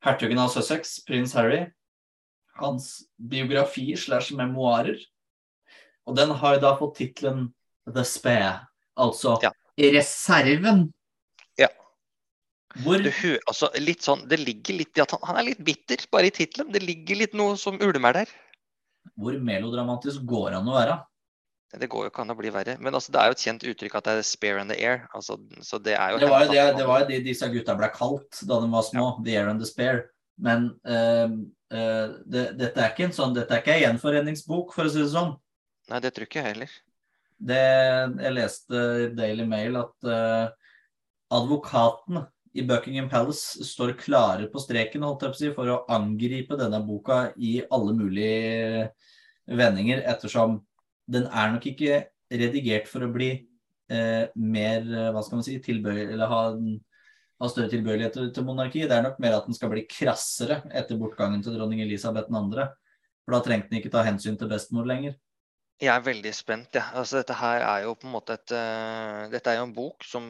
hertugen 0.04 0.38
av 0.38 0.50
Sussex, 0.50 0.98
prins 1.06 1.32
Harry. 1.38 1.68
Hans 2.60 3.04
biografi 3.18 3.96
slash 3.98 4.32
memoarer. 4.36 4.98
Og 6.06 6.16
den 6.16 6.30
har 6.30 6.54
jo 6.56 6.60
da 6.60 6.74
fått 6.78 6.96
tittelen 7.00 7.48
The 7.90 8.04
Spe 8.04 8.36
altså 8.96 9.38
Ja. 9.42 9.50
reserven. 9.78 10.92
Ja. 11.58 11.68
Hvor 12.82 13.02
Du, 13.02 13.10
hø- 13.10 13.38
altså, 13.48 13.70
sånn, 14.00 14.28
det 14.28 14.38
ligger 14.40 14.78
litt 14.78 14.96
i 14.98 15.02
at 15.02 15.10
han, 15.10 15.20
han 15.24 15.36
er 15.36 15.48
litt 15.50 15.64
bitter, 15.64 15.96
bare 16.10 16.26
i 16.26 16.30
tittelen. 16.30 16.72
Det 16.72 16.82
ligger 16.82 17.16
litt 17.16 17.34
noe 17.34 17.56
som 17.56 17.78
ulmer 17.80 18.12
der. 18.12 18.26
hvor 19.20 19.32
melodramatisk 19.38 20.24
går 20.24 20.52
han 20.56 20.66
å 20.66 20.74
være? 20.74 21.04
Det 21.78 21.88
går 21.90 22.04
jo 22.06 22.10
ikke 22.10 22.22
an 22.22 22.30
å 22.30 22.36
bli 22.38 22.50
verre. 22.50 22.78
Men 22.80 22.94
altså, 22.94 23.10
det 23.12 23.20
er 23.20 23.26
jo 23.26 23.34
et 23.34 23.42
kjent 23.42 23.64
uttrykk 23.66 23.94
at 23.96 24.04
det 24.04 24.12
er 24.14 24.22
'spare 24.22 24.60
in 24.60 24.68
the 24.68 24.76
air'. 24.76 25.06
Altså, 25.14 25.36
så 25.60 25.82
det 25.82 25.96
Det 25.98 26.28
var 26.30 26.44
jo 26.44 26.52
det, 26.52 26.76
det, 26.78 26.86
var 26.86 27.04
disse 27.04 27.48
gutta 27.50 27.76
ble 27.76 27.88
kalt 27.90 28.46
da 28.46 28.60
de 28.60 28.70
var 28.70 28.82
små. 28.82 29.24
The 29.24 29.36
Air 29.36 29.48
and 29.48 29.60
the 29.60 29.66
Spare. 29.66 30.08
Men 30.42 30.66
uh, 30.88 31.30
uh, 31.74 32.08
det, 32.26 32.44
dette 32.58 32.80
er 32.80 32.90
ikke 32.92 33.08
en 33.08 33.16
sånn, 33.16 33.34
dette 33.36 33.54
er 33.54 33.62
ikke 33.62 33.76
en 33.76 33.84
gjenforeningsbok, 33.84 34.74
for 34.74 34.88
å 34.88 34.92
si 34.92 35.02
det 35.02 35.12
sånn. 35.12 35.34
Nei, 35.92 36.00
det 36.02 36.14
tror 36.16 36.28
ikke 36.28 36.40
jeg 36.40 36.54
heller. 36.54 36.76
Det, 37.44 37.62
jeg 38.24 38.34
leste 38.34 38.84
i 39.04 39.08
Daily 39.14 39.46
Mail 39.48 39.80
at 39.82 40.08
uh, 40.08 40.46
advokaten 41.34 42.24
i 42.54 42.62
Buckingham 42.62 43.08
Palace 43.10 43.64
står 43.66 43.96
klare 43.98 44.46
på 44.50 44.62
streken 44.62 45.02
holdt 45.02 45.24
jeg 45.26 45.32
på 45.32 45.36
å 45.36 45.40
si, 45.40 45.50
for 45.56 45.72
å 45.72 45.80
angripe 45.92 46.58
denne 46.58 46.78
boka 46.86 47.26
i 47.34 47.56
alle 47.74 47.94
mulige 47.98 48.86
vendinger, 49.50 50.04
ettersom 50.06 50.60
den 51.10 51.26
er 51.26 51.50
nok 51.52 51.66
ikke 51.72 52.04
redigert 52.32 52.86
for 52.88 53.04
å 53.04 53.10
bli 53.12 53.32
eh, 53.90 54.30
mer 54.38 54.86
eh, 54.86 55.10
hva 55.12 55.22
skal 55.24 55.40
man 55.40 55.46
si, 55.46 55.58
tilbøyelig, 55.62 56.14
eller 56.14 56.30
ha, 56.30 56.44
ha 57.42 57.50
større 57.50 57.72
tilbøyelighet 57.72 58.14
til, 58.16 58.30
til 58.34 58.46
monarki. 58.46 58.84
Det 58.88 58.96
er 58.96 59.04
nok 59.04 59.20
mer 59.22 59.38
at 59.38 59.48
den 59.48 59.56
skal 59.56 59.72
bli 59.72 59.84
krassere 59.90 60.62
etter 60.72 60.98
bortgangen 61.00 61.42
til 61.44 61.56
dronning 61.58 61.82
Elisabeth 61.84 62.30
2. 62.30 62.66
For 63.24 63.36
da 63.36 63.40
trengte 63.44 63.72
den 63.72 63.80
ikke 63.80 63.92
ta 63.94 64.04
hensyn 64.06 64.38
til 64.40 64.50
bestemor 64.50 64.86
lenger. 64.88 65.16
Jeg 65.82 65.90
er 65.90 66.04
veldig 66.06 66.30
spent. 66.34 66.76
Ja. 66.78 66.84
Altså, 66.94 67.18
dette 67.18 67.34
her 67.34 67.64
er 67.66 67.80
jo 67.84 67.96
på 67.98 68.06
en 68.06 68.14
måte 68.14 68.36
et 68.38 68.52
uh, 68.54 69.24
Dette 69.32 69.50
er 69.50 69.58
jo 69.58 69.64
en 69.66 69.74
bok 69.74 70.06
som 70.06 70.26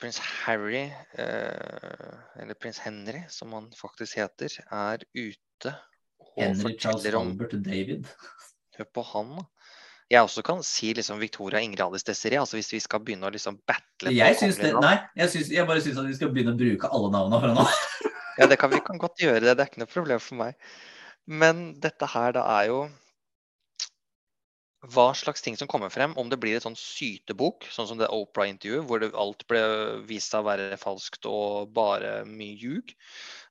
prins 0.00 0.18
Harry, 0.42 0.88
uh, 1.20 2.16
eller 2.42 2.58
prins 2.58 2.80
Henry, 2.82 3.22
som 3.30 3.54
han 3.54 3.70
faktisk 3.78 4.18
heter, 4.18 4.58
er 4.66 5.04
ute 5.14 5.74
og 6.18 6.42
Henry 6.42 6.74
Charles 6.80 7.06
om 7.14 7.30
Albert 7.30 7.54
David. 7.64 8.10
Hør 8.78 8.90
på 8.94 9.06
han, 9.12 9.38
da. 9.38 9.46
Jeg 10.08 10.24
også 10.24 10.42
kan 10.44 10.62
si 10.64 10.94
liksom 10.96 11.18
Victoria 11.20 11.60
Ingradis 11.60 12.00
Alice 12.00 12.06
Desiree, 12.08 12.40
altså 12.40 12.56
hvis 12.56 12.70
vi 12.72 12.80
skal 12.80 13.02
begynne 13.04 13.28
å 13.28 13.32
liksom 13.34 13.58
battle 13.68 14.12
Jeg 14.16 14.38
syns 14.40 14.56
det, 14.60 14.70
nei, 14.80 14.94
jeg, 15.20 15.32
syns, 15.34 15.50
jeg 15.52 15.68
bare 15.68 15.82
syns 15.84 15.98
at 16.00 16.08
vi 16.08 16.16
skal 16.16 16.30
begynne 16.32 16.54
å 16.54 16.60
bruke 16.60 16.88
alle 16.96 17.10
navnene 17.12 17.40
fra 17.42 17.50
nå. 17.58 17.66
Ja, 18.38 18.46
det 18.46 18.56
kan 18.62 18.70
vi 18.72 18.78
kan 18.86 19.00
godt 19.02 19.20
gjøre 19.20 19.42
det. 19.42 19.56
Det 19.58 19.64
er 19.64 19.68
ikke 19.68 19.82
noe 19.82 19.90
problem 19.90 20.22
for 20.22 20.38
meg. 20.38 20.56
Men 21.28 21.62
dette 21.82 22.08
her 22.08 22.32
da 22.38 22.44
er 22.60 22.68
jo 22.70 22.78
hva 24.86 25.08
slags 25.16 25.42
ting 25.42 25.56
som 25.58 25.66
kommer 25.66 25.90
frem, 25.90 26.12
om 26.20 26.28
det 26.30 26.38
blir 26.38 26.54
et 26.54 26.62
sånn 26.62 26.76
sytebok, 26.78 27.66
sånn 27.74 27.88
som 27.90 27.98
det 27.98 28.06
Opera-intervjuet, 28.14 28.84
hvor 28.86 29.02
alt 29.24 29.42
ble 29.50 29.62
vist 30.06 30.30
seg 30.30 30.44
å 30.44 30.46
være 30.46 30.78
falskt 30.78 31.26
og 31.26 31.72
bare 31.74 32.20
mye 32.28 32.54
ljug. 32.60 32.92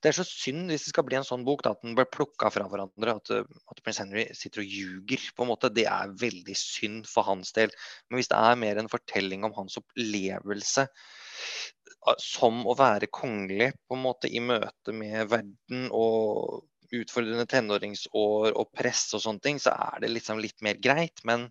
Det 0.00 0.08
er 0.08 0.16
så 0.16 0.24
synd 0.24 0.72
hvis 0.72 0.86
det 0.86 0.94
skal 0.94 1.04
bli 1.04 1.18
en 1.18 1.28
sånn 1.28 1.44
bok, 1.44 1.66
da, 1.66 1.74
at 1.76 1.84
den 1.84 1.98
blir 1.98 2.08
plukka 2.08 2.48
fra 2.54 2.64
hverandre. 2.72 3.18
At, 3.20 3.32
at 3.68 3.82
prins 3.84 4.00
Henry 4.00 4.24
sitter 4.32 4.64
og 4.64 4.72
ljuger, 4.72 5.28
på 5.36 5.44
en 5.44 5.52
måte. 5.52 5.72
Det 5.74 5.84
er 5.90 6.16
veldig 6.16 6.56
synd 6.56 7.10
for 7.10 7.28
hans 7.28 7.52
del. 7.58 7.76
Men 8.08 8.22
hvis 8.22 8.32
det 8.32 8.40
er 8.40 8.62
mer 8.64 8.80
en 8.80 8.92
fortelling 8.92 9.44
om 9.44 9.56
hans 9.58 9.76
opplevelse 9.82 10.88
som 12.22 12.64
å 12.64 12.72
være 12.78 13.10
kongelig, 13.12 13.74
på 13.84 13.98
en 13.98 14.04
måte, 14.06 14.32
i 14.32 14.40
møte 14.40 14.96
med 14.96 15.28
verden 15.28 15.90
og 15.92 16.64
utfordrende 16.94 17.44
tenåringsår 17.50 18.54
og 18.56 18.70
press 18.76 19.06
og 19.16 19.22
sånne 19.24 19.42
ting, 19.44 19.58
så 19.60 19.74
er 19.74 20.04
det 20.04 20.12
liksom 20.14 20.40
litt 20.42 20.60
mer 20.64 20.78
greit. 20.80 21.20
Men 21.28 21.48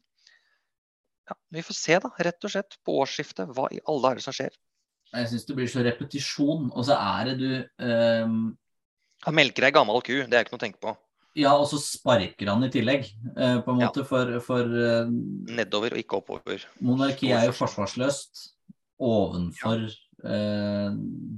ja, 1.28 1.36
vi 1.54 1.64
får 1.66 1.78
se, 1.78 1.98
da. 2.04 2.12
Rett 2.26 2.48
og 2.48 2.54
slett 2.54 2.78
på 2.88 2.96
årsskiftet. 3.04 3.52
Hva 3.54 3.68
i 3.74 3.82
alle 3.86 4.12
er 4.14 4.20
det 4.20 4.26
som 4.26 4.36
skjer? 4.36 4.56
Jeg 5.14 5.30
syns 5.32 5.46
det 5.48 5.56
blir 5.56 5.70
så 5.72 5.84
repetisjon, 5.86 6.72
og 6.74 6.88
så 6.88 6.98
er 7.00 7.30
det 7.30 7.36
du 7.40 7.84
um... 7.84 8.40
Han 9.26 9.34
melker 9.34 9.66
ei 9.66 9.74
gammel 9.74 10.02
ku, 10.06 10.14
det 10.30 10.36
er 10.38 10.44
ikke 10.46 10.54
noe 10.54 10.60
å 10.60 10.66
tenke 10.66 10.82
på. 10.84 10.92
Ja, 11.38 11.54
og 11.58 11.68
så 11.70 11.78
sparker 11.82 12.50
han 12.52 12.66
i 12.66 12.70
tillegg, 12.74 13.08
eh, 13.38 13.60
på 13.62 13.72
en 13.74 13.82
Ja. 13.82 13.88
måte, 13.88 14.04
for, 14.06 14.30
for 14.46 14.66
eh, 14.66 15.10
Nedover 15.54 15.94
og 15.96 16.02
ikke 16.02 16.20
oppover. 16.20 16.66
monarki 16.82 17.32
er 17.34 17.48
jo 17.50 17.56
forsvarsløst 17.58 18.44
ovenfor 19.00 19.86
eh, 19.88 20.92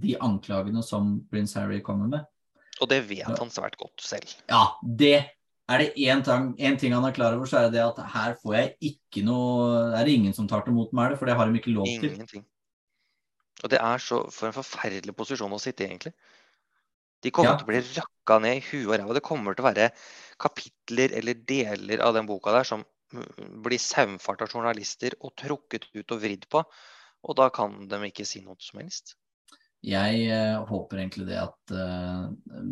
de 0.03 0.15
anklagene 0.23 0.83
som 0.83 1.17
prins 1.31 1.55
Harry 1.59 1.81
kommer 1.83 2.07
med. 2.11 2.27
Og 2.79 2.89
det 2.91 3.01
vet 3.09 3.27
han 3.27 3.51
svært 3.51 3.77
godt 3.79 4.01
selv. 4.03 4.31
Ja, 4.49 4.63
det 4.83 5.17
er 5.69 5.83
det 5.83 5.89
én 6.01 6.23
ting, 6.25 6.53
en 6.57 6.77
ting 6.81 6.93
han 6.95 7.05
er 7.05 7.13
klar 7.13 7.35
over, 7.35 7.45
så 7.45 7.59
er 7.59 7.67
det 7.67 7.77
det 7.77 7.83
at 7.85 7.99
her 8.13 8.37
får 8.41 8.55
jeg 8.55 8.69
ikke 8.91 9.21
noe 9.25 9.91
Er 9.93 10.05
det 10.05 10.15
ingen 10.17 10.33
som 10.33 10.47
tar 10.49 10.63
til 10.65 10.73
motmæle, 10.73 11.17
for 11.17 11.29
det 11.29 11.35
har 11.37 11.45
de 11.45 11.59
ikke 11.59 11.75
lov 11.75 11.85
til. 11.85 12.09
Ingenting. 12.09 12.45
Og 13.63 13.69
det 13.69 13.79
er 13.83 14.01
så 14.01 14.23
for 14.31 14.47
en 14.47 14.55
forferdelig 14.55 15.13
posisjon 15.15 15.53
å 15.53 15.59
sitte 15.61 15.83
i, 15.83 15.91
egentlig. 15.91 16.13
De 17.21 17.31
kommer 17.35 17.51
Ja. 17.51 17.57
til 17.59 17.67
å 17.67 17.71
bli 17.73 17.81
rakka 17.99 18.39
ned 18.39 18.57
i 18.57 18.63
huet 18.63 18.87
og 18.87 18.99
ræva. 18.99 19.13
Det 19.13 19.23
kommer 19.27 19.53
til 19.53 19.65
å 19.65 19.69
være 19.69 19.91
kapitler 20.39 21.11
eller 21.19 21.33
deler 21.33 21.99
av 21.99 22.13
den 22.15 22.25
boka 22.25 22.53
der 22.55 22.63
som 22.63 22.85
mm, 23.11 23.61
blir 23.61 23.77
saumfart 23.77 24.41
av 24.41 24.53
journalister 24.55 25.11
og 25.19 25.35
trukket 25.35 25.89
ut 25.93 26.11
og 26.15 26.21
vridd 26.23 26.47
på. 26.49 26.63
Og 27.27 27.35
da 27.35 27.49
kan 27.51 27.87
de 27.91 27.99
ikke 28.07 28.25
si 28.25 28.39
noe 28.39 28.55
som 28.63 28.79
helst. 28.79 29.17
Jeg 29.85 30.25
eh, 30.27 30.57
håper 30.67 30.99
egentlig 30.99 31.25
det 31.29 31.37
at 31.39 31.71
uh, 31.71 32.25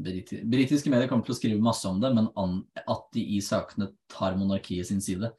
briti 0.04 0.42
britiske 0.44 0.92
medier 0.92 1.08
kommer 1.08 1.24
til 1.24 1.38
å 1.38 1.38
skrive 1.38 1.64
masse 1.64 1.88
om 1.88 2.02
det, 2.04 2.10
men 2.12 2.28
at 2.36 3.06
de 3.16 3.24
i 3.38 3.40
sakene 3.44 3.88
tar 4.12 4.36
monarkiet 4.36 4.90
sin 4.90 5.00
side. 5.04 5.30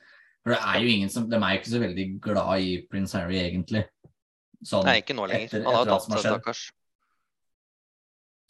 For 0.41 0.55
det 0.55 0.63
er 0.65 0.81
jo 0.81 0.95
ingen 0.95 1.13
som, 1.13 1.27
De 1.29 1.37
er 1.37 1.53
jo 1.53 1.61
ikke 1.61 1.75
så 1.75 1.83
veldig 1.83 2.07
glad 2.25 2.65
i 2.65 2.71
prins 2.89 3.13
Harry, 3.19 3.37
egentlig. 3.43 3.85
Sånn, 4.65 4.87
Nei, 4.89 5.03
ikke 5.03 5.15
nå 5.19 5.27
lenger. 5.29 5.51
etter- 5.51 5.67
Han 5.67 5.77
har 5.77 5.91
tatt 5.93 6.07
seg, 6.09 6.25
stakkars. 6.25 6.63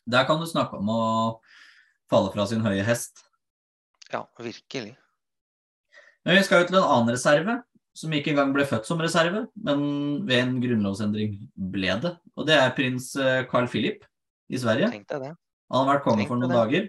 Der 0.08 0.24
kan 0.24 0.38
du 0.40 0.46
snakke 0.46 0.78
om 0.78 0.88
å 0.94 1.02
falle 2.08 2.30
fra 2.32 2.46
sin 2.46 2.62
høye 2.64 2.84
hest. 2.86 3.24
Ja, 4.12 4.22
virkelig. 4.38 4.94
Men 6.24 6.38
vi 6.38 6.44
skal 6.46 6.62
jo 6.62 6.68
til 6.70 6.78
en 6.78 6.86
annen 6.86 7.12
reserve, 7.12 7.58
som 7.98 8.14
ikke 8.14 8.32
engang 8.32 8.52
ble 8.54 8.66
født 8.68 8.86
som 8.88 9.00
reserve, 9.02 9.46
men 9.66 9.80
ved 10.28 10.44
en 10.44 10.54
grunnlovsendring 10.62 11.34
ble 11.72 11.96
det. 12.04 12.14
Og 12.38 12.46
det 12.48 12.58
er 12.58 12.76
prins 12.76 13.10
eh, 13.18 13.42
Carl 13.50 13.66
Philip 13.70 14.06
i 14.48 14.60
Sverige. 14.60 14.92
Tenkte 14.94 15.18
jeg 15.18 15.26
det. 15.26 15.34
Han 15.72 15.84
har 15.84 15.96
vært 15.96 16.06
konge 16.06 16.28
for 16.28 16.40
noen 16.40 16.52
det. 16.52 16.60
dager. 16.60 16.88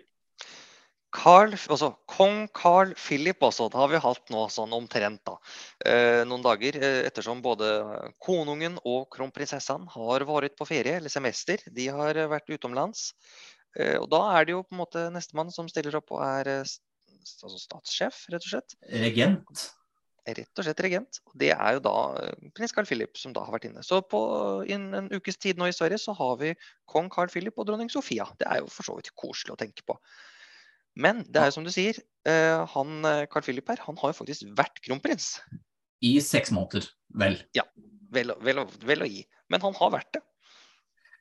Carl, 1.10 1.56
altså, 1.74 1.89
Kong 2.06 2.43
Carl 2.54 2.91
Philip 2.93 3.41
også, 3.41 3.65
det 3.74 3.80
har 3.82 3.89
vi 3.89 4.02
hatt 4.04 4.30
nå 4.30 4.43
sånn 4.54 4.76
omtrent 4.78 5.24
da. 5.26 5.39
Eh, 5.89 6.22
noen 6.30 6.45
dager 6.45 6.78
eh, 6.78 7.00
ettersom 7.08 7.41
både 7.41 7.72
konungen 8.22 8.78
og 8.86 9.08
kronprinsessene 9.15 9.89
har 9.95 10.28
vært 10.30 10.58
på 10.60 10.69
ferie, 10.69 11.00
eller 11.00 11.10
semester. 11.10 11.65
De 11.74 11.89
har 11.89 12.22
vært 12.30 12.54
utenlands. 12.54 13.10
Eh, 13.78 13.98
og 13.98 14.06
da 14.13 14.22
er 14.38 14.45
det 14.45 14.54
jo 14.54 14.62
på 14.67 14.78
en 14.78 14.84
måte 14.84 15.08
nestemann 15.13 15.50
som 15.54 15.69
stiller 15.72 15.98
opp 15.98 16.13
og 16.13 16.22
er 16.28 16.54
eh, 16.60 16.78
altså 17.17 17.58
statssjef, 17.58 18.24
rett 18.30 18.45
og 18.45 18.54
slett. 18.54 18.78
Regent. 19.02 19.67
Rett 20.27 20.60
og 20.60 20.65
slett 20.67 20.82
regent. 20.84 21.19
Og 21.29 21.36
det 21.41 21.51
er 21.55 21.77
jo 21.77 21.82
da 21.86 21.93
eh, 22.23 22.49
prins 22.58 22.73
Carl 22.75 22.86
Philip 22.89 23.17
som 23.17 23.34
da 23.36 23.43
har 23.45 23.53
vært 23.55 23.69
inne. 23.69 23.84
Så 23.86 24.01
på 24.05 24.19
innen 24.69 24.93
en 24.93 25.10
ukes 25.15 25.38
tid 25.41 25.58
nå 25.62 25.69
i 25.69 25.75
Sverige 25.75 25.99
så 26.01 26.13
har 26.17 26.36
vi 26.41 26.53
kong 26.91 27.10
Carl 27.13 27.32
Philip 27.32 27.58
og 27.60 27.67
dronning 27.69 27.89
Sofia. 27.93 28.27
Det 28.39 28.47
er 28.49 28.62
jo 28.63 28.67
for 28.73 28.84
så 28.89 28.97
vidt 28.99 29.12
koselig 29.19 29.55
å 29.55 29.60
tenke 29.62 29.86
på. 29.88 29.97
Men 30.99 31.23
det 31.29 31.39
er 31.41 31.49
jo 31.51 31.55
som 31.60 31.63
du 31.67 31.71
sier, 31.71 31.97
eh, 32.27 32.65
han 32.73 33.05
eh, 33.08 33.25
Carl 33.32 33.45
Philip 33.45 33.67
her, 33.71 33.79
han 33.86 33.97
har 34.01 34.12
jo 34.12 34.19
faktisk 34.19 34.49
vært 34.58 34.82
kronprins. 34.86 35.38
I 36.03 36.17
seks 36.23 36.51
måneder, 36.55 36.88
vel. 37.19 37.38
Vel, 38.12 38.32
å- 38.34 38.39
vel, 38.41 38.63
vel 38.89 39.03
å 39.05 39.08
gi. 39.10 39.23
Men 39.53 39.62
han 39.62 39.75
har 39.77 39.91
vært 39.93 40.12
det. 40.17 40.21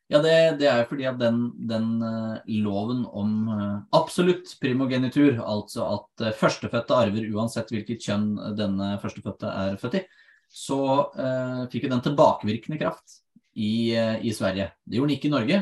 Ja, 0.08 0.22
det, 0.24 0.34
det 0.62 0.68
er 0.70 0.86
fordi 0.88 1.04
at 1.04 1.18
den, 1.20 1.50
den 1.68 1.88
eh, 2.00 2.52
loven 2.64 3.02
om 3.12 3.32
eh, 3.52 3.74
absolutt 3.96 4.54
primogenitur, 4.60 5.36
altså 5.44 5.84
at 5.84 6.24
eh, 6.24 6.36
førstefødte 6.36 6.96
arver 6.96 7.26
uansett 7.28 7.68
hvilket 7.74 8.06
kjønn 8.06 8.30
denne 8.56 8.94
førstefødte 9.02 9.52
er 9.52 9.76
født 9.80 9.98
i, 10.00 10.02
så 10.48 10.80
eh, 11.12 11.60
fikk 11.68 11.84
jo 11.84 11.92
den 11.92 12.04
tilbakevirkende 12.06 12.80
kraft 12.80 13.18
i, 13.52 13.92
i 13.92 14.32
Sverige. 14.32 14.70
Det 14.88 14.96
gjorde 14.96 15.12
den 15.12 15.18
ikke 15.18 15.28
i 15.28 15.34
Norge. 15.34 15.60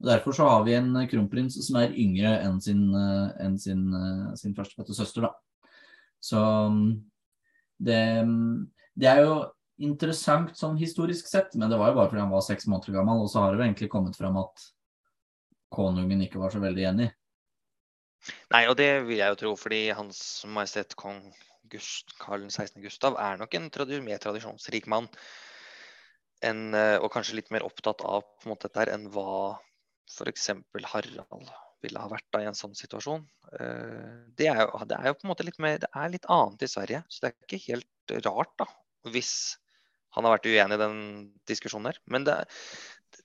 og 0.00 0.08
Derfor 0.08 0.38
så 0.38 0.48
har 0.48 0.64
vi 0.64 0.78
en 0.78 0.92
kronprins 1.10 1.60
som 1.66 1.82
er 1.82 1.92
yngre 1.92 2.32
enn 2.46 2.60
sin, 2.64 2.86
enn 3.44 3.58
sin, 3.60 3.84
sin 4.40 4.54
førstefødte 4.56 4.96
søster. 4.96 5.26
Da. 5.26 5.68
Så 6.22 6.40
mm, 6.72 6.86
det, 7.82 8.00
det 8.94 9.10
er 9.10 9.26
jo 9.26 9.34
interessant 9.82 10.54
sånn 10.58 10.78
historisk 10.80 11.28
sett, 11.30 11.56
men 11.58 11.70
det 11.70 11.78
var 11.80 11.90
jo 11.90 11.98
bare 11.98 12.10
fordi 12.10 12.22
han 12.22 12.32
var 12.32 12.44
seks 12.46 12.68
måneder 12.70 12.98
gammel, 12.98 13.24
og 13.24 13.30
så 13.32 13.42
har 13.42 13.52
det 13.52 13.60
jo 13.60 13.66
egentlig 13.66 13.90
kommet 13.92 14.18
fram 14.18 14.38
at 14.40 14.66
konungen 15.72 16.24
ikke 16.26 16.40
var 16.42 16.52
så 16.54 16.60
veldig 16.62 16.86
enig. 16.92 17.08
Nei, 18.52 18.66
og 18.70 18.76
det 18.78 18.90
vil 19.08 19.18
jeg 19.18 19.34
jo 19.34 19.38
tro, 19.40 19.54
fordi 19.58 19.80
Hans 19.98 20.20
Majestet 20.46 20.94
kong 20.98 21.24
Gust, 21.72 22.12
Karl 22.20 22.44
16. 22.48 22.76
Gustav 22.84 23.16
er 23.18 23.40
nok 23.40 23.54
en 23.56 23.70
mer 24.04 24.20
tradisjonsrik 24.22 24.86
mann. 24.86 25.08
enn, 26.42 26.74
eh, 26.74 26.98
og 26.98 27.12
kanskje 27.14 27.36
litt 27.38 27.52
mer 27.54 27.62
opptatt 27.62 28.00
av 28.02 28.24
på 28.26 28.48
en 28.48 28.50
måte 28.50 28.66
dette 28.66 28.80
her 28.80 28.90
enn 28.90 29.04
hva 29.14 29.60
f.eks. 30.10 30.48
Harald 30.90 31.20
ville 31.82 32.00
ha 32.02 32.08
vært 32.10 32.26
da 32.34 32.40
i 32.42 32.48
en 32.50 32.58
sånn 32.58 32.74
situasjon. 32.74 33.22
Eh, 33.60 34.26
det 34.34 34.48
er, 34.50 34.64
jo, 34.64 34.80
det 34.90 34.98
er 34.98 35.06
jo 35.06 35.18
på 35.20 35.26
en 35.26 35.30
måte 35.30 35.46
litt 35.46 35.60
mer, 35.62 35.78
det 35.78 35.90
er 35.94 36.10
litt 36.10 36.26
annet 36.26 36.64
i 36.66 36.70
Sverige, 36.72 37.04
så 37.06 37.22
det 37.22 37.30
er 37.30 37.46
ikke 37.46 37.62
helt 37.68 38.16
rart 38.26 38.56
da, 38.58 38.66
hvis 39.14 39.32
han 40.16 40.26
har 40.26 40.36
vært 40.36 40.48
uenig 40.50 40.76
i 40.76 40.82
den 40.82 40.98
diskusjonen 41.48 41.90
her. 41.90 42.00
Men 42.12 42.26
det, 42.26 42.36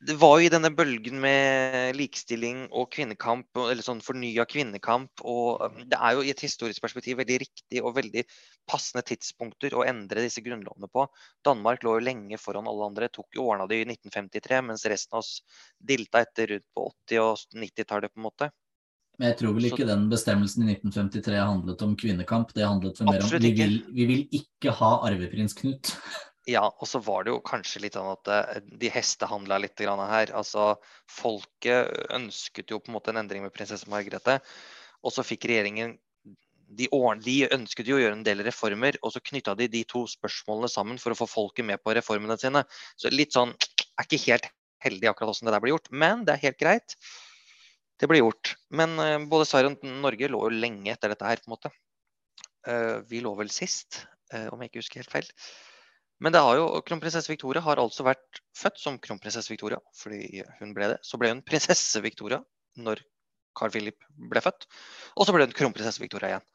det 0.07 0.15
var 0.19 0.37
jo 0.37 0.47
i 0.47 0.51
denne 0.51 0.69
bølgen 0.75 1.19
med 1.23 1.95
likestilling 1.97 2.65
og 2.67 2.89
kvinnekamp, 2.93 3.49
eller 3.63 3.83
sånn 3.85 4.03
fornya 4.03 4.45
kvinnekamp, 4.49 5.23
og 5.23 5.63
um, 5.63 5.79
det 5.89 5.97
er 5.97 6.17
jo 6.17 6.25
i 6.25 6.31
et 6.33 6.43
historisk 6.43 6.83
perspektiv 6.83 7.19
veldig 7.21 7.39
riktig 7.43 7.81
og 7.81 7.95
veldig 7.97 8.23
passende 8.69 9.03
tidspunkter 9.07 9.75
å 9.77 9.85
endre 9.87 10.25
disse 10.27 10.43
grunnlovene 10.45 10.91
på. 10.91 11.07
Danmark 11.47 11.83
lå 11.87 11.97
jo 11.97 12.05
lenge 12.09 12.39
foran 12.41 12.69
alle 12.69 12.91
andre, 12.91 13.11
tok 13.13 13.39
jo 13.39 13.49
ordna 13.51 13.67
det 13.69 13.81
i 13.81 13.89
1953, 13.89 14.61
mens 14.69 14.87
resten 14.91 15.17
av 15.17 15.25
oss 15.25 15.33
dilta 15.79 16.23
etter 16.23 16.55
rundt 16.55 16.69
på 16.75 16.87
80- 17.09 17.23
og 17.23 17.59
90-tallet, 17.65 18.13
på 18.13 18.21
en 18.21 18.29
måte. 18.29 18.51
Men 19.17 19.31
jeg 19.31 19.39
tror 19.39 19.53
vel 19.55 19.65
ikke 19.71 19.85
den 19.89 20.05
bestemmelsen 20.11 20.67
i 20.67 20.75
1953 20.75 21.37
handlet 21.41 21.81
om 21.81 21.95
kvinnekamp. 21.97 22.51
Det 22.53 22.67
handlet 22.67 22.99
vel 23.01 23.09
mer 23.09 23.23
om 23.25 23.31
vi 23.41 23.53
vil, 23.57 23.79
vi 23.89 24.05
vil 24.11 24.25
ikke 24.43 24.75
ha 24.77 24.91
arveprins 25.07 25.57
Knut. 25.57 25.89
Ja, 26.47 26.63
og 26.63 26.87
så 26.87 27.01
var 27.03 27.25
det 27.25 27.33
jo 27.33 27.43
kanskje 27.43 27.81
litt 27.83 27.97
sånn 27.97 28.07
at 28.13 28.29
eh, 28.31 28.59
de 28.79 28.91
hestehandla 28.91 29.59
litt 29.59 29.81
her. 29.83 30.31
Altså, 30.31 30.77
Folket 31.11 31.91
ønsket 32.15 32.71
jo 32.71 32.79
på 32.79 32.91
en 32.91 32.95
måte 32.95 33.11
en 33.11 33.19
endring 33.19 33.43
med 33.43 33.55
prinsesse 33.55 33.89
Margrethe. 33.91 34.39
Og 35.03 35.11
så 35.13 35.25
fikk 35.27 35.49
regjeringen 35.51 35.97
de, 36.67 36.87
de, 37.23 37.35
ønsket 37.55 37.87
jo 37.87 37.97
å 37.97 38.01
gjøre 38.01 38.17
en 38.17 38.25
del 38.25 38.43
reformer, 38.47 38.97
og 39.01 39.13
så 39.13 39.21
knytta 39.23 39.55
de 39.55 39.69
de 39.71 39.83
to 39.87 40.03
spørsmålene 40.09 40.69
sammen 40.71 40.99
for 40.99 41.13
å 41.13 41.19
få 41.19 41.27
folket 41.29 41.67
med 41.67 41.81
på 41.83 41.95
reformene 41.95 42.37
sine. 42.39 42.63
Så 42.99 43.11
litt 43.13 43.35
sånn 43.35 43.53
er 43.55 44.07
ikke 44.07 44.23
helt 44.25 44.49
heldig 44.83 45.09
akkurat 45.09 45.31
hvordan 45.31 45.49
det 45.49 45.55
der 45.55 45.63
blir 45.63 45.75
gjort, 45.75 45.89
men 45.91 46.25
det 46.27 46.35
er 46.35 46.43
helt 46.43 46.59
greit. 46.59 46.97
Det 47.97 48.09
blir 48.09 48.21
gjort. 48.21 48.53
Men 48.69 48.99
uh, 48.99 49.15
både 49.29 49.47
Sverige 49.49 49.73
og 49.73 49.87
Norge 50.03 50.29
lå 50.29 50.43
jo 50.45 50.59
lenge 50.59 50.91
etter 50.93 51.13
dette 51.13 51.27
her, 51.27 51.41
på 51.41 51.49
en 51.49 51.55
måte. 51.55 51.71
Uh, 52.67 52.99
vi 53.09 53.23
lå 53.23 53.31
vel 53.39 53.49
sist, 53.53 54.03
uh, 54.35 54.51
om 54.53 54.61
jeg 54.61 54.71
ikke 54.71 54.83
husker 54.83 55.01
helt 55.01 55.15
feil. 55.15 55.31
Men 56.23 56.33
det 56.33 56.41
har 56.41 56.57
jo, 56.57 56.65
kronprinsesse 56.85 57.29
Victoria 57.29 57.61
har 57.61 57.79
altså 57.81 58.05
vært 58.07 58.41
født 58.57 58.79
som 58.81 58.97
kronprinsesse 59.01 59.51
Victoria 59.51 59.77
fordi 59.99 60.41
hun 60.57 60.73
ble 60.73 60.93
det. 60.93 60.99
Så 61.05 61.19
ble 61.21 61.29
hun 61.33 61.43
prinsesse 61.45 62.01
Victoria 62.01 62.41
når 62.81 63.03
Carl 63.57 63.73
Philip 63.73 63.97
ble 64.31 64.41
født. 64.41 64.65
Og 65.17 65.27
så 65.27 65.35
ble 65.35 65.45
hun 65.45 65.57
kronprinsesse 65.57 66.01
Victoria 66.01 66.33
igjen. 66.33 66.47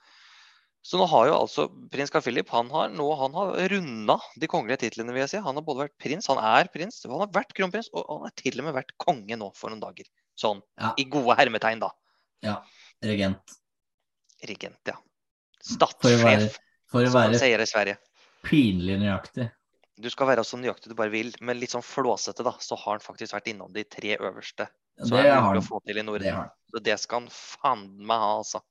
Så 0.82 0.98
nå 0.98 1.06
har 1.06 1.28
jo 1.28 1.34
altså 1.36 1.68
prins 1.92 2.10
Carl 2.10 2.24
Philip 2.24 2.48
han 2.50 2.70
har, 2.74 2.90
nå, 2.90 3.06
han 3.20 3.36
har 3.38 3.54
runda 3.70 4.16
de 4.42 4.48
kongelige 4.50 4.80
titlene. 4.82 5.14
vil 5.14 5.22
jeg 5.22 5.30
si. 5.36 5.42
Han 5.44 5.58
har 5.58 5.66
både 5.66 5.84
vært 5.84 5.94
prins, 6.02 6.26
han 6.30 6.42
er 6.42 6.70
prins, 6.74 6.98
han 7.06 7.22
har 7.22 7.30
vært 7.34 7.54
kronprins, 7.54 7.90
og 7.94 8.08
han 8.08 8.26
har 8.26 8.34
til 8.42 8.58
og 8.58 8.66
med 8.66 8.74
vært 8.80 8.90
konge 8.98 9.38
nå 9.38 9.52
for 9.58 9.70
noen 9.70 9.82
dager. 9.84 10.10
Sånn 10.38 10.62
ja. 10.80 10.90
i 10.98 11.06
gode 11.12 11.38
hermetegn, 11.38 11.84
da. 11.84 11.92
Ja. 12.42 12.56
Regent. 13.06 13.54
Regent, 14.50 14.80
ja. 14.90 14.98
Statssjef, 15.62 16.58
som 16.90 17.14
man 17.14 17.38
sier 17.38 17.62
i 17.62 17.68
Sverige. 17.70 18.00
Pinlig 18.42 18.98
nøyaktig. 19.00 19.48
Du 20.02 20.08
skal 20.10 20.32
være 20.32 20.44
så 20.46 20.58
nøyaktig 20.58 20.90
du 20.90 20.96
bare 20.98 21.12
vil, 21.12 21.30
men 21.44 21.60
litt 21.60 21.74
sånn 21.74 21.84
flåsete, 21.84 22.42
da, 22.46 22.56
så 22.58 22.78
har 22.80 22.96
han 22.96 23.04
faktisk 23.04 23.36
vært 23.36 23.52
innom 23.52 23.70
de 23.74 23.84
tre 23.86 24.16
øverste. 24.18 24.66
Så 24.98 25.14
det 25.14 25.28
er 25.30 25.40
mulig 25.44 25.62
å 25.62 25.68
få 25.68 25.80
til 25.86 26.00
i 26.00 26.04
Norden. 26.04 26.42
Det 26.42 26.72
så 26.72 26.82
det 26.88 26.98
skal 27.00 27.22
han 27.22 27.32
faen 27.32 27.84
meg 28.02 28.22
ha, 28.22 28.30
altså. 28.40 28.62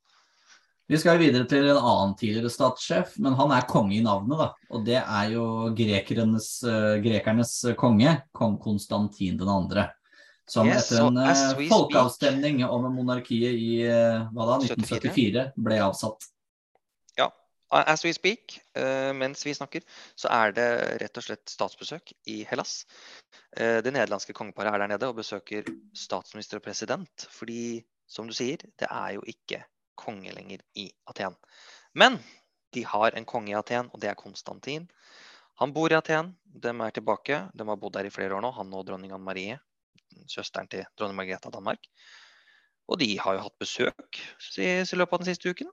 Vi 0.91 0.99
skal 0.99 1.21
videre 1.21 1.47
til 1.47 1.69
en 1.71 1.79
annen 1.79 2.17
tidligere 2.19 2.51
statssjef, 2.51 3.13
men 3.23 3.37
han 3.39 3.53
er 3.55 3.67
konge 3.69 3.95
i 3.95 4.03
navnet, 4.03 4.41
da. 4.41 4.49
Og 4.75 4.83
det 4.87 4.99
er 4.99 5.29
jo 5.31 5.45
uh, 5.71 5.71
grekernes 6.99 7.53
konge, 7.79 8.17
kong 8.35 8.57
Konstantin 8.59 9.39
2. 9.39 9.85
Som 10.51 10.67
yes, 10.67 10.89
etter 10.89 11.05
en 11.05 11.21
uh, 11.21 11.63
folkeavstemning 11.71 12.65
om 12.67 12.89
monarkiet 12.91 13.55
i 13.55 13.85
uh, 13.87 14.27
hva 14.35 14.49
da, 14.49 14.59
1974 14.65 15.47
ble 15.55 15.79
avsatt 15.85 16.27
as 17.71 18.03
we 18.05 18.13
speak, 18.13 18.57
uh, 18.77 19.11
mens 19.15 19.45
vi 19.45 19.53
snakker, 19.55 19.83
så 20.19 20.29
er 20.33 20.55
det 20.57 20.67
rett 21.01 21.19
og 21.19 21.25
slett 21.25 21.51
statsbesøk 21.51 22.13
i 22.31 22.41
Hellas. 22.49 22.85
Uh, 23.57 23.79
det 23.83 23.93
nederlandske 23.93 24.35
kongeparet 24.37 24.73
er 24.73 24.83
der 24.83 24.93
nede 24.93 25.09
og 25.09 25.19
besøker 25.21 25.67
statsminister 25.97 26.59
og 26.59 26.65
president. 26.67 27.27
Fordi, 27.31 27.81
som 28.07 28.27
du 28.27 28.35
sier, 28.35 28.63
det 28.79 28.89
er 28.89 29.17
jo 29.17 29.25
ikke 29.27 29.63
konge 29.99 30.33
lenger 30.35 30.63
i 30.75 30.89
Aten. 31.09 31.35
Men 31.93 32.19
de 32.75 32.85
har 32.87 33.15
en 33.15 33.27
konge 33.27 33.51
i 33.53 33.57
Aten, 33.57 33.91
og 33.91 34.01
det 34.01 34.11
er 34.11 34.19
Konstantin. 34.19 34.87
Han 35.61 35.73
bor 35.75 35.91
i 35.91 35.97
Aten, 35.97 36.33
de 36.43 36.71
er 36.71 36.95
tilbake. 36.95 37.43
De 37.53 37.67
har 37.67 37.79
bodd 37.79 37.97
der 37.97 38.07
i 38.07 38.13
flere 38.13 38.37
år 38.37 38.43
nå, 38.43 38.53
han 38.55 38.73
og 38.73 38.87
dronning 38.87 39.13
Anne 39.13 39.27
Marie. 39.27 39.59
Søsteren 40.27 40.67
til 40.71 40.83
dronning 40.97 41.19
Margrethe 41.19 41.47
av 41.47 41.55
Danmark. 41.55 41.85
Og 42.91 42.99
de 42.99 43.13
har 43.19 43.37
jo 43.37 43.43
hatt 43.45 43.61
besøk 43.61 44.19
i 44.59 44.71
løpet 44.97 45.13
av 45.13 45.21
den 45.21 45.29
siste 45.29 45.51
uken. 45.53 45.69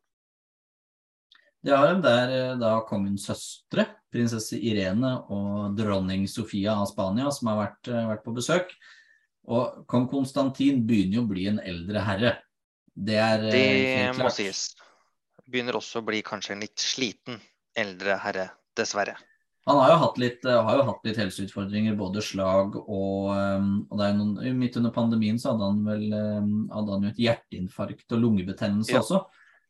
Det 1.64 1.74
har 1.74 1.90
de 1.90 2.02
der 2.04 2.32
eh, 2.34 2.56
da 2.58 2.76
kongens 2.86 3.26
søstre, 3.26 3.88
prinsesse 4.12 4.58
Irene 4.62 5.16
og 5.34 5.74
dronning 5.78 6.26
Sofia 6.30 6.76
av 6.78 6.86
Spania, 6.90 7.32
som 7.34 7.50
har 7.50 7.62
vært, 7.64 7.90
eh, 7.90 8.10
vært 8.12 8.26
på 8.26 8.34
besøk. 8.36 8.74
Og 9.48 9.86
kong 9.90 10.06
Konstantin 10.10 10.84
begynner 10.86 11.18
jo 11.18 11.24
å 11.24 11.30
bli 11.30 11.48
en 11.50 11.58
eldre 11.58 12.04
herre. 12.06 12.34
Det 12.94 13.16
er 13.18 13.48
eh, 13.48 13.56
Det 14.12 14.20
må 14.20 14.30
sies. 14.34 14.68
Begynner 15.48 15.78
også 15.80 16.02
å 16.02 16.06
bli 16.06 16.20
kanskje 16.22 16.54
en 16.54 16.62
litt 16.62 16.78
sliten 16.78 17.40
eldre 17.78 18.18
herre, 18.22 18.50
dessverre. 18.76 19.16
Han 19.68 19.80
har 19.82 19.90
jo 19.92 19.98
hatt 20.00 20.18
litt, 20.20 20.46
har 20.46 20.78
jo 20.78 20.84
hatt 20.86 21.02
litt 21.04 21.18
helseutfordringer, 21.20 21.96
både 21.98 22.22
slag 22.24 22.76
og, 22.78 23.34
og 23.34 23.98
noen, 23.98 24.38
Midt 24.56 24.78
under 24.80 24.94
pandemien 24.94 25.36
så 25.40 25.52
hadde 25.52 25.66
han 25.66 25.82
vel 25.84 26.06
hadde 26.72 26.94
han 26.94 27.04
jo 27.04 27.10
et 27.10 27.20
hjerteinfarkt 27.20 28.16
og 28.16 28.22
lungebetennelse 28.22 28.94
ja. 28.94 29.02
også. 29.02 29.20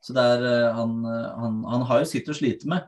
Så 0.05 0.15
er, 0.15 0.45
eh, 0.47 0.69
han, 0.75 0.95
eh, 1.05 1.29
han, 1.43 1.61
han, 1.67 1.85
har 1.89 2.03
jo 2.03 2.09
sitt 2.11 2.31
å 2.31 2.37
slite 2.37 2.71
med. 2.71 2.87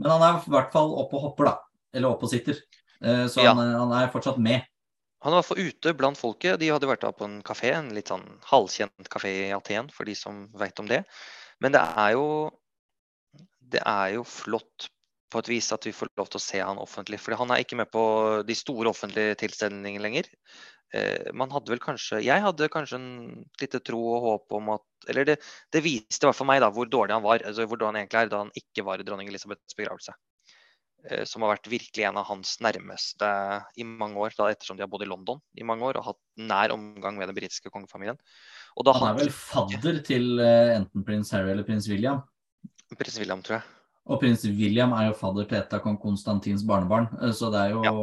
Men 0.00 0.12
han 0.14 0.24
er 0.24 0.38
i 0.38 0.52
hvert 0.52 0.72
fall 0.74 0.92
oppe 1.00 1.18
og 1.18 1.30
hopper, 1.30 1.50
da. 1.50 1.84
Eller 1.96 2.12
oppe 2.12 2.28
og 2.28 2.32
sitter. 2.32 2.60
Eh, 3.00 3.26
så 3.32 3.44
ja. 3.44 3.54
han, 3.56 3.62
han, 3.74 3.94
er 3.96 4.12
fortsatt 4.12 4.38
med. 4.42 4.66
Han 5.24 5.34
var 5.34 5.46
for 5.46 5.58
ute 5.58 5.94
blant 5.96 6.20
folket. 6.20 6.60
De 6.60 6.70
hadde 6.70 6.88
vært 6.88 7.02
da 7.06 7.10
på 7.16 7.26
en 7.26 7.40
kafé, 7.46 7.72
en 7.74 7.90
litt 7.96 8.12
sånn 8.12 8.26
halvkjent 8.50 9.10
kafé 9.12 9.32
i 9.48 9.54
Aten, 9.56 9.90
for 9.94 10.08
de 10.08 10.14
som 10.18 10.46
veit 10.56 10.78
om 10.82 10.88
det. 10.90 11.02
Men 11.64 11.74
det 11.74 11.82
er 11.82 12.14
jo 12.14 12.26
det 13.66 13.82
er 13.82 14.12
jo 14.14 14.22
flott 14.28 14.88
på 15.32 15.42
et 15.42 15.50
vis 15.50 15.72
at 15.74 15.86
vi 15.86 15.94
får 15.96 16.12
lov 16.18 16.30
til 16.30 16.40
å 16.40 16.44
se 16.44 16.62
han 16.62 16.80
offentlig. 16.82 17.18
For 17.22 17.36
han 17.38 17.52
er 17.52 17.64
ikke 17.64 17.78
med 17.80 17.90
på 17.92 18.04
de 18.46 18.56
store 18.58 18.92
offentlige 18.92 19.38
tilstelningene 19.42 20.04
lenger 20.04 20.30
eh, 20.94 21.32
man 21.34 21.50
hadde 21.54 21.72
vel 21.72 21.82
kanskje 21.82 22.22
Jeg 22.26 22.44
hadde 22.44 22.70
kanskje 22.72 23.00
en 23.00 23.10
lite 23.60 23.82
tro 23.86 24.00
og 24.14 24.28
håp 24.28 24.56
om 24.60 24.76
at 24.76 25.10
Eller 25.10 25.26
det, 25.28 25.40
det 25.74 25.82
viste 25.84 26.22
i 26.22 26.28
hvert 26.28 26.38
fall 26.38 26.50
meg 26.50 26.62
da 26.62 26.70
hvor 26.74 26.88
dårlig 26.90 27.16
han 27.16 27.26
var, 27.26 27.42
altså 27.42 27.66
hvor 27.66 27.80
dårlig 27.80 27.94
han 27.94 28.00
egentlig 28.04 28.22
er 28.22 28.32
da 28.32 28.44
han 28.44 28.54
ikke 28.62 28.86
var 28.86 29.02
i 29.02 29.06
dronning 29.06 29.30
Elisabeths 29.30 29.78
begravelse. 29.78 30.14
Eh, 31.06 31.22
som 31.28 31.44
har 31.44 31.54
vært 31.54 31.68
virkelig 31.70 32.06
en 32.08 32.18
av 32.18 32.26
hans 32.30 32.56
nærmeste 32.64 33.28
i 33.78 33.86
mange 33.86 34.18
år, 34.18 34.34
da 34.38 34.48
ettersom 34.50 34.78
de 34.78 34.82
har 34.82 34.90
bodd 34.90 35.04
i 35.06 35.10
London 35.10 35.42
i 35.54 35.66
mange 35.66 35.86
år 35.86 36.00
og 36.00 36.08
hatt 36.08 36.20
nær 36.40 36.74
omgang 36.74 37.18
med 37.20 37.30
den 37.30 37.36
britiske 37.36 37.70
kongefamilien. 37.70 38.18
han 38.88 39.08
er 39.12 39.20
vel 39.20 39.30
fadder 39.30 40.02
til 40.06 40.40
uh, 40.40 40.74
enten 40.74 41.06
prins 41.06 41.30
Harry 41.36 41.52
eller 41.52 41.66
prins 41.68 41.88
William? 41.92 42.24
Prins 42.98 43.18
William, 43.20 43.42
tror 43.42 43.60
jeg. 43.60 43.75
Og 44.06 44.20
prins 44.22 44.44
William 44.46 44.92
er 44.94 45.08
jo 45.08 45.18
fadder 45.18 45.48
til 45.50 45.58
et 45.58 45.72
av 45.74 45.82
kong 45.82 45.96
Konstantins 45.98 46.62
barnebarn, 46.66 47.08
eh, 47.20 47.34
så 47.34 47.50
det 47.50 47.64
er 47.64 47.74
jo 47.74 47.84
ja 47.86 47.96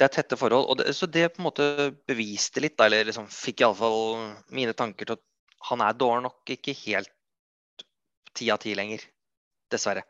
det 0.00 0.06
er 0.06 0.14
tette 0.14 0.36
forhold. 0.40 0.64
og 0.70 0.78
det, 0.80 0.94
Så 0.96 1.06
det 1.06 1.34
på 1.34 1.42
en 1.42 1.48
måte 1.50 1.64
beviste 2.08 2.62
litt, 2.64 2.80
eller 2.80 3.04
liksom 3.04 3.28
fikk 3.28 3.60
iallfall 3.60 4.32
mine 4.48 4.72
tanker 4.72 5.04
til 5.04 5.18
at 5.18 5.24
han 5.68 5.82
er 5.84 5.98
dårlig 5.98 6.24
nok 6.24 6.52
ikke 6.56 6.72
helt 6.86 7.12
ti 8.32 8.48
av 8.50 8.62
ti 8.62 8.72
lenger. 8.74 9.04
Dessverre. 9.70 10.06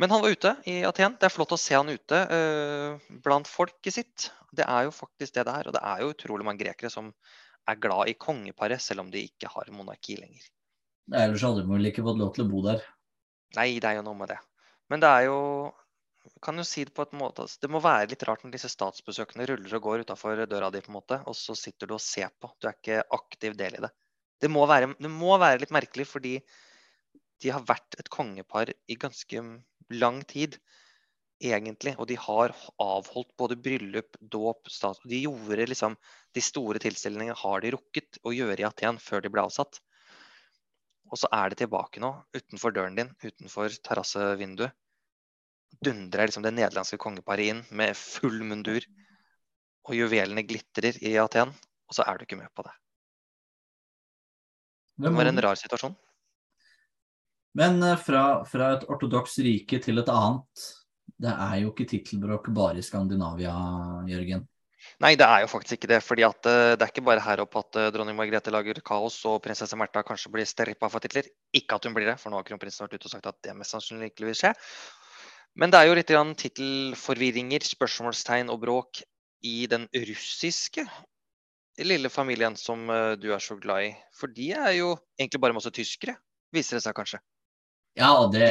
Men 0.00 0.10
han 0.10 0.22
var 0.22 0.32
ute 0.32 0.54
i 0.66 0.80
Aten. 0.88 1.18
Det 1.20 1.28
er 1.28 1.34
flott 1.34 1.52
å 1.52 1.60
se 1.60 1.76
han 1.76 1.92
ute 1.92 2.22
uh, 2.32 2.96
blant 3.22 3.46
folket 3.46 3.94
sitt. 3.94 4.30
Det 4.50 4.64
er 4.64 4.88
jo 4.88 4.96
faktisk 4.96 5.36
det 5.36 5.44
det 5.46 5.58
er. 5.60 5.68
Og 5.68 5.76
det 5.76 5.84
er 5.92 6.00
jo 6.02 6.14
utrolig 6.14 6.48
mange 6.48 6.64
grekere 6.64 6.90
som 6.90 7.12
er 7.68 7.78
glad 7.78 8.10
i 8.10 8.16
kongeparet, 8.18 8.82
selv 8.82 9.04
om 9.04 9.12
de 9.12 9.26
ikke 9.28 9.52
har 9.52 9.68
monarki 9.76 10.16
lenger. 10.18 10.48
Ellers 11.12 11.44
hadde 11.44 11.62
de 11.62 11.70
vel 11.70 11.92
ikke 11.92 12.02
fått 12.06 12.18
lov 12.18 12.32
til 12.34 12.46
å 12.46 12.50
bo 12.50 12.64
der. 12.64 12.82
Nei, 13.58 13.68
det 13.82 13.88
er 13.88 14.00
jo 14.00 14.06
noe 14.06 14.18
med 14.18 14.32
det. 14.32 14.38
Men 14.92 15.02
det 15.02 15.10
er 15.12 15.28
jo 15.28 15.38
kan 16.42 16.58
jo 16.58 16.64
si 16.66 16.84
det 16.86 16.94
på 16.94 17.02
et 17.02 17.14
måte 17.18 17.42
altså, 17.42 17.58
Det 17.64 17.70
må 17.72 17.80
være 17.82 18.10
litt 18.12 18.22
rart 18.28 18.44
når 18.44 18.54
disse 18.54 18.70
statsbesøkene 18.70 19.46
ruller 19.50 19.74
og 19.78 19.86
går 19.86 20.04
utafor 20.06 20.44
døra 20.46 20.70
di, 20.70 20.82
på 20.82 20.92
en 20.92 20.98
måte, 20.98 21.18
og 21.26 21.34
så 21.38 21.56
sitter 21.58 21.90
du 21.90 21.96
og 21.96 22.02
ser 22.04 22.30
på. 22.38 22.50
Du 22.58 22.68
er 22.68 22.76
ikke 22.76 23.00
aktiv 23.18 23.56
del 23.58 23.78
i 23.78 23.82
det. 23.82 23.90
Det 24.42 24.50
må 24.50 24.64
være, 24.70 24.92
det 24.98 25.10
må 25.10 25.36
være 25.38 25.62
litt 25.62 25.74
merkelig, 25.74 26.06
fordi 26.10 26.36
de 27.42 27.50
har 27.50 27.66
vært 27.66 27.98
et 27.98 28.10
kongepar 28.10 28.70
i 28.90 28.98
ganske 28.98 29.42
lang 29.98 30.22
tid, 30.30 30.58
egentlig. 31.42 31.94
Og 31.98 32.06
de 32.10 32.18
har 32.22 32.54
avholdt 32.82 33.32
både 33.38 33.58
bryllup, 33.58 34.18
dåp, 34.20 34.70
stats... 34.70 35.02
De 35.08 35.22
gjorde 35.24 35.66
liksom 35.66 35.98
De 36.34 36.42
store 36.42 36.80
tilstelningene 36.82 37.36
har 37.36 37.62
de 37.62 37.74
rukket 37.74 38.18
å 38.24 38.34
gjøre 38.34 38.62
i 38.62 38.66
Aten 38.66 38.98
før 39.02 39.24
de 39.24 39.30
ble 39.32 39.42
avsatt. 39.44 39.82
Og 41.12 41.20
så 41.20 41.28
er 41.36 41.52
det 41.52 41.60
tilbake 41.60 42.00
nå, 42.00 42.14
utenfor 42.32 42.72
døren 42.72 42.96
din, 42.96 43.10
utenfor 43.20 43.74
terrassevinduet 43.84 44.72
dundrer 45.80 46.28
liksom 46.28 46.44
det 46.44 46.52
nederlandske 46.54 46.98
kongeparet 47.00 47.52
inn 47.52 47.62
med 47.74 47.96
full 47.98 48.42
mundur. 48.46 48.84
Og 49.88 49.96
juvelene 49.98 50.44
glitrer 50.46 50.98
i 51.02 51.16
Aten, 51.18 51.50
og 51.88 51.96
så 51.96 52.06
er 52.06 52.18
du 52.18 52.26
ikke 52.26 52.38
med 52.38 52.52
på 52.54 52.64
det. 52.66 52.74
Det 55.02 55.10
var 55.10 55.26
en 55.26 55.42
rar 55.42 55.58
situasjon. 55.58 55.96
Men 57.58 57.82
eh, 57.82 57.98
fra, 58.00 58.44
fra 58.48 58.70
et 58.76 58.86
ortodoks 58.88 59.40
rike 59.44 59.80
til 59.82 59.98
et 60.00 60.12
annet, 60.12 60.66
det 61.22 61.32
er 61.32 61.56
jo 61.62 61.72
ikke 61.72 61.88
tittelbråk 61.90 62.48
bare 62.54 62.78
i 62.80 62.84
Skandinavia, 62.86 63.52
Jørgen? 64.08 64.46
Nei, 65.02 65.16
det 65.18 65.26
er 65.26 65.42
jo 65.42 65.48
faktisk 65.50 65.80
ikke 65.80 65.88
det. 65.90 66.00
fordi 66.06 66.22
at 66.22 66.46
uh, 66.46 66.74
Det 66.78 66.84
er 66.84 66.90
ikke 66.92 67.02
bare 67.02 67.24
her 67.24 67.42
oppe 67.42 67.58
at 67.58 67.78
uh, 67.78 67.90
dronning 67.94 68.16
Margrethe 68.16 68.52
lager 68.54 68.78
kaos 68.86 69.16
og 69.26 69.40
prinsesse 69.42 69.76
Märtha 69.78 70.04
kanskje 70.06 70.30
blir 70.30 70.46
strippa 70.46 70.90
for 70.92 71.02
titler. 71.02 71.26
Ikke 71.52 71.74
at 71.74 71.88
hun 71.88 71.96
blir 71.96 72.06
det, 72.06 72.18
for 72.22 72.30
nå 72.30 72.38
har 72.38 72.46
kronprinsen 72.46 72.86
vært 72.86 73.00
ute 73.00 73.08
og 73.10 73.14
sagt 73.16 73.26
at 73.26 73.40
det 73.42 73.56
mest 73.58 73.74
sannsynlig 73.74 74.12
ikke 74.12 74.28
vil 74.28 74.38
skje. 74.38 74.52
Men 75.58 75.72
det 75.74 75.80
er 75.80 75.88
jo 75.90 75.96
litt 75.98 76.12
tittelforvirringer, 76.44 77.66
spørsmålstegn 77.66 78.52
og 78.52 78.62
bråk 78.62 79.02
i 79.42 79.66
den 79.66 79.88
russiske 79.92 80.86
lille 81.82 82.08
familien 82.12 82.54
som 82.56 82.86
uh, 82.86 83.18
du 83.18 83.32
er 83.34 83.42
så 83.42 83.58
glad 83.58 83.90
i. 83.90 83.92
For 84.14 84.30
de 84.30 84.52
er 84.54 84.78
jo 84.78 84.94
egentlig 85.18 85.42
bare 85.42 85.58
masse 85.58 85.74
tyskere, 85.74 86.14
viser 86.54 86.78
det 86.78 86.86
seg 86.86 86.94
kanskje. 86.94 87.18
Ja, 87.94 88.30
det, 88.32 88.46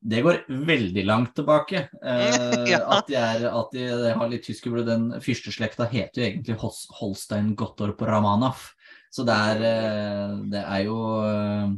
det, 0.00 0.22
går 0.24 0.38
veldig 0.48 1.04
langt 1.04 1.34
tilbake. 1.36 1.88
Eh, 2.00 2.54
ja. 2.72 2.80
At 2.96 3.10
de, 3.10 3.18
er, 3.20 3.44
at 3.50 3.74
de 3.74 4.12
har 4.16 4.30
litt 4.32 4.48
blod. 4.64 4.86
Den 4.88 5.10
fyrsteslekta 5.20 5.88
heter 5.92 6.22
jo 6.22 6.28
egentlig 6.30 6.56
Holstein 7.00 7.52
Gottorp 7.58 8.00
Ramanaf. 8.08 8.70
Så 9.12 9.26
det 9.28 9.34
er, 9.36 9.66
eh, 9.68 10.36
det 10.54 10.62
er 10.62 10.86
jo 10.86 10.96
eh, 11.28 11.74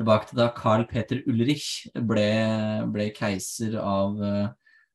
tilbake 0.00 0.30
til 0.30 0.40
da 0.40 0.48
Carl 0.56 0.86
Peter 0.88 1.20
Ulrich 1.28 1.90
ble, 1.92 2.30
ble 2.88 3.10
keiser 3.12 3.76
av, 3.82 4.16
eh, 4.24 4.48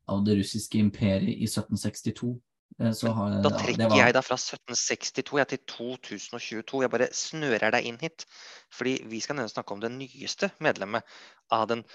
av 0.10 0.26
det 0.26 0.40
russiske 0.40 0.82
imperiet 0.82 1.30
i 1.36 1.46
1762. 1.46 2.34
Eh, 2.82 2.92
har, 3.16 3.38
da 3.40 3.52
trekker 3.56 3.88
var... 3.88 3.98
jeg 4.02 4.16
deg 4.18 4.26
fra 4.28 4.36
1762 4.36 5.40
jeg, 5.40 5.50
til 5.54 5.62
2022. 5.72 6.84
Jeg 6.84 6.92
bare 6.92 7.10
snører 7.16 7.76
deg 7.78 7.88
inn 7.88 8.00
hit. 8.02 8.28
Fordi 8.76 8.98
vi 9.08 9.22
skal 9.24 9.40
nemlig 9.40 9.56
snakke 9.56 9.76
om 9.76 9.84
det 9.84 9.94
nyeste 9.96 10.52
medlemmet 10.64 11.18
av 11.56 11.68
den 11.72 11.86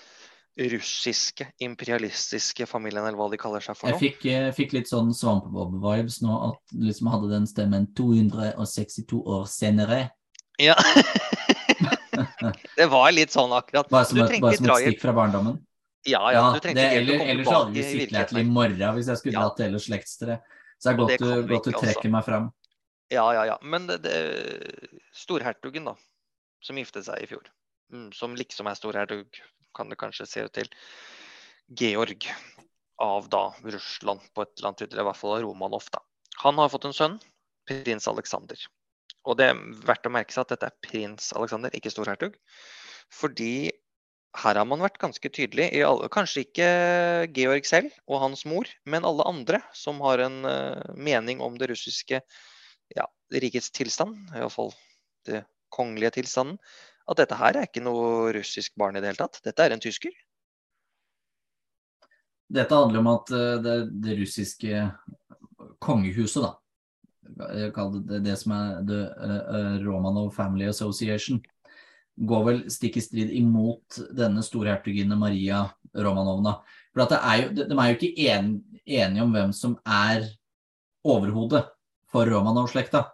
russiske 0.61 1.47
imperialistiske 1.63 2.67
familien, 2.69 3.05
eller 3.07 3.17
hva 3.17 3.29
de 3.33 3.39
kaller 3.41 3.63
seg 3.65 3.77
for 3.79 3.89
noe. 3.89 3.97
Jeg 3.97 4.01
fikk, 4.03 4.25
jeg 4.29 4.49
eh, 4.49 4.55
fikk 4.57 4.75
litt 4.77 4.91
sånn 4.91 5.13
Svampebob-vibes 5.17 6.21
nå, 6.25 6.37
at 6.51 6.75
liksom 6.89 7.11
hadde 7.13 7.31
den 7.33 7.49
stemmen 7.49 7.87
262 7.97 9.21
år 9.21 9.47
senere. 9.49 10.01
Ja. 10.61 10.77
det 12.79 12.89
var 12.93 13.13
litt 13.15 13.33
sånn 13.33 13.53
akkurat. 13.57 13.89
Bare 13.93 14.09
som, 14.09 14.21
et, 14.25 14.41
bare 14.43 14.59
som 14.59 14.69
et 14.69 14.89
stikk 14.89 15.05
fra 15.05 15.15
barndommen? 15.17 15.61
Ja, 16.09 16.23
ja. 16.33 16.43
ja 16.57 16.61
det, 16.65 16.87
eller, 16.97 17.27
ellers 17.29 17.49
hadde 17.53 17.77
vi 17.77 17.85
sittet 17.85 18.33
i 18.33 18.45
morgen 18.49 18.97
hvis 18.97 19.11
jeg 19.13 19.21
skulle 19.21 19.37
ja. 19.37 19.45
dratt 19.45 19.61
hele 19.65 19.81
slektstreet. 19.81 20.57
Så 20.81 20.89
det 20.89 20.93
er 20.93 20.99
godt, 21.01 21.15
du, 21.21 21.31
godt 21.51 21.69
du 21.69 21.77
trekker 21.77 22.13
meg 22.13 22.25
fram. 22.25 22.49
Ja, 23.13 23.27
ja, 23.37 23.45
ja. 23.51 23.57
Men 23.63 23.89
det, 23.91 24.01
det, 24.07 24.17
storhertugen, 25.17 25.89
da, 25.91 25.97
som 26.65 26.79
giftet 26.81 27.05
seg 27.09 27.25
i 27.25 27.29
fjor, 27.29 27.49
mm, 27.93 28.11
som 28.17 28.37
liksom 28.39 28.71
er 28.71 28.79
storhertug, 28.79 29.41
kan 29.77 29.91
det 29.91 29.99
kanskje 30.01 30.29
se 30.29 30.47
ut 30.47 30.55
til, 30.57 30.71
Georg 31.79 32.27
av 33.01 33.29
da 33.31 33.45
Russland 33.63 34.25
på 34.35 34.43
et 34.43 34.51
eller 34.57 34.73
annet 34.73 34.83
eller 34.89 35.05
i 35.05 35.09
hvert 35.09 35.19
fall 35.21 35.43
Romanov, 35.45 35.87
da. 35.95 36.03
Han 36.43 36.59
har 36.59 36.73
fått 36.73 36.89
en 36.89 36.97
sønn, 36.97 37.17
prins 37.69 38.09
Aleksander. 38.11 38.61
Og 39.29 39.37
det 39.39 39.51
er 39.53 39.61
verdt 39.87 40.09
å 40.09 40.13
merke 40.13 40.35
seg 40.35 40.47
at 40.47 40.55
dette 40.55 40.71
er 40.71 40.87
prins 40.87 41.31
Aleksander, 41.37 41.75
ikke 41.77 41.93
storhertug. 41.93 42.39
Fordi 43.15 43.70
her 44.41 44.59
har 44.59 44.67
man 44.69 44.83
vært 44.83 45.01
ganske 45.01 45.31
tydelig. 45.33 45.69
Alle, 45.87 46.09
kanskje 46.13 46.45
ikke 46.47 46.69
Georg 47.37 47.67
selv 47.69 47.93
og 48.07 48.23
hans 48.25 48.45
mor, 48.49 48.69
men 48.89 49.07
alle 49.07 49.27
andre 49.29 49.61
som 49.77 50.01
har 50.05 50.23
en 50.27 50.41
uh, 50.47 50.95
mening 50.97 51.43
om 51.45 51.59
det 51.61 51.71
russiske 51.73 52.23
ja, 52.97 53.07
rikets 53.35 53.71
tilstand, 53.77 54.17
iallfall 54.37 54.73
det 55.29 55.45
kongelige 55.71 56.17
tilstanden, 56.19 56.59
at 57.11 57.21
dette 57.21 57.39
her 57.39 57.59
er 57.59 57.69
ikke 57.69 57.83
noe 57.85 58.33
russisk 58.35 58.75
barn 58.79 58.97
i 58.97 59.03
det 59.03 59.13
hele 59.13 59.21
tatt. 59.21 59.41
Dette 59.45 59.67
er 59.67 59.75
en 59.75 59.83
tysker. 59.83 60.15
Dette 62.51 62.75
handler 62.75 63.03
om 63.03 63.13
at 63.13 63.31
uh, 63.35 63.55
det, 63.63 63.77
det, 64.03 64.19
russiske 64.23 64.89
kongehuset, 65.81 66.43
da, 66.43 67.87
det 68.11 68.25
det 68.27 68.37
som 68.41 68.57
er 68.57 68.83
The 68.89 69.01
uh, 69.07 69.77
Romanov 69.85 70.33
Family 70.35 70.67
Association, 70.71 71.39
går 72.21 72.43
vel 72.47 72.59
stikk 72.73 72.99
i 73.01 73.05
strid 73.05 73.31
imot 73.37 74.01
denne 74.17 74.43
storhertuginne 74.45 75.17
Maria 75.19 75.65
Romanovna. 75.97 76.59
For 76.93 77.07
at 77.07 77.15
er 77.17 77.45
jo, 77.45 77.49
de, 77.57 77.65
er 77.71 77.93
jo 77.93 77.99
ikke 77.99 78.29
en, 78.35 78.51
enige 78.85 79.25
om 79.25 79.33
hvem 79.35 79.55
som 79.57 79.79
er 79.87 80.27
overhodet 81.07 81.65
for 82.11 82.29
Romanov-slekta. 82.29 83.07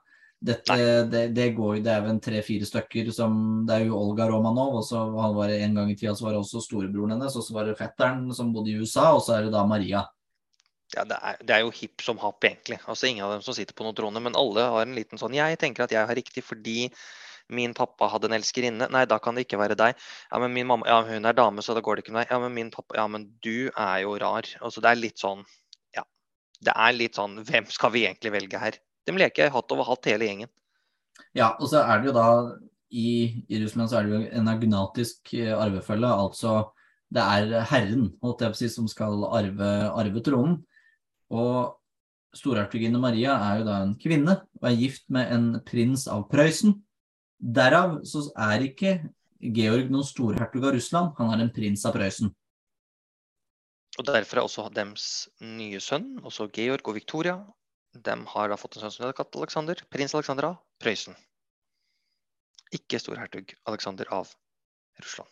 Dette, 0.47 0.75
det, 1.09 1.23
det, 1.35 1.47
går, 1.57 1.79
det 1.85 1.93
er 1.95 2.03
vel 2.05 2.19
tre-fire 2.21 2.67
stykker 2.69 3.09
som 3.15 3.65
Det 3.67 3.73
er 3.73 3.87
jo 3.87 3.97
Olga 3.97 4.27
Romanov, 4.29 4.75
og 4.81 4.85
så 4.85 5.07
han 5.17 5.33
var 5.37 5.53
en 5.55 5.79
gang 5.79 5.91
i 5.91 5.97
tida 5.97 6.13
så 6.15 6.27
var 6.27 6.37
det 6.37 6.43
også 6.43 6.61
storebroren 6.65 7.15
hennes, 7.17 7.39
og 7.39 7.45
så 7.47 7.57
var 7.57 7.69
det 7.69 7.79
fetteren 7.79 8.27
som 8.37 8.53
bodde 8.55 8.75
i 8.75 8.77
USA, 8.77 9.09
og 9.17 9.25
så 9.25 9.39
er 9.39 9.47
det 9.47 9.55
da 9.55 9.65
Maria. 9.69 10.05
Ja, 10.95 11.03
det 11.09 11.17
er, 11.19 11.39
det 11.43 11.55
er 11.57 11.65
jo 11.65 11.73
hipp 11.75 12.05
som 12.05 12.21
happ, 12.23 12.45
egentlig. 12.47 12.79
Altså 12.87 13.09
Ingen 13.09 13.25
av 13.27 13.33
dem 13.35 13.47
som 13.47 13.57
sitter 13.57 13.75
på 13.75 13.87
noen 13.87 13.97
trone, 13.99 14.23
men 14.23 14.39
alle 14.39 14.69
har 14.71 14.85
en 14.85 14.95
liten 14.95 15.19
sånn 15.19 15.35
Jeg 15.35 15.59
tenker 15.59 15.87
at 15.87 15.95
jeg 15.95 16.07
har 16.07 16.19
riktig 16.19 16.45
fordi 16.47 16.91
Min 17.53 17.75
pappa 17.79 18.09
hadde 18.11 18.31
en 18.31 18.37
elskerinne. 18.39 18.89
Nei, 18.93 19.05
da 19.07 19.19
kan 19.23 19.37
det 19.37 19.47
ikke 19.47 19.61
være 19.61 19.77
deg. 19.79 19.95
Ja, 20.31 20.41
men 20.43 20.55
min 20.55 20.67
mamma, 20.67 20.89
ja, 20.91 20.99
hun 21.07 21.29
er 21.29 21.37
dame, 21.37 21.63
så 21.63 21.77
da 21.77 21.83
går 21.85 21.99
det 21.99 22.07
ikke 22.07 22.17
med 22.17 22.25
deg. 22.25 22.35
Ja, 22.35 22.41
men 22.43 22.55
min 22.57 22.73
pappa, 22.75 22.99
ja, 22.99 23.07
men 23.11 23.29
du 23.45 23.69
er 23.71 24.03
jo 24.03 24.17
rar. 24.23 24.49
Altså, 24.61 24.83
det 24.85 24.93
er 24.93 25.01
litt 25.01 25.23
sånn, 25.23 25.45
ja. 25.97 26.07
Det 26.65 26.75
er 26.75 26.97
litt 26.97 27.19
sånn, 27.19 27.39
hvem 27.47 27.69
skal 27.71 27.95
vi 27.95 28.07
egentlig 28.09 28.35
velge 28.35 28.63
her? 28.63 28.81
De 29.07 29.15
leker 29.15 29.53
hatt 29.55 29.75
over 29.75 29.87
hatt 29.87 30.09
hele 30.11 30.27
gjengen. 30.27 30.51
Ja, 31.37 31.53
og 31.55 31.71
så 31.71 31.85
er 31.85 32.01
det 32.01 32.11
jo 32.11 32.17
da 32.17 32.29
i, 32.91 33.11
i 33.49 33.61
Russland 33.63 33.91
så 33.91 34.01
er 34.01 34.07
det 34.07 34.15
jo 34.15 34.23
en 34.41 34.51
agnatisk 34.51 35.33
eh, 35.37 35.53
arvefølge. 35.55 36.11
Altså 36.11 36.57
det 37.15 37.23
er 37.23 37.67
herren 37.71 38.09
holdt 38.23 38.43
jeg 38.43 38.53
på 38.53 38.59
å 38.59 38.61
si, 38.61 38.71
som 38.73 38.89
skal 38.91 39.27
arve, 39.31 39.71
arve 39.95 40.23
tronen. 40.27 40.59
Og 41.31 41.77
storhertuginne 42.37 43.01
Maria 43.01 43.37
er 43.49 43.61
jo 43.61 43.69
da 43.69 43.79
en 43.83 43.95
kvinne 44.01 44.41
og 44.59 44.69
er 44.69 44.81
gift 44.81 45.07
med 45.13 45.33
en 45.33 45.47
prins 45.67 46.07
av 46.11 46.27
Prøysen. 46.31 46.77
Derav 47.39 48.01
så 48.09 48.25
er 48.49 48.65
ikke 48.65 48.97
Georg 49.57 49.91
noen 49.93 50.07
storhertug 50.07 50.65
av 50.65 50.75
Russland, 50.77 51.13
han 51.19 51.35
er 51.35 51.45
en 51.45 51.53
prins 51.53 51.85
av 51.87 51.97
Prøysen. 51.97 52.33
Og 53.97 54.09
Derfor 54.09 54.41
er 54.41 54.47
også 54.49 54.67
deres 54.73 55.29
nye 55.41 55.81
sønn, 55.81 56.17
også 56.25 56.49
Georg 56.53 56.89
og 56.89 56.97
Victoria, 56.97 57.37
de 57.97 58.17
har 58.33 58.51
da 58.53 58.59
fått 58.61 58.77
en 58.77 58.85
sønn 58.85 58.93
som 58.93 59.07
heter 59.07 59.41
Alexander, 59.41 59.81
prins 59.93 60.15
Alexander 60.17 60.51
av 60.51 60.59
Prøysen. 60.83 61.17
Ikke 62.77 63.01
storhertug 63.01 63.55
Alexander 63.71 64.09
av 64.13 64.33
Russland. 65.01 65.31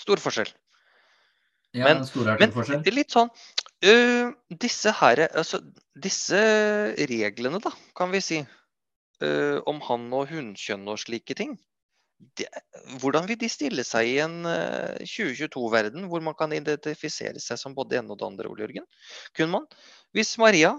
Stor 0.00 0.20
forskjell. 0.20 0.50
Ja, 1.76 1.92
men, 1.92 2.04
men 2.40 2.94
litt 2.94 3.12
sånn 3.12 3.28
uh, 3.28 4.28
disse, 4.48 4.92
her, 5.00 5.26
altså, 5.36 5.60
disse 5.92 6.38
reglene, 7.10 7.60
da, 7.64 7.72
kan 7.96 8.12
vi 8.14 8.22
si, 8.24 8.38
uh, 9.24 9.58
om 9.68 9.80
han- 9.88 10.12
og 10.16 10.28
hunnkjønn 10.32 10.86
og 10.88 11.00
slike 11.02 11.36
ting. 11.38 11.56
Det, 12.38 12.46
hvordan 13.02 13.26
vil 13.28 13.36
de 13.36 13.48
stille 13.52 13.84
seg 13.84 14.08
i 14.08 14.18
en 14.24 14.38
uh, 14.48 14.96
2022-verden 15.04 16.08
hvor 16.08 16.24
man 16.24 16.36
kan 16.38 16.52
identifisere 16.56 17.42
seg 17.42 17.60
som 17.60 17.76
både 17.76 17.92
det 17.92 18.00
ene 18.00 18.14
og 18.14 18.20
det 18.20 18.28
andre, 18.28 18.50
Ole 18.50 18.64
Jørgen? 18.64 18.86
Kunne 19.36 19.58
man, 19.58 19.66
hvis 20.16 20.36
Maria 20.40 20.74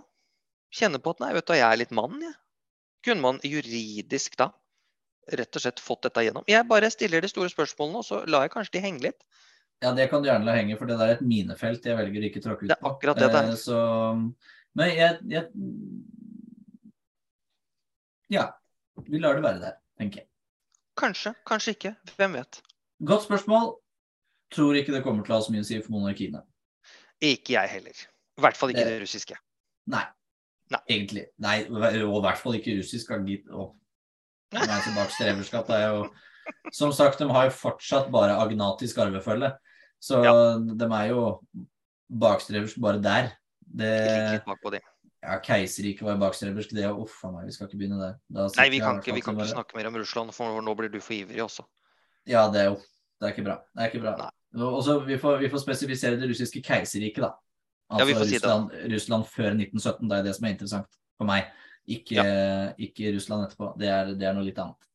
kjenner 0.74 1.02
på 1.04 1.14
at 1.14 1.22
nei, 1.24 1.34
vet 1.38 1.48
du, 1.48 1.56
jeg 1.58 1.68
er 1.68 1.82
litt 1.84 1.96
mann, 1.96 2.18
jeg. 2.22 2.36
Kunne 3.06 3.24
man 3.24 3.38
juridisk 3.46 4.36
da 4.40 4.50
rett 5.38 5.60
og 5.60 5.64
slett 5.64 5.84
fått 5.84 6.08
dette 6.08 6.24
gjennom? 6.26 6.46
Jeg 6.50 6.66
bare 6.68 6.90
stiller 6.92 7.24
de 7.24 7.30
store 7.32 7.52
spørsmålene, 7.52 8.02
og 8.02 8.08
så 8.08 8.24
lar 8.28 8.48
jeg 8.48 8.56
kanskje 8.56 8.78
de 8.78 8.84
henge 8.84 9.06
litt. 9.06 9.22
Ja, 9.84 9.92
det 9.94 10.08
kan 10.10 10.24
du 10.24 10.30
gjerne 10.32 10.48
la 10.48 10.56
henge, 10.58 10.78
for 10.80 10.90
det 10.90 10.98
der 10.98 11.12
er 11.12 11.20
et 11.20 11.26
minefelt 11.26 11.86
jeg 11.86 11.98
velger 12.00 12.24
ikke 12.28 12.42
å 12.42 12.46
tråkke 12.48 12.66
ut 12.66 12.66
på. 12.66 12.72
Det 12.72 12.78
er 12.78 12.90
akkurat 12.90 13.20
det 13.22 13.30
der. 13.36 13.52
Eh, 13.52 13.60
så, 13.62 13.82
men 14.78 14.94
jeg, 14.96 15.20
jeg 15.30 15.46
ja, 18.34 18.50
vi 19.08 19.22
lar 19.22 19.38
det 19.38 19.46
være 19.46 19.62
der, 19.62 19.78
tenker 20.00 20.24
jeg. 20.24 20.30
Kanskje, 20.98 21.34
kanskje 21.46 21.76
ikke. 21.76 21.94
Hvem 22.18 22.38
vet. 22.40 22.62
Godt 23.06 23.28
spørsmål. 23.28 23.76
Tror 24.54 24.78
ikke 24.80 24.96
det 24.96 25.04
kommer 25.06 25.26
til 25.26 25.36
å 25.36 25.38
ha 25.38 25.46
så 25.46 25.54
mye 25.54 25.66
å 25.66 25.68
si 25.68 25.78
for 25.84 25.94
monarkiene. 25.94 26.42
Ikke 27.24 27.58
jeg 27.58 27.74
heller. 27.76 28.06
I 28.38 28.46
hvert 28.46 28.58
fall 28.58 28.72
ikke 28.74 28.86
det, 28.86 28.96
det 28.96 29.04
russiske. 29.04 29.38
Nei. 29.94 30.04
Nei. 30.74 30.82
Egentlig. 30.92 31.26
Nei, 31.44 31.58
og 31.70 32.18
i 32.20 32.24
hvert 32.26 32.42
fall 32.42 32.58
ikke 32.58 32.78
russisk. 32.80 33.12
Oh. 33.52 33.72
Tilbakestreverskap 34.56 35.70
er 35.76 35.86
jo 35.92 36.08
Som 36.72 36.94
sagt, 36.96 37.20
de 37.20 37.28
har 37.28 37.50
jo 37.50 37.56
fortsatt 37.60 38.08
bare 38.12 38.38
agnatisk 38.40 39.02
arvefølge. 39.04 39.52
Så 40.00 40.22
ja. 40.24 40.32
de 40.58 40.88
er 40.88 41.10
jo 41.12 41.24
bakstreversk 42.08 42.80
bare 42.80 43.02
der. 43.04 43.34
Det, 43.60 43.92
litt 44.32 44.48
bakpå 44.48 44.72
de. 44.72 44.80
Ja, 45.26 45.40
Keiserriket 45.42 46.06
var 46.06 46.20
bakstreversk. 46.22 46.76
Det 46.78 46.84
er 46.86 46.94
uff 46.94 47.24
a 47.26 47.32
meg, 47.34 47.48
vi 47.50 47.56
skal 47.56 47.68
ikke 47.68 47.80
begynne 47.80 47.98
der. 48.00 48.18
Nei, 48.30 48.68
vi 48.70 48.82
kan, 48.84 49.00
ikke, 49.02 49.16
vi 49.18 49.24
kan 49.26 49.38
ikke 49.38 49.50
snakke 49.50 49.78
mer 49.80 49.90
om 49.90 49.98
Russland, 49.98 50.34
for 50.36 50.62
nå 50.62 50.76
blir 50.78 50.92
du 50.94 51.00
for 51.02 51.18
ivrig 51.18 51.42
også. 51.44 51.66
Ja, 52.30 52.46
det 52.54 52.62
er 52.62 52.72
jo 52.74 52.78
Det 53.18 53.26
er 53.26 53.34
ikke 53.34 53.48
bra. 53.48 53.54
Det 53.74 53.82
er 53.82 53.90
ikke 53.90 54.04
bra. 54.04 54.30
Også, 54.68 55.00
vi, 55.08 55.16
får, 55.18 55.40
vi 55.42 55.50
får 55.50 55.62
spesifisere 55.64 56.20
det 56.22 56.28
russiske 56.30 56.62
keiserriket, 56.62 57.24
da. 57.26 57.32
Ja, 57.98 58.06
vi 58.06 58.14
får 58.14 58.20
får 58.20 58.28
si 58.30 58.36
det. 58.36 58.44
Russland, 58.44 58.76
Russland 58.94 59.26
før 59.32 59.50
1917. 59.56 60.10
Det 60.12 60.18
er 60.18 60.28
det 60.28 60.36
som 60.38 60.46
er 60.46 60.54
interessant 60.54 61.00
for 61.18 61.30
meg. 61.30 61.50
Ikke, 61.88 62.26
ikke 62.84 63.16
Russland 63.16 63.48
etterpå. 63.48 63.72
Det 63.80 63.90
er, 63.90 64.14
det 64.20 64.30
er 64.30 64.38
noe 64.38 64.46
litt 64.46 64.62
annet. 64.62 64.88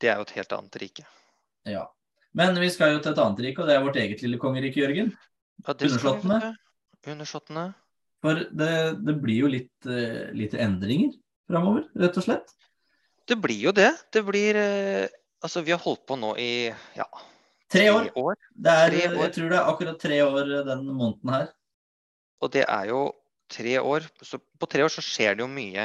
Det 0.00 0.10
er 0.10 0.18
jo 0.18 0.26
et 0.26 0.34
helt 0.40 0.58
annet 0.58 0.80
rike. 0.82 1.06
Ja. 1.70 1.86
Men 2.36 2.58
vi 2.60 2.68
skal 2.72 2.96
jo 2.96 3.00
til 3.04 3.14
et 3.14 3.22
annet 3.22 3.46
rike, 3.46 3.62
og 3.62 3.70
det 3.70 3.76
er 3.76 3.84
vårt 3.84 4.00
eget 4.00 4.26
lille 4.26 4.40
kongerike, 4.42 4.82
Jørgen. 4.82 5.14
Ja? 6.42 6.54
Undersåttene. 7.12 7.66
For 8.24 8.40
det, 8.50 8.70
det 9.06 9.14
blir 9.22 9.42
jo 9.44 9.50
litt, 9.52 9.86
eh, 9.86 10.30
litt 10.34 10.54
endringer 10.54 11.12
framover, 11.50 11.84
rett 12.00 12.16
og 12.18 12.24
slett. 12.26 12.54
Det 13.26 13.36
blir 13.42 13.58
jo 13.68 13.72
det. 13.76 13.92
Det 14.14 14.22
blir 14.26 14.56
eh, 14.60 15.06
Altså, 15.44 15.60
vi 15.62 15.70
har 15.74 15.78
holdt 15.82 16.06
på 16.08 16.16
nå 16.18 16.30
i 16.40 16.72
ja, 16.96 17.04
Tre 17.70 17.84
år. 17.92 18.08
år. 18.18 18.36
Det 18.56 18.72
er, 18.72 18.88
Tre 18.90 19.02
år. 19.10 19.16
jeg 19.20 19.32
tror 19.36 19.50
det 19.52 19.58
er 19.58 19.68
akkurat 19.70 19.98
tre 20.00 20.16
år 20.24 20.40
eh, 20.56 20.62
den 20.66 20.86
måneden 20.96 21.32
her. 21.34 21.50
Og 22.42 22.50
det 22.54 22.64
er 22.64 22.88
jo 22.88 23.00
tre 23.52 23.74
år. 23.78 24.06
Så 24.24 24.40
på 24.58 24.68
tre 24.72 24.82
år 24.86 24.90
så 24.94 25.04
skjer 25.04 25.36
det 25.36 25.44
jo 25.44 25.50
mye 25.52 25.84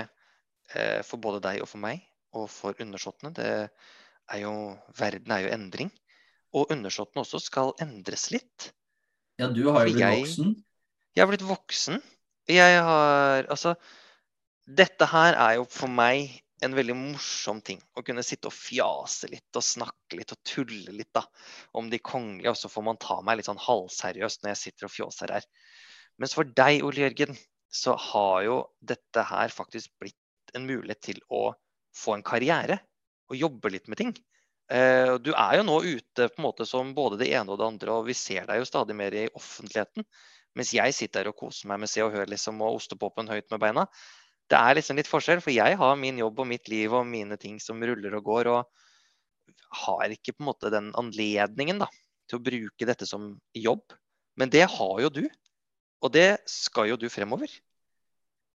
eh, 0.74 1.02
for 1.06 1.20
både 1.22 1.42
deg 1.44 1.62
og 1.62 1.70
for 1.70 1.84
meg, 1.84 2.00
og 2.34 2.48
for 2.50 2.80
undersåttene. 2.82 3.34
Det 3.38 3.50
er 4.32 4.40
jo 4.46 4.54
Verden 4.98 5.36
er 5.36 5.44
jo 5.46 5.52
endring. 5.54 5.92
Og 6.56 6.72
undersåttene 6.74 7.26
også 7.26 7.40
skal 7.44 7.76
endres 7.84 8.30
litt. 8.34 8.72
Ja, 9.40 9.52
du 9.52 9.66
har 9.70 9.86
jo 9.86 9.94
blitt 9.94 10.02
jeg- 10.06 10.24
voksen. 10.24 10.56
Jeg 11.16 11.26
har 11.26 11.30
blitt 11.34 11.46
voksen. 11.46 12.02
Jeg 12.52 12.84
har 12.86 13.48
Altså, 13.52 13.76
dette 14.68 15.08
her 15.10 15.36
er 15.36 15.58
jo 15.60 15.68
for 15.70 15.92
meg 15.92 16.32
en 16.62 16.76
veldig 16.78 16.96
morsom 16.96 17.62
ting. 17.66 17.80
Å 17.98 18.04
kunne 18.06 18.24
sitte 18.26 18.50
og 18.52 18.56
fjase 18.56 19.32
litt 19.32 19.58
og 19.58 19.66
snakke 19.66 20.20
litt 20.20 20.34
og 20.36 20.42
tulle 20.46 20.94
litt 20.94 21.10
da, 21.16 21.24
om 21.78 21.90
de 21.90 21.98
kongelige. 21.98 22.54
Og 22.54 22.60
så 22.60 22.70
får 22.70 22.86
man 22.86 23.00
ta 23.02 23.18
meg 23.26 23.40
litt 23.40 23.50
sånn 23.50 23.62
halvseriøst 23.62 24.44
når 24.44 24.54
jeg 24.54 24.62
sitter 24.62 24.88
og 24.88 24.94
fjåser 24.94 25.34
her. 25.38 25.48
Mens 26.22 26.36
for 26.38 26.46
deg, 26.46 26.84
Ole 26.86 27.08
Jørgen, 27.08 27.40
så 27.72 27.96
har 28.12 28.44
jo 28.46 28.58
dette 28.84 29.26
her 29.26 29.54
faktisk 29.54 29.94
blitt 30.02 30.54
en 30.54 30.68
mulighet 30.68 31.02
til 31.08 31.22
å 31.34 31.48
få 31.98 32.18
en 32.18 32.26
karriere. 32.26 32.78
Og 33.32 33.40
jobbe 33.40 33.72
litt 33.74 33.90
med 33.90 33.98
ting. 33.98 34.14
Eh, 34.72 35.18
du 35.24 35.32
er 35.34 35.58
jo 35.58 35.64
nå 35.68 35.80
ute 35.84 36.28
på 36.30 36.40
en 36.40 36.46
måte 36.46 36.68
som 36.68 36.94
både 36.96 37.18
det 37.24 37.32
ene 37.34 37.52
og 37.52 37.58
det 37.60 37.68
andre, 37.68 37.96
og 37.96 38.06
vi 38.08 38.16
ser 38.16 38.46
deg 38.48 38.62
jo 38.62 38.68
stadig 38.70 38.96
mer 38.96 39.16
i 39.18 39.26
offentligheten. 39.34 40.06
Mens 40.58 40.74
jeg 40.76 40.96
sitter 40.96 41.24
her 41.24 41.32
og 41.32 41.38
koser 41.40 41.70
meg 41.72 41.80
med 41.84 41.92
Se 41.92 42.04
og 42.04 42.12
Hør 42.16 42.30
liksom, 42.32 42.60
og 42.64 42.82
ostepopen 42.82 43.30
høyt 43.32 43.48
med 43.54 43.62
beina. 43.64 43.86
Det 44.52 44.60
er 44.60 44.76
liksom 44.76 45.00
litt 45.00 45.08
forskjell, 45.08 45.40
for 45.44 45.54
jeg 45.56 45.78
har 45.80 46.00
min 46.00 46.20
jobb 46.20 46.42
og 46.44 46.50
mitt 46.50 46.68
liv 46.72 46.92
og 46.92 47.08
mine 47.08 47.38
ting 47.40 47.60
som 47.64 47.80
ruller 47.80 48.18
og 48.18 48.26
går, 48.28 48.52
og 48.52 49.86
har 49.86 50.12
ikke 50.12 50.36
på 50.36 50.44
en 50.44 50.50
måte 50.50 50.72
den 50.74 50.92
anledningen 51.00 51.80
da, 51.80 51.88
til 52.28 52.40
å 52.40 52.44
bruke 52.44 52.88
dette 52.88 53.08
som 53.08 53.34
jobb. 53.56 53.96
Men 54.40 54.52
det 54.52 54.66
har 54.74 54.96
jo 55.06 55.12
du, 55.22 55.24
og 56.04 56.12
det 56.16 56.42
skal 56.50 56.92
jo 56.92 57.00
du 57.00 57.08
fremover. 57.14 57.52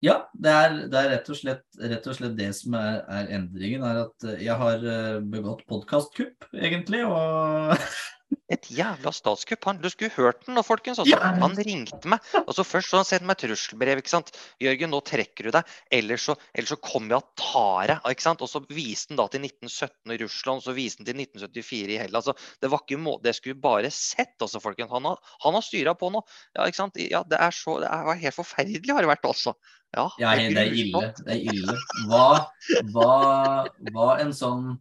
Ja, 0.05 0.19
det 0.37 0.51
er, 0.53 0.75
det 0.91 0.99
er 0.99 1.07
rett, 1.15 1.29
og 1.33 1.37
slett, 1.39 1.63
rett 1.81 2.05
og 2.05 2.17
slett 2.19 2.35
det 2.37 2.51
som 2.53 2.75
er, 2.77 2.99
er 3.09 3.31
endringen, 3.39 3.81
er 3.81 4.03
at 4.03 4.27
jeg 4.37 4.53
har 4.59 4.83
eh, 4.85 5.15
begått 5.25 5.63
podkastkupp, 5.69 6.45
egentlig. 6.53 7.01
Og 7.07 7.73
Et 8.51 8.65
jævla 8.71 9.11
statskupp. 9.15 9.65
Han, 9.67 9.79
du 9.83 9.87
skulle 9.91 10.11
hørt 10.15 10.45
den 10.45 10.55
nå, 10.57 10.63
folkens. 10.63 10.99
Altså, 10.99 11.15
Ja. 11.15 11.31
Han 11.41 11.55
ringte 11.55 12.07
meg. 12.07 12.23
Altså 12.41 12.63
Først 12.67 12.91
så 12.91 12.99
han 12.99 13.07
sendte 13.07 13.27
meg 13.27 13.39
trusselbrev. 13.39 14.01
ikke 14.01 14.11
sant? 14.11 14.31
'Jørgen, 14.59 14.91
nå 14.91 15.01
trekker 15.03 15.47
du 15.47 15.51
deg, 15.55 15.67
ellers 15.91 16.27
så, 16.27 16.35
ellers 16.55 16.71
så 16.71 16.79
kommer 16.79 17.15
jeg 17.15 17.23
og 17.23 17.29
tar 17.39 17.91
deg.' 17.91 18.11
ikke 18.11 18.25
sant? 18.25 18.43
Og 18.43 18.51
så 18.51 18.63
viste 18.67 19.11
han 19.11 19.19
da 19.21 19.27
til 19.31 19.43
1917 19.43 20.15
i 20.15 20.19
Russland, 20.23 20.63
og 20.63 20.63
så 20.63 20.75
viste 20.75 21.03
han 21.03 21.09
til 21.09 21.21
1974 21.23 21.95
i 21.95 21.99
Hellas. 22.03 22.27
Altså, 22.27 22.55
det 22.61 22.71
var 22.71 22.83
ikke 22.83 22.99
må 23.03 23.17
det 23.23 23.35
skulle 23.35 23.59
bare 23.59 23.91
sett, 23.91 24.35
altså, 24.39 24.63
folkens. 24.63 24.91
Han 24.91 25.07
har, 25.11 25.19
han 25.43 25.53
har 25.59 25.67
styra 25.67 25.95
på 25.95 26.11
nå. 26.11 26.23
Ja, 26.55 26.67
ikke 26.67 26.81
sant? 26.83 26.99
Ja, 26.99 27.23
det 27.27 27.39
er 27.39 27.51
så 27.51 27.79
Det 27.83 27.91
er 27.91 28.23
helt 28.23 28.35
forferdelig, 28.35 28.91
har 28.91 29.03
det 29.03 29.11
vært, 29.11 29.27
altså. 29.27 29.55
Ja, 29.95 30.09
ja, 30.19 30.33
det 30.35 30.57
er 30.57 30.73
ille. 30.75 31.13
Det 31.23 31.31
er 31.31 31.45
ille. 31.47 31.77
Hva, 32.09 32.51
hva, 32.91 33.13
hva 33.93 34.09
en 34.19 34.33
sånn 34.35 34.75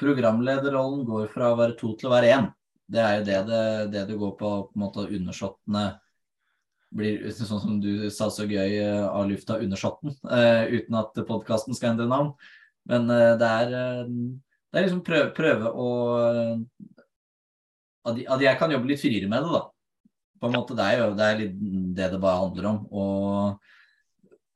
programlederrollen 0.00 1.04
går 1.06 1.28
fra 1.32 1.52
å 1.52 1.58
være 1.60 1.76
to 1.78 1.92
til 2.00 2.10
å 2.10 2.14
være 2.14 2.32
én. 2.34 2.48
Det 2.90 3.00
er 3.00 3.18
jo 3.18 3.26
det 3.28 3.38
det, 3.48 3.60
det, 3.92 4.02
det 4.10 4.18
går 4.20 4.34
på, 4.40 4.50
på 4.70 4.76
en 4.76 4.82
måte 4.82 5.06
undersåttene 5.06 5.84
blir 6.94 7.26
sånn 7.34 7.60
som 7.62 7.78
du 7.82 8.08
sa 8.14 8.30
så 8.32 8.46
gøy 8.46 8.78
eh, 8.78 9.04
av 9.04 9.26
lufta, 9.28 9.58
undersåtten, 9.62 10.14
uh, 10.30 10.64
uten 10.70 10.98
at 11.00 11.18
podkasten 11.28 11.76
skal 11.76 11.92
endre 11.92 12.06
navn. 12.10 12.32
Men 12.88 13.08
uh, 13.10 13.34
det 13.40 13.50
er 13.50 13.74
det 13.74 14.80
er 14.80 14.86
liksom 14.88 15.04
prøve, 15.06 15.30
prøve 15.36 15.70
å 15.70 15.88
at, 18.04 18.40
jeg 18.42 18.58
kan 18.60 18.72
jobbe 18.74 18.90
litt 18.90 19.00
friere 19.00 19.28
med 19.30 19.46
det, 19.46 19.52
da. 19.54 19.62
På 20.42 20.48
en 20.48 20.56
måte, 20.58 20.74
Det 20.76 20.84
er 20.84 20.98
jo 21.00 21.12
det 21.16 21.24
er 21.24 21.38
litt 21.40 21.54
det 21.96 22.08
det 22.12 22.20
bare 22.20 22.42
handler 22.42 22.66
om. 22.68 22.80
Å 22.90 23.04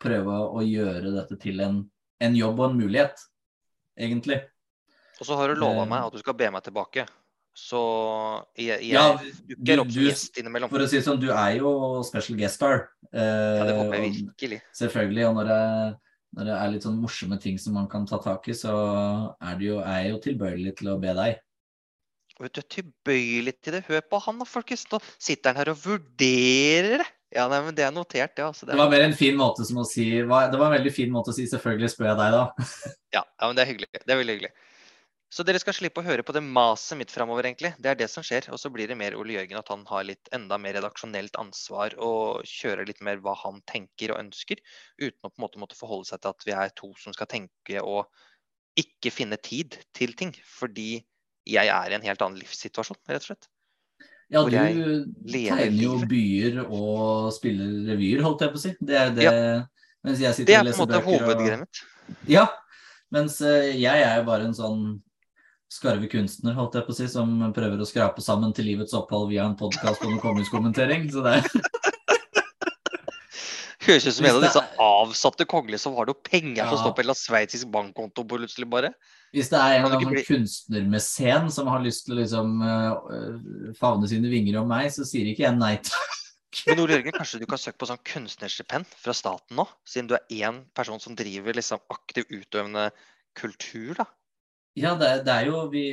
prøve 0.03 0.41
å 0.59 0.65
gjøre 0.67 1.15
dette 1.15 1.39
til 1.41 1.63
en, 1.65 1.79
en 2.21 2.37
jobb 2.37 2.61
og 2.61 2.67
en 2.67 2.81
mulighet, 2.83 3.23
egentlig. 3.97 4.43
Og 5.19 5.27
så 5.27 5.39
har 5.39 5.49
du 5.49 5.63
lova 5.63 5.87
meg 5.89 6.11
at 6.11 6.19
du 6.19 6.21
skal 6.21 6.37
be 6.39 6.51
meg 6.55 6.67
tilbake. 6.67 7.07
Så 7.59 7.79
jeg, 8.57 8.79
jeg 8.87 8.93
Ja, 8.95 9.17
dukker 9.19 9.65
du- 9.77 9.81
opp 9.83 9.89
du- 9.91 10.05
gjest 10.07 10.39
innimellom. 10.39 10.71
For 10.71 10.79
å 10.85 10.87
si 10.89 10.97
det 11.01 11.05
sånn, 11.09 11.19
du 11.21 11.31
er 11.35 11.57
jo 11.59 12.03
special 12.07 12.37
guest 12.39 12.55
star. 12.61 12.85
Ja, 13.13 13.65
det 13.67 13.75
håper 13.75 13.97
jeg 13.99 14.05
Eh, 14.05 14.21
virkelig. 14.23 14.61
og 14.63 14.77
Selvfølgelig. 14.79 15.25
Og 15.29 15.35
når 15.35 15.45
det, 15.51 15.99
når 16.37 16.45
det 16.45 16.55
er 16.63 16.71
litt 16.71 16.83
sånn 16.87 17.01
morsomme 17.03 17.41
ting 17.41 17.59
som 17.59 17.75
man 17.75 17.89
kan 17.89 18.07
ta 18.07 18.19
tak 18.23 18.47
i, 18.49 18.53
så 18.53 19.35
er, 19.43 19.55
det 19.59 19.67
jo, 19.67 19.81
er 19.81 20.05
jeg 20.05 20.13
jo 20.13 20.19
tilbøyelig 20.29 20.77
til 20.77 20.89
å 20.95 21.01
be 21.01 21.15
deg. 21.19 21.41
Vet 22.39 22.53
du, 22.55 22.63
tilbøyelig 22.63 23.55
til 23.61 23.73
det. 23.75 23.85
Hør 23.89 24.01
på 24.09 24.21
han 24.23 24.39
da, 24.39 24.45
folkens. 24.47 24.87
Nå 24.93 25.01
sitter 25.19 25.51
han 25.53 25.57
her 25.59 25.73
og 25.73 25.79
vurderer 25.83 26.99
det. 27.03 27.07
Ja, 27.35 27.49
nei, 27.49 27.59
men 27.61 27.75
Det 27.75 27.85
er 27.85 27.91
notert, 27.91 28.37
det. 28.37 28.45
altså. 28.45 28.65
Det 28.67 28.77
var 28.79 28.89
mer 28.89 29.03
en 29.03 29.13
fin 29.13 29.37
måte 29.37 29.67
som 29.67 29.77
å 29.77 29.85
si 29.85 30.07
Det 30.23 30.27
var 30.29 30.49
en 30.49 30.81
veldig 30.81 30.93
fin 30.95 31.11
måte 31.11 31.29
å 31.29 31.35
si 31.35 31.45
'selvfølgelig 31.45 31.91
spør 31.91 32.07
jeg 32.07 32.17
deg', 32.17 32.33
da. 32.33 32.53
ja, 33.13 33.23
ja, 33.41 33.47
men 33.49 33.57
det 33.57 33.67
er 33.67 33.73
hyggelig. 33.75 33.89
Det 33.93 34.09
er 34.09 34.17
veldig 34.25 34.39
hyggelig. 34.39 34.53
Så 35.29 35.45
dere 35.45 35.61
skal 35.61 35.75
slippe 35.77 36.01
å 36.01 36.07
høre 36.07 36.25
på 36.25 36.33
det 36.33 36.41
maset 36.41 36.97
mitt 36.97 37.11
framover, 37.13 37.45
egentlig. 37.45 37.75
Det 37.77 37.91
er 37.91 37.99
det 38.01 38.09
som 38.09 38.25
skjer. 38.25 38.47
Og 38.55 38.61
så 38.61 38.71
blir 38.73 38.89
det 38.89 38.97
mer 38.97 39.17
Ole 39.19 39.35
Jørgen 39.37 39.61
at 39.61 39.69
han 39.69 39.83
har 39.91 40.07
litt 40.09 40.31
enda 40.33 40.57
mer 40.61 40.79
redaksjonelt 40.79 41.37
ansvar 41.41 41.97
og 42.01 42.49
kjører 42.49 42.89
litt 42.89 43.03
mer 43.05 43.21
hva 43.25 43.35
han 43.43 43.61
tenker 43.69 44.15
og 44.15 44.23
ønsker, 44.23 44.63
uten 44.97 45.21
å 45.21 45.29
på 45.29 45.37
en 45.37 45.45
måte 45.45 45.61
måtte 45.61 45.77
forholde 45.77 46.09
seg 46.09 46.23
til 46.23 46.33
at 46.33 46.49
vi 46.49 46.57
er 46.57 46.73
to 46.81 46.95
som 47.03 47.17
skal 47.17 47.29
tenke 47.29 47.83
og 47.85 48.09
ikke 48.81 49.13
finne 49.13 49.37
tid 49.43 49.77
til 49.97 50.17
ting. 50.17 50.33
Fordi 50.49 51.03
jeg 51.49 51.73
er 51.75 51.93
i 51.93 51.99
en 51.99 52.07
helt 52.09 52.25
annen 52.25 52.41
livssituasjon, 52.41 53.01
rett 53.09 53.27
og 53.27 53.33
slett. 53.33 53.51
Ja, 54.33 54.43
du 54.45 54.53
tegner 54.53 55.77
jo 55.77 55.93
byer 56.09 56.63
og 56.65 57.29
spiller 57.37 57.93
revyer, 57.93 58.25
holdt 58.25 58.45
jeg 58.45 58.53
på 58.55 58.61
å 58.61 58.65
si. 58.65 58.73
Det 58.81 58.97
er 59.01 59.13
det 59.17 59.35
Mens 60.07 60.21
jeg 60.23 60.31
Det 60.31 60.37
sitter 60.39 60.55
er 60.55 60.61
og 60.61 60.63
på 60.63 60.65
en 60.65 60.69
leser 60.69 60.83
måte 60.85 60.95
bøker 60.95 61.09
og 61.09 61.27
hovedgreia 61.27 61.61
mitt. 61.61 61.81
Ja. 62.31 62.47
Mens 63.13 63.39
eh, 63.45 63.71
jeg 63.81 64.05
er 64.05 64.21
jo 64.21 64.25
bare 64.29 64.47
en 64.49 64.57
sånn 64.57 64.83
skarve 65.69 66.09
kunstner, 66.11 66.57
holdt 66.57 66.79
jeg 66.79 66.87
på 66.87 66.95
å 66.95 66.97
si, 66.97 67.09
som 67.13 67.33
prøver 67.57 67.81
å 67.81 67.89
skrape 67.89 68.25
sammen 68.25 68.55
til 68.57 68.71
livets 68.71 68.97
opphold 68.97 69.29
via 69.33 69.45
en 69.47 69.59
podkast 69.59 70.05
om 70.09 70.17
kongehugskommentering. 70.23 71.11
Så 71.13 71.25
det 71.27 71.43
Høres 73.89 74.05
ut 74.05 74.17
som 74.19 74.27
en 74.29 74.37
av 74.37 74.43
disse 74.45 74.63
avsatte 74.85 75.47
kongelige 75.49 75.81
som 75.81 75.95
har 75.97 76.09
noe 76.11 76.27
penger 76.27 76.67
som 76.67 76.77
å 76.77 76.81
står 76.83 76.93
på 76.97 77.05
en 77.07 77.17
sveitsisk 77.17 77.71
bankkonto 77.73 78.25
plutselig 78.29 78.69
bare. 78.69 78.91
Hvis 79.33 79.49
det 79.53 79.61
er 79.61 79.79
en 79.79 79.87
eller 79.87 80.03
annen 80.03 80.27
kunstnermesen 80.27 81.49
som 81.53 81.71
har 81.73 81.81
lyst 81.85 82.05
til 82.05 82.17
å 82.17 82.21
liksom 82.21 82.61
eh, 82.65 83.73
favne 83.79 84.11
sine 84.11 84.29
vinger 84.33 84.61
om 84.61 84.69
meg, 84.69 84.91
så 84.93 85.07
sier 85.09 85.31
ikke 85.31 85.47
jeg 85.47 85.57
nei 85.57 85.77
takk. 85.81 86.17
Men 86.67 86.81
Ole 86.83 86.97
Jørgen, 86.97 87.17
kanskje 87.17 87.41
du 87.41 87.47
kan 87.49 87.61
søke 87.61 87.81
på 87.81 87.89
sånn 87.89 88.01
kunstnerstipend 88.09 88.89
fra 88.99 89.15
staten 89.17 89.57
nå? 89.61 89.65
Siden 89.89 90.09
du 90.11 90.17
er 90.17 90.37
én 90.37 90.63
person 90.77 91.01
som 91.01 91.17
driver 91.17 91.57
liksom 91.57 91.81
aktiv 91.93 92.29
utøvende 92.29 92.89
kultur, 93.39 93.95
da. 94.01 94.09
Ja, 94.77 94.95
det 94.99 95.25
det 95.27 95.35
er 95.35 95.49
jo 95.49 95.65
vi 95.73 95.85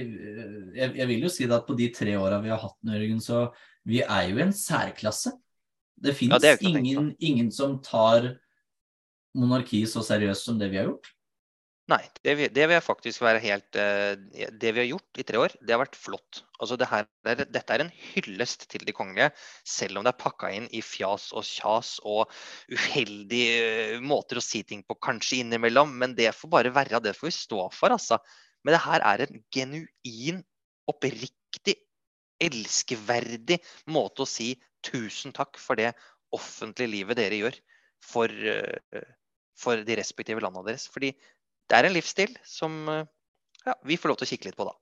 jeg, 0.75 0.91
jeg 0.97 1.07
vil 1.09 1.25
jo 1.25 1.31
si 1.31 1.47
det 1.47 1.55
at 1.57 1.67
på 1.67 1.77
de 1.77 1.89
tre 1.95 2.17
åra 2.19 2.41
vi 2.43 2.51
har 2.53 2.61
hatt 2.61 2.77
den, 2.81 2.97
Jørgen, 2.97 3.21
så 3.23 3.47
vi 3.85 4.01
er 4.03 4.29
jo 4.29 4.41
en 4.41 4.53
særklasse. 4.53 5.33
Det 5.95 6.11
Ja, 6.11 6.17
fins 6.17 6.43
tenke 6.43 6.79
ingen, 6.81 7.13
ingen 7.19 7.51
som 7.51 7.79
tar 7.81 8.33
monarkiet 9.35 9.89
så 9.91 10.03
seriøst 10.03 10.47
som 10.47 10.59
det 10.59 10.71
vi 10.73 10.81
har 10.81 10.89
gjort. 10.89 11.15
Nei, 11.85 12.01
det 12.25 12.47
det 12.49 12.63
vil 12.65 12.73
jeg 12.73 12.81
faktisk 12.81 13.21
være 13.21 13.41
helt 13.43 13.77
eh, 13.77 14.15
Det 14.57 14.71
vi 14.73 14.81
har 14.81 14.87
gjort 14.89 15.19
i 15.21 15.25
tre 15.27 15.37
år, 15.37 15.53
det 15.61 15.75
har 15.75 15.83
vært 15.83 15.97
flott. 15.99 16.39
Altså 16.57 16.79
det 16.81 16.87
her, 16.89 17.05
er, 17.29 17.43
dette 17.45 17.75
er 17.75 17.83
en 17.83 17.91
hyllest 17.93 18.65
til 18.71 18.81
de 18.87 18.95
kongelige, 18.95 19.29
selv 19.69 19.99
om 19.99 20.07
det 20.07 20.15
er 20.15 20.23
pakka 20.23 20.49
inn 20.55 20.65
i 20.73 20.81
fjas 20.81 21.27
og 21.37 21.45
kjas 21.45 21.99
og 22.01 22.33
uheldige 22.73 23.59
eh, 23.93 24.01
måter 24.01 24.41
å 24.41 24.43
si 24.43 24.63
ting 24.65 24.81
på 24.87 24.97
kanskje 24.97 25.43
innimellom. 25.43 25.93
Men 26.01 26.17
det 26.17 26.31
får 26.33 26.53
bare 26.57 26.73
være 26.73 27.03
det 27.05 27.13
får 27.19 27.29
vi 27.29 27.35
stå 27.37 27.67
for, 27.75 27.93
altså. 27.93 28.17
Men 28.65 28.73
det 28.73 28.81
her 28.81 29.03
er 29.05 29.23
en 29.25 29.41
genuin, 29.53 30.41
oppriktig, 30.89 31.77
elskverdig 32.41 33.59
måte 33.93 34.25
å 34.25 34.29
si 34.29 34.55
tusen 34.85 35.33
takk 35.33 35.59
for 35.61 35.79
det 35.79 35.93
offentlige 36.35 36.91
livet 36.91 37.19
dere 37.19 37.37
gjør 37.39 37.59
for, 38.03 38.29
eh, 38.29 39.05
for 39.57 39.85
de 39.85 39.97
respektive 39.97 40.43
landene 40.43 40.65
deres. 40.71 40.87
Fordi 40.91 41.13
det 41.13 41.77
er 41.77 41.87
en 41.87 41.95
livsstil 41.95 42.35
som 42.45 42.89
eh, 42.89 43.05
ja, 43.65 43.77
vi 43.85 43.97
får 43.97 44.11
lov 44.11 44.19
til 44.19 44.27
å 44.27 44.31
kikke 44.33 44.49
litt 44.49 44.59
på, 44.59 44.67
da. 44.67 44.75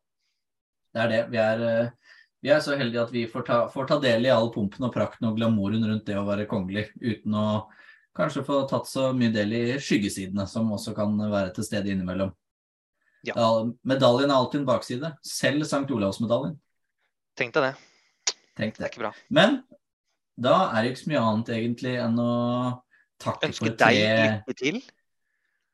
Det 0.93 1.03
er 1.03 1.11
det. 1.11 1.21
Vi 1.33 1.41
er, 1.41 1.63
eh, 1.67 2.19
vi 2.43 2.51
er 2.53 2.63
så 2.63 2.77
heldige 2.79 3.05
at 3.05 3.13
vi 3.13 3.25
får 3.29 3.47
ta, 3.47 3.59
får 3.71 3.89
ta, 3.89 3.99
del 4.03 4.27
i 4.27 4.33
all 4.33 4.51
pumpen 4.53 4.87
og 4.87 4.93
prakten 4.95 5.29
og 5.29 5.39
glamouren 5.39 5.85
rundt 5.87 6.07
det 6.09 6.17
å 6.19 6.27
være 6.27 6.47
kongelig, 6.49 6.89
uten 7.01 7.35
å 7.39 7.47
kanskje 8.17 8.43
få 8.45 8.63
tatt 8.69 8.89
så 8.89 9.09
mye 9.15 9.33
del 9.33 9.55
i 9.57 9.63
skyggesidene, 9.81 10.45
som 10.49 10.71
også 10.75 10.93
kan 10.97 11.15
være 11.17 11.53
til 11.55 11.65
stede 11.65 11.93
innimellom. 11.93 12.33
Ja. 13.23 13.35
Medaljen 13.87 14.31
er 14.31 14.35
alltid 14.35 14.61
en 14.61 14.67
bakside, 14.67 15.13
selv 15.23 15.63
St. 15.67 15.85
Olavs-medaljen. 15.95 16.57
Tenk 17.39 17.53
deg 17.55 17.69
det. 17.69 17.75
Tenk 18.57 18.75
det. 18.75 18.81
Det 18.81 18.87
er 18.87 18.91
ikke 18.91 19.05
bra. 19.05 19.13
Men 19.33 19.61
da 20.35 20.57
er 20.73 20.83
det 20.83 20.93
ikke 20.93 21.03
så 21.03 21.13
mye 21.13 21.23
annet 21.29 21.53
egentlig 21.55 21.93
enn 22.01 22.19
å 22.21 22.33
takke 23.21 23.49
Ønske 23.49 23.69
for 23.69 23.77
tre 23.79 23.93
deg 23.93 24.35
lykke 24.41 24.57
til. 24.59 24.81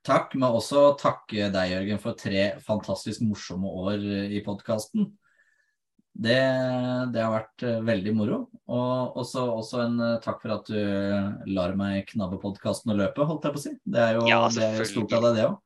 Takk, 0.05 0.35
men 0.39 0.55
også 0.55 0.83
takke 0.99 1.49
deg, 1.51 1.73
Jørgen, 1.73 1.99
for 2.01 2.17
tre 2.17 2.43
fantastisk 2.63 3.23
morsomme 3.25 3.71
år 3.83 4.05
i 4.31 4.39
podkasten. 4.45 5.09
Det, 6.19 6.39
det, 7.13 7.19
har 7.21 7.31
vært 7.31 7.63
eh, 7.63 7.81
veldig 7.85 8.13
moro. 8.17 8.39
Og 8.67 9.19
også, 9.21 9.43
også, 9.59 9.81
en 9.85 9.99
eh, 10.03 10.15
takk 10.23 10.41
for 10.41 10.55
at 10.55 10.71
du 10.71 11.51
lar 11.53 11.75
meg 11.79 12.09
knabbe 12.09 12.39
podkasten 12.41 12.91
og 12.91 12.99
løpe, 12.99 13.27
holdt 13.27 13.47
jeg 13.47 13.55
på 13.55 13.61
å 13.61 13.63
si. 13.63 13.73
Det 13.83 14.01
er 14.03 14.17
jo, 14.17 14.25
ja, 14.27 14.41
det 14.51 14.65
er 14.65 14.81
jo 14.81 14.87
stort 14.89 15.15
av 15.15 15.27
deg, 15.29 15.37
det 15.37 15.45
òg. 15.47 15.59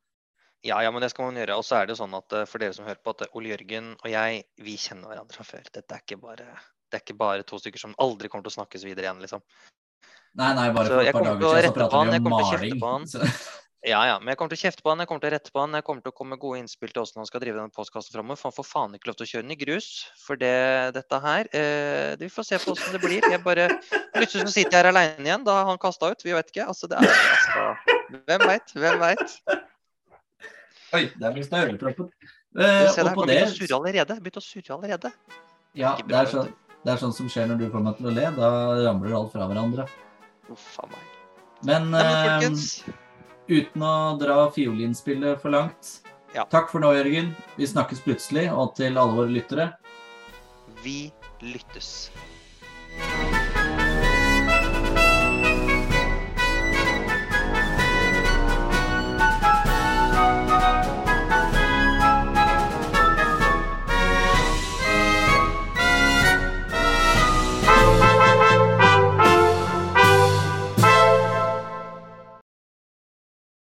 Ja, 0.64 0.78
ja, 0.80 0.90
men 0.90 1.04
det 1.04 1.10
skal 1.12 1.28
man 1.28 1.36
gjøre. 1.36 1.58
Og 1.60 1.66
så 1.66 1.80
er 1.80 1.90
det 1.90 1.98
sånn 1.98 2.14
at 2.16 2.32
eh, 2.32 2.46
for 2.48 2.62
dere 2.62 2.76
som 2.76 2.86
hører 2.88 3.02
på, 3.04 3.12
at 3.12 3.36
Ole 3.36 3.52
Jørgen 3.52 3.92
og 3.98 4.08
jeg, 4.08 4.44
vi 4.64 4.76
kjenner 4.80 5.12
hverandre 5.12 5.36
fra 5.36 5.44
før. 5.46 5.66
Dette 5.68 5.98
er 5.98 6.04
ikke 6.04 6.20
bare, 6.22 6.46
det 6.88 7.00
er 7.00 7.04
ikke 7.04 7.18
bare 7.20 7.44
to 7.48 7.60
stykker 7.60 7.82
som 7.82 7.96
aldri 8.00 8.32
kommer 8.32 8.46
til 8.46 8.54
å 8.54 8.58
snakkes 8.60 8.86
videre 8.88 9.08
igjen, 9.08 9.20
liksom. 9.24 9.44
Nei, 10.34 10.54
nei, 10.56 10.70
bare 10.74 10.90
for 10.90 11.04
et 11.04 11.14
par 11.14 11.28
dager 11.28 11.44
siden 11.44 11.68
så 11.68 11.76
pratet 11.76 12.16
vi 12.16 12.22
om 12.22 12.32
maling. 12.34 13.44
Ja, 13.84 13.98
ja. 14.08 14.14
Men 14.16 14.32
jeg 14.32 14.38
kommer 14.40 14.54
til 14.54 14.56
å 14.56 14.64
kjefte 14.64 14.80
på 14.80 14.88
han, 14.88 15.00
jeg 15.02 15.08
kommer 15.10 15.20
til 15.20 15.28
å 15.28 15.32
rette 15.34 15.52
på 15.52 15.60
han, 15.60 15.74
jeg 15.76 15.84
kommer 15.84 16.00
til 16.00 16.12
å 16.14 16.16
komme 16.16 16.32
med 16.32 16.40
gode 16.40 16.60
innspill 16.62 16.88
til 16.88 17.02
hvordan 17.02 17.20
han 17.20 17.28
skal 17.28 17.42
drive 17.42 17.58
denne 17.58 17.76
postkassen 17.76 18.14
framover. 18.14 18.38
For 18.40 18.48
han 18.48 18.56
får 18.56 18.66
faen 18.70 18.94
ikke 18.96 19.10
lov 19.10 19.18
til 19.18 19.26
å 19.26 19.28
kjøre 19.28 19.44
den 19.44 19.52
i 19.52 19.58
grus 19.60 19.88
for 20.22 20.40
det, 20.40 20.54
dette 20.96 21.20
her. 21.20 21.50
Eh, 21.52 22.14
vi 22.22 22.30
får 22.32 22.48
se 22.48 22.60
på 22.62 22.72
hvordan 22.72 22.96
det 22.96 23.02
blir. 23.04 23.28
Jeg 23.34 23.42
bare 23.44 23.68
Plutselig 24.14 24.46
så 24.46 24.54
sitter 24.54 24.78
jeg 24.78 24.80
her 24.80 24.88
aleine 24.88 25.28
igjen. 25.28 25.44
Da 25.44 25.58
har 25.58 25.68
han 25.68 25.80
kasta 25.82 26.14
ut. 26.14 26.24
Vi 26.24 26.32
vet 26.32 26.48
ikke. 26.54 26.64
Altså, 26.72 26.88
det 26.88 27.02
er 27.02 27.12
altså 27.12 27.68
Hvem 28.24 28.48
veit? 28.48 28.76
Hvem 28.78 29.04
veit? 29.04 29.38
Oi, 30.94 31.08
der 31.20 31.34
ble. 31.34 31.44
Eh, 31.44 32.90
se, 32.94 33.02
og 33.02 33.14
på 33.16 33.26
det 33.26 33.40
Begynte 33.40 33.74
å 33.74 33.80
allerede. 33.80 34.18
Begynte 34.22 34.42
å 34.42 34.44
surre 34.44 34.76
allerede. 34.76 35.10
Ja, 35.74 35.96
det 36.06 36.14
er, 36.14 36.28
sånn, 36.30 36.52
det 36.84 36.92
er 36.92 37.00
sånn 37.02 37.14
som 37.16 37.30
skjer 37.30 37.48
når 37.50 37.64
du 37.64 37.66
får 37.72 37.82
meg 37.82 37.98
til 37.98 38.10
å 38.10 38.14
le. 38.14 38.28
Da 38.36 38.50
ramler 38.86 39.16
alt 39.18 39.32
fra 39.34 39.48
hverandre. 39.50 39.88
Uff 40.54 40.68
a 40.82 40.86
meg. 40.92 41.08
Men, 41.64 41.88
Nei, 41.90 42.02
men 42.04 42.20
folkens 42.28 42.68
uten 43.48 43.84
å 43.84 43.94
dra 44.20 44.38
fiolinspillet 44.54 45.40
for 45.42 45.54
langt. 45.54 45.96
Ja. 46.34 46.46
Takk 46.50 46.70
for 46.72 46.82
nå, 46.82 46.92
Jørgen. 46.96 47.32
Vi 47.58 47.66
snakkes 47.70 48.02
plutselig. 48.04 48.48
Og 48.52 48.74
til 48.78 48.98
alle 48.98 49.18
våre 49.18 49.34
lyttere 49.34 49.72
Vi 50.84 51.10
lyttes. 51.42 52.10